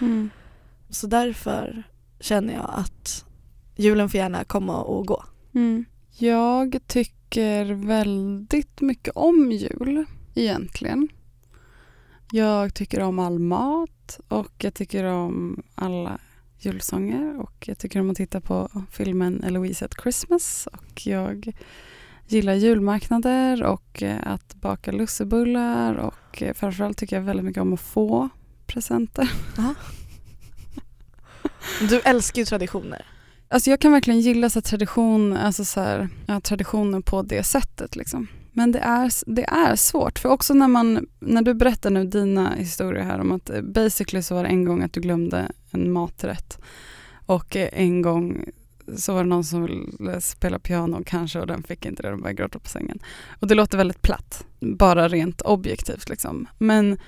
Mm. 0.00 0.30
Så 0.88 1.06
därför 1.06 1.82
känner 2.20 2.54
jag 2.54 2.70
att 2.74 3.24
julen 3.76 4.08
får 4.08 4.18
gärna 4.18 4.44
komma 4.44 4.82
och 4.82 5.06
gå. 5.06 5.24
Mm. 5.54 5.84
Jag 6.18 6.78
tycker 6.86 7.64
väldigt 7.64 8.80
mycket 8.80 9.16
om 9.16 9.52
jul 9.52 10.04
egentligen. 10.34 11.08
Jag 12.32 12.74
tycker 12.74 13.00
om 13.00 13.18
all 13.18 13.38
mat 13.38 14.20
och 14.28 14.52
jag 14.58 14.74
tycker 14.74 15.04
om 15.04 15.62
alla 15.74 16.18
julsånger 16.60 17.40
och 17.40 17.68
jag 17.68 17.78
tycker 17.78 18.00
om 18.00 18.10
att 18.10 18.16
titta 18.16 18.40
på 18.40 18.68
filmen 18.90 19.44
Eloise 19.44 19.84
at 19.84 19.94
Christmas 20.02 20.68
och 20.72 21.06
jag 21.06 21.52
gillar 22.26 22.54
julmarknader 22.54 23.62
och 23.62 24.02
eh, 24.02 24.18
att 24.22 24.54
baka 24.54 24.92
lussebullar 24.92 25.94
och 25.94 26.42
eh, 26.42 26.54
framförallt 26.54 26.98
tycker 26.98 27.16
jag 27.16 27.22
väldigt 27.22 27.46
mycket 27.46 27.60
om 27.60 27.72
att 27.72 27.80
få 27.80 28.28
presenter. 28.66 29.32
Du 31.88 32.00
älskar 32.00 32.38
ju 32.42 32.46
traditioner. 32.46 33.06
Alltså 33.48 33.70
jag 33.70 33.80
kan 33.80 33.92
verkligen 33.92 34.20
gilla 34.20 34.50
så 34.50 34.60
tradition, 34.60 35.36
alltså 35.36 35.64
så 35.64 35.80
här, 35.80 36.08
ja, 36.26 36.40
traditioner 36.40 37.00
på 37.00 37.22
det 37.22 37.42
sättet. 37.42 37.96
Liksom. 37.96 38.26
Men 38.52 38.72
det 38.72 38.78
är, 38.78 39.12
det 39.26 39.44
är 39.44 39.76
svårt, 39.76 40.18
för 40.18 40.28
också 40.28 40.54
när, 40.54 40.68
man, 40.68 41.06
när 41.20 41.42
du 41.42 41.54
berättar 41.54 41.90
nu 41.90 42.04
dina 42.04 42.54
historier 42.54 43.04
här 43.04 43.20
om 43.20 43.32
att 43.32 43.50
eh, 43.50 43.62
basically 43.62 44.22
så 44.22 44.34
var 44.34 44.42
det 44.42 44.48
en 44.48 44.64
gång 44.64 44.82
att 44.82 44.92
du 44.92 45.00
glömde 45.00 45.52
en 45.70 45.92
maträtt 45.92 46.58
och 47.26 47.56
eh, 47.56 47.68
en 47.72 48.02
gång 48.02 48.44
så 48.96 49.14
var 49.14 49.22
det 49.24 49.28
någon 49.30 49.44
som 49.44 49.62
ville 49.62 50.20
spela 50.20 50.58
piano 50.58 51.02
kanske 51.06 51.40
och 51.40 51.46
den 51.46 51.62
fick 51.62 51.86
inte 51.86 52.02
det, 52.02 52.10
de 52.10 52.20
började 52.20 52.42
gråta 52.42 52.58
på 52.58 52.68
sängen. 52.68 52.98
Och 53.40 53.46
det 53.46 53.54
låter 53.54 53.78
väldigt 53.78 54.02
platt, 54.02 54.44
bara 54.60 55.08
rent 55.08 55.40
objektivt 55.40 56.08
liksom. 56.08 56.46
Men, 56.58 56.98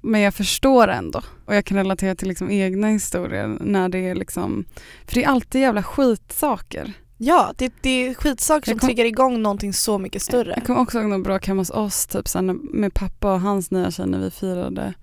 men 0.00 0.20
jag 0.20 0.34
förstår 0.34 0.88
ändå 0.88 1.22
och 1.46 1.54
jag 1.56 1.64
kan 1.64 1.76
relatera 1.76 2.14
till 2.14 2.28
liksom 2.28 2.50
egna 2.50 2.88
historier 2.88 3.56
när 3.60 3.88
det 3.88 3.98
är 3.98 4.14
liksom, 4.14 4.64
för 5.06 5.14
det 5.14 5.24
är 5.24 5.28
alltid 5.28 5.60
jävla 5.60 5.82
skitsaker. 5.82 6.92
Ja, 7.16 7.52
det, 7.56 7.72
det 7.80 7.90
är 7.90 8.14
skitsaker 8.14 8.64
som 8.64 8.72
Jag 8.72 8.80
kom- 8.80 8.86
triggar 8.88 9.04
igång 9.04 9.42
någonting 9.42 9.72
så 9.72 9.98
mycket 9.98 10.22
större. 10.22 10.52
Jag 10.56 10.66
kommer 10.66 10.80
också 10.80 11.00
ihåg 11.00 11.08
något 11.10 11.24
bråk 11.24 11.46
hemma 11.46 11.60
hos 11.60 11.70
oss, 11.70 12.06
typ 12.06 12.34
när- 12.34 12.74
med 12.76 12.94
pappa 12.94 13.32
och 13.32 13.40
hans 13.40 13.70
nya 13.70 13.90
tjej 13.90 14.06
när 14.06 14.18
vi 14.20 14.30
firade 14.30 14.94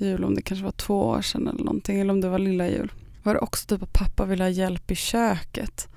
jul, 0.00 0.24
om 0.24 0.34
det 0.34 0.42
kanske 0.42 0.64
var 0.64 0.72
två 0.72 1.06
år 1.06 1.22
sedan 1.22 1.48
eller 1.48 1.64
någonting, 1.64 2.00
eller 2.00 2.12
om 2.12 2.20
det 2.20 2.28
var 2.28 2.38
lilla 2.38 2.68
jul. 2.68 2.92
Var 3.22 3.34
det 3.34 3.40
också 3.40 3.66
typ 3.66 3.82
att 3.82 3.92
pappa 3.92 4.24
ville 4.24 4.44
ha 4.44 4.48
hjälp 4.48 4.90
i 4.90 4.94
köket. 4.94 5.88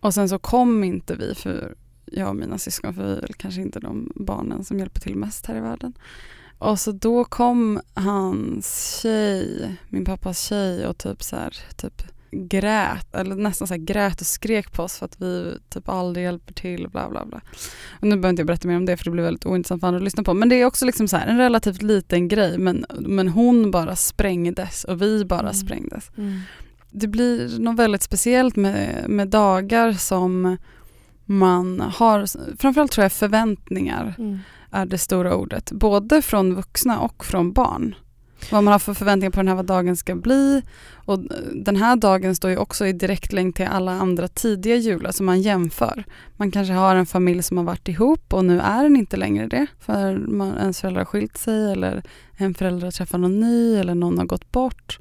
Och 0.00 0.14
sen 0.14 0.28
så 0.28 0.38
kom 0.38 0.84
inte 0.84 1.14
vi, 1.14 1.34
för 1.34 1.74
jag 2.04 2.28
och 2.28 2.36
mina 2.36 2.58
syskon, 2.58 2.94
för 2.94 3.06
vi 3.06 3.12
är 3.12 3.20
väl 3.20 3.34
kanske 3.34 3.60
inte 3.60 3.80
de 3.80 4.12
barnen 4.14 4.64
som 4.64 4.78
hjälper 4.78 5.00
till 5.00 5.16
mest 5.16 5.46
här 5.46 5.56
i 5.56 5.60
världen. 5.60 5.92
Och 6.58 6.80
så 6.80 6.92
då 6.92 7.24
kom 7.24 7.80
hans 7.94 8.98
tjej, 9.02 9.76
min 9.88 10.04
pappas 10.04 10.40
tjej 10.40 10.86
och 10.86 10.98
typ 10.98 11.22
så 11.22 11.36
här, 11.36 11.56
typ 11.76 12.02
grät, 12.30 13.14
eller 13.14 13.36
nästan 13.36 13.68
så 13.68 13.74
grät 13.78 14.20
och 14.20 14.26
skrek 14.26 14.72
på 14.72 14.82
oss 14.82 14.98
för 14.98 15.04
att 15.04 15.20
vi 15.20 15.58
typ 15.68 15.88
aldrig 15.88 16.24
hjälper 16.24 16.54
till 16.54 16.88
bla 16.88 17.10
bla 17.10 17.26
bla. 17.26 17.40
Och 18.00 18.06
nu 18.06 18.16
behöver 18.16 18.28
inte 18.28 18.40
jag 18.40 18.46
berätta 18.46 18.68
mer 18.68 18.76
om 18.76 18.86
det 18.86 18.96
för 18.96 19.04
det 19.04 19.10
blir 19.10 19.24
väldigt 19.24 19.46
ointressant 19.46 19.80
för 19.80 19.86
andra 19.88 19.98
att 19.98 20.04
lyssna 20.04 20.22
på. 20.22 20.34
Men 20.34 20.48
det 20.48 20.54
är 20.56 20.64
också 20.64 20.84
liksom 20.84 21.08
så 21.08 21.16
här, 21.16 21.26
en 21.26 21.38
relativt 21.38 21.82
liten 21.82 22.28
grej 22.28 22.58
men, 22.58 22.86
men 23.00 23.28
hon 23.28 23.70
bara 23.70 23.96
sprängdes 23.96 24.84
och 24.84 25.02
vi 25.02 25.24
bara 25.24 25.40
Mm. 25.40 25.54
sprängdes. 25.54 26.10
Mm. 26.16 26.40
Det 26.90 27.06
blir 27.06 27.58
något 27.60 27.76
väldigt 27.78 28.02
speciellt 28.02 28.56
med, 28.56 29.04
med 29.08 29.28
dagar 29.28 29.92
som 29.92 30.56
man 31.24 31.80
har, 31.80 32.26
framförallt 32.56 32.92
tror 32.92 33.02
jag 33.02 33.12
förväntningar 33.12 34.14
Mm. 34.18 34.38
är 34.70 34.86
det 34.86 34.98
stora 34.98 35.34
ordet. 35.36 35.72
Både 35.72 36.22
från 36.22 36.54
vuxna 36.54 36.98
och 37.00 37.24
från 37.24 37.52
barn. 37.52 37.94
Vad 38.50 38.64
man 38.64 38.72
har 38.72 38.78
för 38.78 38.94
förväntningar 38.94 39.30
på 39.30 39.40
den 39.40 39.48
här 39.48 39.54
vad 39.54 39.66
dagen 39.66 39.96
ska 39.96 40.14
bli. 40.14 40.62
Och 40.94 41.18
den 41.54 41.76
här 41.76 41.96
dagen 41.96 42.36
står 42.36 42.50
ju 42.50 42.56
också 42.56 42.86
i 42.86 42.92
direkt 42.92 43.32
länk 43.32 43.56
till 43.56 43.66
alla 43.66 43.92
andra 43.92 44.28
tidiga 44.28 44.76
jular 44.76 45.12
som 45.12 45.26
man 45.26 45.40
jämför. 45.42 46.04
Man 46.36 46.50
kanske 46.50 46.72
har 46.74 46.96
en 46.96 47.06
familj 47.06 47.42
som 47.42 47.56
har 47.56 47.64
varit 47.64 47.88
ihop 47.88 48.34
och 48.34 48.44
nu 48.44 48.60
är 48.60 48.82
den 48.82 48.96
inte 48.96 49.16
längre 49.16 49.46
det. 49.46 49.66
För 49.80 50.16
man, 50.16 50.58
ens 50.58 50.80
föräldrar 50.80 51.00
har 51.00 51.06
skilt 51.06 51.36
sig 51.36 51.72
eller 51.72 52.02
en 52.36 52.54
förälder 52.54 52.86
har 52.86 52.92
träffat 52.92 53.20
någon 53.20 53.40
ny 53.40 53.76
eller 53.76 53.94
någon 53.94 54.18
har 54.18 54.24
gått 54.26 54.52
bort. 54.52 54.98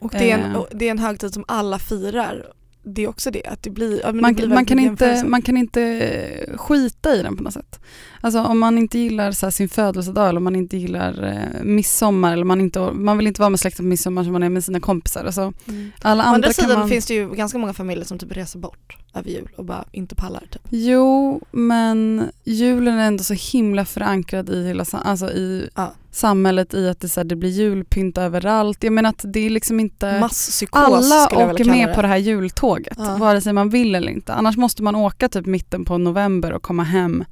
Och 0.00 0.10
det 0.10 0.30
är, 0.30 0.38
en, 0.38 0.54
Eh. 0.54 0.62
det 0.70 0.86
är 0.86 0.90
en 0.90 0.98
högtid 0.98 1.34
som 1.34 1.44
alla 1.48 1.78
firar. 1.78 2.52
Det 2.84 3.02
är 3.04 3.08
också 3.08 3.30
det, 3.30 3.46
att 3.46 3.62
det 3.62 3.70
blir, 3.70 4.00
ja, 4.00 4.06
men 4.06 4.16
det 4.16 4.22
Man, 4.22 4.34
blir 4.34 4.48
man, 4.48 4.66
kan 4.66 4.78
inte, 4.78 5.24
man 5.26 5.42
kan 5.42 5.56
inte 5.56 6.10
skita 6.56 7.16
i 7.16 7.22
den 7.22 7.36
på 7.36 7.42
något 7.42 7.52
sätt. 7.52 7.80
Alltså 8.20 8.40
om 8.40 8.58
man 8.58 8.78
inte 8.78 8.98
gillar 8.98 9.32
så 9.32 9.50
sin 9.50 9.68
födelsedag 9.68 10.28
eller 10.28 10.36
om 10.36 10.44
man 10.44 10.56
inte 10.56 10.76
gillar 10.76 11.24
eh, 11.24 11.64
midsommar 11.64 12.32
eller 12.32 12.44
man, 12.44 12.60
inte, 12.60 12.80
man 12.92 13.18
vill 13.18 13.26
inte 13.26 13.40
vara 13.40 13.50
med 13.50 13.60
släkten 13.60 13.84
på 13.84 13.88
midsommar 13.88 14.24
som 14.24 14.32
man 14.32 14.42
är 14.42 14.48
med 14.48 14.64
sina 14.64 14.80
kompisar. 14.80 15.24
Alltså, 15.24 15.52
Mm. 15.68 15.92
alla 16.02 16.22
Å 16.22 16.26
andra 16.26 16.34
andra 16.34 16.52
sidan 16.52 16.78
man... 16.78 16.88
finns 16.88 17.06
det 17.06 17.14
ju 17.14 17.34
ganska 17.34 17.58
många 17.58 17.72
familjer 17.72 18.04
som 18.04 18.18
typ 18.18 18.36
reser 18.36 18.58
bort 18.58 18.96
över 19.14 19.30
jul 19.30 19.48
och 19.56 19.64
bara 19.64 19.84
inte 19.92 20.14
pallar. 20.14 20.42
Typ. 20.50 20.62
Jo, 20.70 21.40
men 21.50 22.24
julen 22.44 22.98
är 22.98 23.06
ändå 23.06 23.24
så 23.24 23.34
himla 23.34 23.84
förankrad 23.84 24.50
i 24.50 24.66
hela 24.66 24.84
alltså 24.92 25.30
i 25.30 25.68
Ja. 25.74 25.92
Samhället 26.12 26.74
i 26.74 26.88
att 26.88 27.00
det, 27.00 27.08
så 27.08 27.20
här, 27.20 27.24
det 27.24 27.36
blir 27.36 27.50
julpynt 27.50 28.18
överallt. 28.18 28.84
Jag 28.84 28.92
menar 28.92 29.10
att 29.10 29.24
det 29.24 29.40
är 29.46 29.50
liksom 29.50 29.80
inte... 29.80 30.20
Masspsykos 30.20 30.82
Alla 30.82 31.26
åker 31.50 31.64
med 31.64 31.88
det. 31.88 31.94
på 31.94 32.02
det 32.02 32.08
här 32.08 32.16
jultåget, 32.16 32.94
Ja. 32.98 33.16
vare 33.16 33.40
sig 33.40 33.52
man 33.52 33.68
vill 33.68 33.94
eller 33.94 34.12
inte. 34.12 34.32
Annars 34.34 34.56
måste 34.56 34.82
man 34.82 34.94
åka 34.96 35.28
typ 35.28 35.46
mitten 35.46 35.84
på 35.84 35.98
november 35.98 36.52
och 36.52 36.62
komma 36.62 36.82
hem 36.82 37.24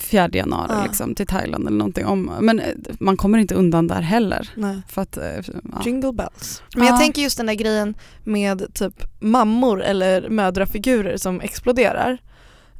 4 0.00 0.28
januari 0.32 0.70
Ja. 0.72 0.82
liksom, 0.84 1.14
till 1.14 1.26
Thailand 1.26 1.66
eller 1.66 1.78
någonting. 1.78 2.06
Om, 2.06 2.30
men 2.40 2.60
eh, 2.60 2.66
man 3.00 3.16
kommer 3.16 3.38
inte 3.38 3.54
undan 3.54 3.86
där 3.86 4.00
heller. 4.00 4.48
Nej. 4.54 4.82
För 4.88 5.02
att, 5.02 5.16
eh, 5.16 5.24
ja. 5.72 5.82
Jingle 5.84 6.12
bells. 6.12 6.62
Men 6.76 6.84
jag 6.86 6.94
Ja. 6.94 6.98
tänker 6.98 7.22
just 7.22 7.36
den 7.36 7.46
där 7.46 7.54
grejen 7.54 7.94
med 8.24 8.74
typ 8.74 8.94
mammor 9.20 9.82
eller 9.82 10.28
mödrafigurer 10.28 11.16
som 11.16 11.40
exploderar. 11.40 12.18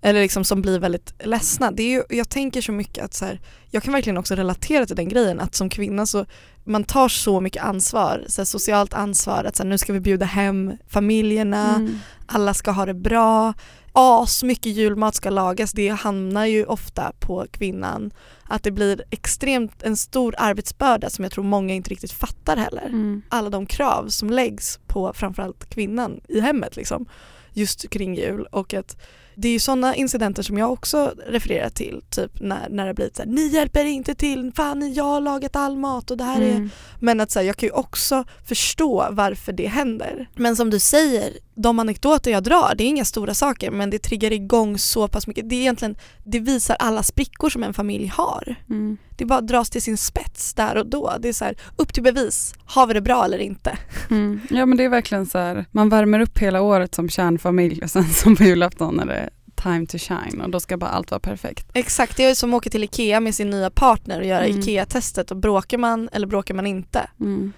Eller 0.05 0.21
liksom 0.21 0.45
som 0.45 0.62
blir 0.62 0.79
väldigt 0.79 1.14
ledsna. 1.25 1.71
Det 1.71 1.83
är 1.83 1.90
ju, 1.90 2.03
jag 2.09 2.29
tänker 2.29 2.61
så 2.61 2.73
mycket 2.73 3.05
att 3.05 3.14
så 3.14 3.25
här, 3.25 3.40
jag 3.71 3.83
kan 3.83 3.93
verkligen 3.93 4.17
också 4.17 4.35
relatera 4.35 4.87
till 4.87 4.97
den 4.97 5.09
grejen 5.09 5.40
att 5.40 5.55
som 5.55 5.69
kvinna 5.69 6.07
så 6.07 6.27
man 6.64 6.85
tar 6.85 7.09
så 7.09 7.40
mycket 7.40 7.62
ansvar, 7.62 8.25
så 8.29 8.40
här, 8.40 8.47
socialt 8.47 8.95
ansvar 8.95 9.45
att 9.45 9.57
så 9.57 9.62
här, 9.62 9.71
nu 9.71 9.79
ska 9.79 9.93
vi 9.93 10.01
bjuda 10.01 10.27
hem 10.27 10.73
familjerna, 10.88 11.75
Mm. 11.77 11.99
alla 12.27 12.55
ska 12.55 12.71
ha 12.71 12.87
det 12.87 12.95
bra, 12.95 13.55
as 13.93 14.43
mycket 14.43 14.73
julmat 14.73 15.14
ska 15.14 15.31
lagas, 15.31 15.73
det 15.73 15.88
hamnar 15.88 16.47
ju 16.47 16.64
ofta 16.64 17.12
på 17.21 17.47
kvinnan. 17.51 18.11
Att 18.49 18.62
det 18.62 18.71
blir 18.71 19.05
extremt 19.11 19.83
en 19.83 19.97
stor 19.97 20.35
arbetsbörda 20.38 21.11
som 21.11 21.23
jag 21.23 21.33
tror 21.33 21.45
många 21.45 21.75
inte 21.75 21.90
riktigt 21.90 22.12
fattar 22.12 22.57
heller. 22.57 22.87
Mm. 22.87 23.23
Alla 23.29 23.51
de 23.51 23.67
krav 23.67 24.09
som 24.09 24.31
läggs 24.31 24.79
på 24.87 25.12
framförallt 25.14 25.71
kvinnan 25.71 26.21
i 26.29 26.40
hemmet 26.40 26.77
liksom, 26.77 27.07
just 27.53 27.90
kring 27.90 28.14
jul 28.14 28.47
och 28.51 28.75
att 28.75 28.97
det 29.37 29.49
är 29.49 29.53
ju 29.53 29.59
sådana 29.59 29.94
incidenter 29.94 30.42
som 30.42 30.59
jag 30.59 30.73
också 30.73 31.14
refererar 31.27 31.70
till, 31.70 32.03
typ 32.11 32.40
när, 32.40 32.68
när 32.68 32.87
det 32.87 32.94
blir 32.94 33.11
så 33.14 33.23
här, 33.23 33.29
ni 33.31 33.47
hjälper 33.47 33.85
inte 33.85 34.14
till, 34.14 34.53
fan 34.57 34.94
jag 34.94 35.05
har 35.05 35.20
lagat 35.20 35.57
all 35.57 35.77
mat 35.77 36.11
och 36.11 36.16
det 36.16 36.25
här 36.25 36.40
är 36.40 36.55
Mm. 36.55 36.70
men 37.01 37.20
att 37.20 37.31
så 37.31 37.38
här, 37.38 37.47
jag 37.47 37.57
kan 37.57 37.66
ju 37.66 37.73
också 37.73 38.25
förstå 38.44 39.09
varför 39.11 39.53
det 39.53 39.66
händer. 39.66 40.29
Men 40.35 40.57
som 40.57 40.70
du 40.70 40.79
säger, 40.79 41.33
de 41.55 41.79
anekdoter 41.79 42.31
jag 42.31 42.43
drar, 42.43 42.75
det 42.77 42.85
är 42.85 42.88
inga 42.88 43.05
stora 43.05 43.35
saker 43.35 43.71
men 43.71 43.90
det 43.90 43.99
triggar 43.99 44.33
igång 44.33 44.79
så 44.79 45.09
pass 45.09 45.27
mycket. 45.27 45.49
Det 45.49 45.57
är 45.57 45.61
egentligen, 45.61 45.97
det 46.25 46.38
visar 46.38 46.77
alla 46.79 47.03
sprickor 47.03 47.51
som 47.51 47.62
en 47.62 47.75
familj 47.75 48.07
har. 48.07 48.55
Mm. 48.71 48.97
Det 49.17 49.25
bara 49.25 49.40
dras 49.40 49.71
till 49.71 49.83
sin 49.83 49.97
spets 49.97 50.55
där 50.55 50.77
och 50.77 50.87
då. 50.87 51.12
Det 51.21 51.29
är 51.29 51.33
så 51.33 51.45
här, 51.45 51.57
upp 51.77 51.93
till 51.95 52.03
bevis, 52.03 52.55
har 52.64 52.87
vi 52.87 52.95
det 52.95 53.01
bra 53.01 53.25
eller 53.25 53.38
inte? 53.38 53.79
Mm. 54.11 54.40
Ja 54.51 54.67
men 54.67 54.79
det 54.79 54.85
är 54.85 54.88
verkligen 54.88 55.27
så 55.27 55.38
här, 55.38 55.64
man 55.71 55.88
värmer 55.88 56.21
upp 56.21 56.38
hela 56.38 56.62
året 56.62 56.95
som 56.95 57.09
kärnfamilj 57.09 57.83
och 57.83 57.90
sen 57.90 58.05
som 58.05 58.37
på 58.37 58.43
julafton 58.43 59.01
är 59.01 59.07
det 59.07 59.31
time 59.62 59.87
to 59.87 59.99
shine 59.99 60.40
och 60.40 60.51
då 60.51 60.61
ska 60.61 60.77
bara 60.77 60.90
allt 60.90 61.11
vara 61.11 61.21
perfekt. 61.21 61.67
Exakt, 61.75 62.17
det 62.17 62.25
är 62.25 62.35
som 62.35 62.55
att 62.55 62.59
åka 62.59 62.71
till 62.71 62.85
IKEA 62.85 63.21
med 63.21 63.35
sin 63.35 63.51
nya 63.51 63.71
partner 63.71 64.21
och 64.21 64.27
göra 64.27 64.45
Mm. 64.45 64.61
IKEA-testet 64.61 65.31
och 65.31 65.37
bråkar 65.37 65.79
man 65.79 66.09
eller 66.12 66.27
bråkar 66.27 66.55
man 66.55 66.67
inte? 66.67 67.11
Mm. 67.21 67.53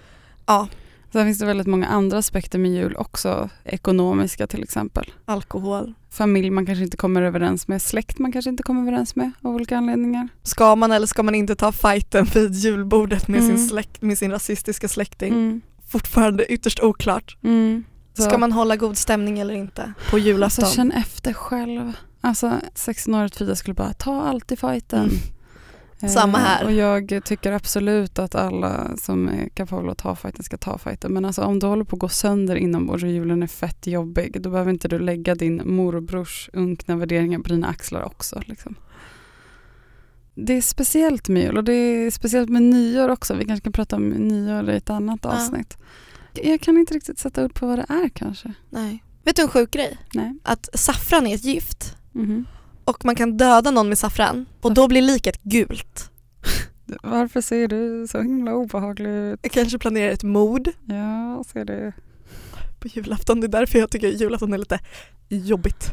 Ja. 0.45 0.67
Sen 1.17 1.25
finns 1.25 1.39
det 1.39 1.45
väldigt 1.45 1.67
många 1.67 1.87
andra 1.87 2.17
aspekter 2.17 2.59
med 2.59 2.71
jul 2.71 2.95
också, 2.95 3.49
ekonomiska 3.63 4.47
till 4.47 4.63
exempel. 4.63 5.11
Alkohol. 5.25 5.93
Familj 6.09 6.49
man 6.49 6.65
kanske 6.65 6.83
inte 6.83 6.97
kommer 6.97 7.21
överens 7.21 7.67
med, 7.67 7.81
släkt 7.81 8.19
man 8.19 8.31
kanske 8.31 8.49
inte 8.49 8.63
kommer 8.63 8.81
överens 8.81 9.15
med 9.15 9.31
av 9.41 9.55
olika 9.55 9.77
anledningar. 9.77 10.27
Ska 10.43 10.75
man 10.75 10.91
eller 10.91 11.07
ska 11.07 11.23
man 11.23 11.35
inte 11.35 11.55
ta 11.55 11.71
fighten 11.71 12.25
vid 12.33 12.53
julbordet 12.53 13.27
med, 13.27 13.41
Mm. 13.41 13.57
sin, 13.57 13.67
släkt, 13.69 14.01
med 14.01 14.17
sin 14.17 14.31
rasistiska 14.31 14.87
släkting? 14.87 15.33
Mm. 15.33 15.61
Fortfarande 15.87 16.45
ytterst 16.53 16.79
oklart. 16.79 17.37
Mm. 17.43 17.83
Så- 18.13 18.23
Ska 18.23 18.37
man 18.37 18.51
hålla 18.51 18.75
god 18.75 18.97
stämning 18.97 19.39
eller 19.39 19.53
inte 19.53 19.93
på 20.09 20.17
julafton? 20.19 20.63
Alltså 20.63 20.75
känn 20.75 20.91
efter 20.91 21.33
själv. 21.33 21.93
Alltså 22.21 22.53
16-årigt 22.75 23.35
Frida 23.37 23.55
skulle 23.55 23.73
bara 23.73 23.93
ta 23.93 24.21
allt 24.21 24.51
i 24.51 24.55
fighten. 24.55 25.09
Mm. 25.99 26.09
Eh, 26.09 26.13
Samma 26.21 26.37
här. 26.37 26.65
Och 26.65 26.71
jag 26.71 27.21
tycker 27.25 27.51
absolut 27.51 28.19
att 28.19 28.35
alla 28.35 28.97
som 28.97 29.27
är 29.27 29.49
kapabla 29.49 29.91
att 29.91 29.97
ta 29.97 30.15
fighten 30.15 30.43
ska 30.43 30.57
ta 30.57 30.77
fighten. 30.77 31.13
Men 31.13 31.25
alltså 31.25 31.41
om 31.43 31.59
du 31.59 31.67
håller 31.67 31.83
på 31.83 31.95
att 31.95 31.99
gå 31.99 32.09
sönder 32.09 32.55
inombords 32.55 33.03
och 33.03 33.09
julen 33.09 33.43
är 33.43 33.47
fett 33.47 33.87
jobbig, 33.87 34.41
då 34.41 34.49
behöver 34.49 34.71
inte 34.71 34.87
du 34.87 34.99
lägga 34.99 35.35
din 35.35 35.61
morbrors 35.65 36.49
unkna 36.53 36.95
värderingar 36.95 37.39
på 37.39 37.49
dina 37.49 37.67
axlar 37.67 38.01
också. 38.03 38.41
Liksom. 38.45 38.75
Det 40.35 40.53
är 40.53 40.61
speciellt 40.61 41.29
med 41.29 41.43
jul 41.43 41.57
och 41.57 41.63
det 41.63 41.73
är 41.73 42.11
speciellt 42.11 42.49
med 42.49 42.61
nyår 42.61 43.09
också. 43.09 43.33
Vi 43.33 43.45
kanske 43.45 43.63
kan 43.63 43.73
prata 43.73 43.95
om 43.95 44.09
nyår 44.09 44.69
i 44.69 44.77
ett 44.77 44.89
annat 44.89 45.19
Ja. 45.23 45.29
avsnitt. 45.29 45.77
Jag 46.43 46.61
kan 46.61 46.77
inte 46.77 46.93
riktigt 46.93 47.19
sätta 47.19 47.45
ord 47.45 47.53
på 47.53 47.67
vad 47.67 47.79
det 47.79 47.85
är 47.89 48.09
kanske. 48.09 48.53
Nej. 48.69 49.03
Vet 49.23 49.35
du 49.35 49.41
en 49.41 49.47
sjuk 49.47 49.71
grej? 49.71 49.97
Nej. 50.13 50.35
Att 50.43 50.69
saffran 50.79 51.27
är 51.27 51.35
ett 51.35 51.43
gift 51.43 51.95
Mhm. 52.11 52.45
Och 52.87 53.05
man 53.05 53.15
kan 53.15 53.37
döda 53.37 53.71
någon 53.71 53.89
med 53.89 53.97
saffran 53.97 54.45
och 54.61 54.73
då 54.73 54.87
blir 54.87 55.01
liket 55.01 55.43
gult. 55.43 56.11
Varför 57.03 57.41
ser 57.41 57.67
du 57.67 58.07
så 58.07 58.21
himla 58.21 58.53
obehaglig 58.53 59.09
ut? 59.09 59.39
Jag 59.43 59.51
kanske 59.51 59.79
planerar 59.79 60.11
ett 60.11 60.23
mord 60.23 60.69
Ja, 60.85 61.43
ser 61.47 61.65
det. 61.65 61.93
på 62.79 62.87
julafton. 62.87 63.39
Det 63.41 63.47
är 63.47 63.49
därför 63.49 63.79
jag 63.79 63.89
tycker 63.91 64.07
julafton 64.07 64.53
är 64.53 64.57
lite 64.57 64.79
jobbigt. 65.29 65.91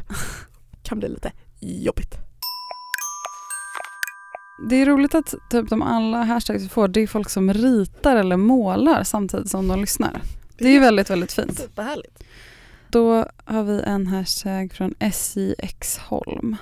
Kan 0.83 0.99
bli 0.99 1.09
lite 1.09 1.31
jobbigt. 1.59 2.15
Det 4.69 4.75
är 4.75 4.85
roligt 4.85 5.15
att 5.15 5.33
typ 5.49 5.69
de 5.69 5.81
alla 5.81 6.23
hashtags 6.23 6.63
vi 6.63 6.69
får, 6.69 6.87
det 6.87 6.99
är 7.01 7.07
folk 7.07 7.29
som 7.29 7.53
ritar 7.53 8.15
eller 8.15 8.37
målar 8.37 9.03
samtidigt 9.03 9.49
som 9.49 9.67
de 9.67 9.81
lyssnar. 9.81 10.21
Det 10.57 10.65
är 10.67 10.71
ju 10.71 10.79
väldigt, 10.79 11.09
väldigt 11.09 11.33
fint. 11.33 11.57
Superhärligt. 11.59 12.23
Då 12.89 13.25
har 13.45 13.63
vi 13.63 13.81
en 13.81 14.07
hashtag 14.07 14.73
från 14.73 14.93
SJX 14.99 15.97
Holm. 15.97 16.55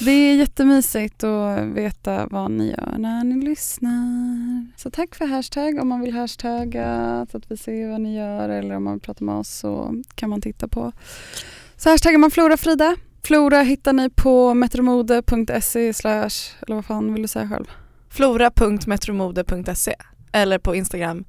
Det 0.00 0.10
är 0.10 0.36
jättemysigt 0.36 1.24
att 1.24 1.64
veta 1.64 2.26
vad 2.26 2.50
ni 2.50 2.70
gör 2.70 2.94
när 2.98 3.24
ni 3.24 3.44
lyssnar. 3.44 4.66
Så 4.76 4.90
tack 4.90 5.14
för 5.14 5.26
hashtag 5.26 5.78
om 5.78 5.88
man 5.88 6.00
vill 6.00 6.14
hashtagga 6.14 7.26
så 7.30 7.36
att 7.36 7.50
vi 7.50 7.56
ser 7.56 7.90
vad 7.90 8.00
ni 8.00 8.16
gör 8.16 8.48
eller 8.48 8.74
om 8.76 8.84
man 8.84 8.92
vill 8.92 9.00
prata 9.00 9.24
med 9.24 9.34
oss 9.34 9.48
så 9.48 10.02
kan 10.14 10.30
man 10.30 10.40
titta 10.40 10.68
på. 10.68 10.92
Så 11.76 11.90
hashtaggar 11.90 12.18
man 12.18 12.30
Flora 12.30 12.56
Frida. 12.56 12.96
Flora 13.22 13.60
hittar 13.62 13.92
ni 13.92 14.10
på 14.10 14.54
metromode.se 14.54 15.94
slash, 15.94 16.30
eller 16.60 16.74
vad 16.74 16.84
fan 16.84 17.12
vill 17.12 17.22
du 17.22 17.28
säga 17.28 17.48
själv? 17.48 17.66
Flora.metromode.se 18.10 19.94
eller 20.32 20.58
på 20.58 20.74
Instagram 20.74 21.24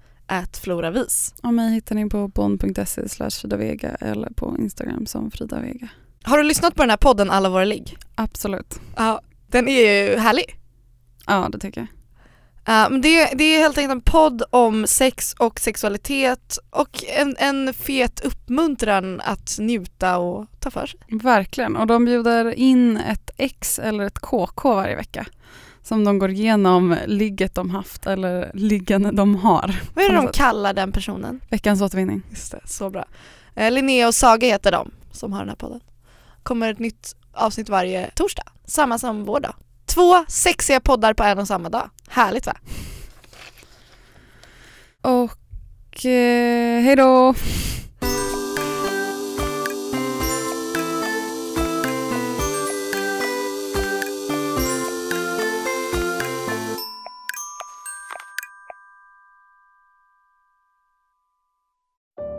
floravis. 0.54 1.34
Och 1.44 1.54
mig 1.54 1.74
hittar 1.74 1.96
ni 1.96 2.10
på 2.10 2.28
bon.se 2.28 3.10
slash 3.10 3.30
Frida 3.30 3.58
Vega 3.58 3.90
eller 3.90 4.30
på 4.30 4.56
Instagram 4.60 5.06
som 5.06 5.32
Frida 5.32 5.60
Vega. 5.60 5.90
Har 6.24 6.38
du 6.38 6.44
lyssnat 6.44 6.76
på 6.76 6.84
den 6.84 6.90
här 6.90 6.98
podden 6.98 7.30
Alla 7.30 7.50
våra 7.50 7.64
ligg? 7.64 7.98
Absolut. 8.16 8.80
Ja, 8.96 9.22
den 9.48 9.68
är 9.68 10.10
ju 10.10 10.18
härlig. 10.18 10.60
Ja, 11.28 11.50
det 11.52 11.60
tycker 11.60 11.82
jag. 11.82 11.88
Ja, 12.66 12.90
men 12.90 13.02
det, 13.02 13.30
det 13.34 13.44
är 13.44 13.60
helt 13.60 13.78
enkelt 13.78 13.92
en 13.92 14.02
podd 14.02 14.44
om 14.50 14.88
sex 14.88 15.36
och 15.40 15.60
sexualitet 15.60 16.58
och 16.70 17.04
en, 17.18 17.36
en 17.40 17.74
fet 17.74 18.26
uppmuntran 18.26 19.22
att 19.22 19.58
njuta 19.60 20.18
och 20.18 20.48
ta 20.60 20.72
för 20.72 20.86
sig. 20.86 21.00
Verkligen. 21.22 21.76
Och 21.76 21.88
de 21.88 22.06
bjuder 22.06 22.54
in 22.54 22.98
ett 22.98 23.32
X 23.38 23.80
eller 23.80 24.04
ett 24.04 24.20
KK 24.20 24.74
varje 24.74 24.96
vecka. 24.96 25.26
Som 25.84 26.04
de 26.04 26.20
går 26.20 26.30
igenom 26.30 26.98
ligget 27.06 27.56
de 27.56 27.70
haft 27.70 28.08
eller 28.08 28.52
liggen 28.54 29.16
de 29.16 29.36
har. 29.36 29.82
Vad 29.94 30.06
är 30.06 30.10
det 30.10 30.16
de 30.16 30.28
kallar 30.28 30.74
den 30.74 30.92
personen? 30.92 31.42
Veckans 31.50 31.82
återvinning. 31.82 32.22
Just 32.30 32.52
det, 32.52 32.62
så 32.66 32.90
bra. 32.90 33.06
Eh, 33.56 33.72
Linnea 33.72 34.08
och 34.08 34.16
Saga 34.16 34.48
heter 34.48 34.72
de 34.72 34.92
som 35.12 35.34
har 35.34 35.40
den 35.40 35.50
här 35.50 35.56
podden 35.56 35.80
kommer 36.44 36.72
ett 36.72 36.80
nytt 36.80 37.16
avsnitt 37.34 37.70
varje 37.70 38.12
torsdag. 38.12 38.44
Samma 38.66 39.00
som 39.00 39.26
vår 39.26 39.40
dag. 39.40 39.56
Två 39.86 40.26
sexiga 40.28 40.80
poddar 40.80 41.14
på 41.14 41.24
en 41.24 41.40
och 41.40 41.48
samma 41.48 41.70
dag. 41.70 41.90
Härligt 42.10 42.46
va? 42.46 42.58
Och 45.02 46.06
eh, 46.06 46.82
hej 46.82 46.96
då! 46.96 47.34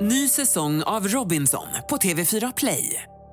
Ny 0.02 0.28
säsong 0.28 0.82
av 0.82 1.08
Robinson 1.08 1.66
på 1.88 1.96
TV4 1.96 2.52
Play. 2.56 3.11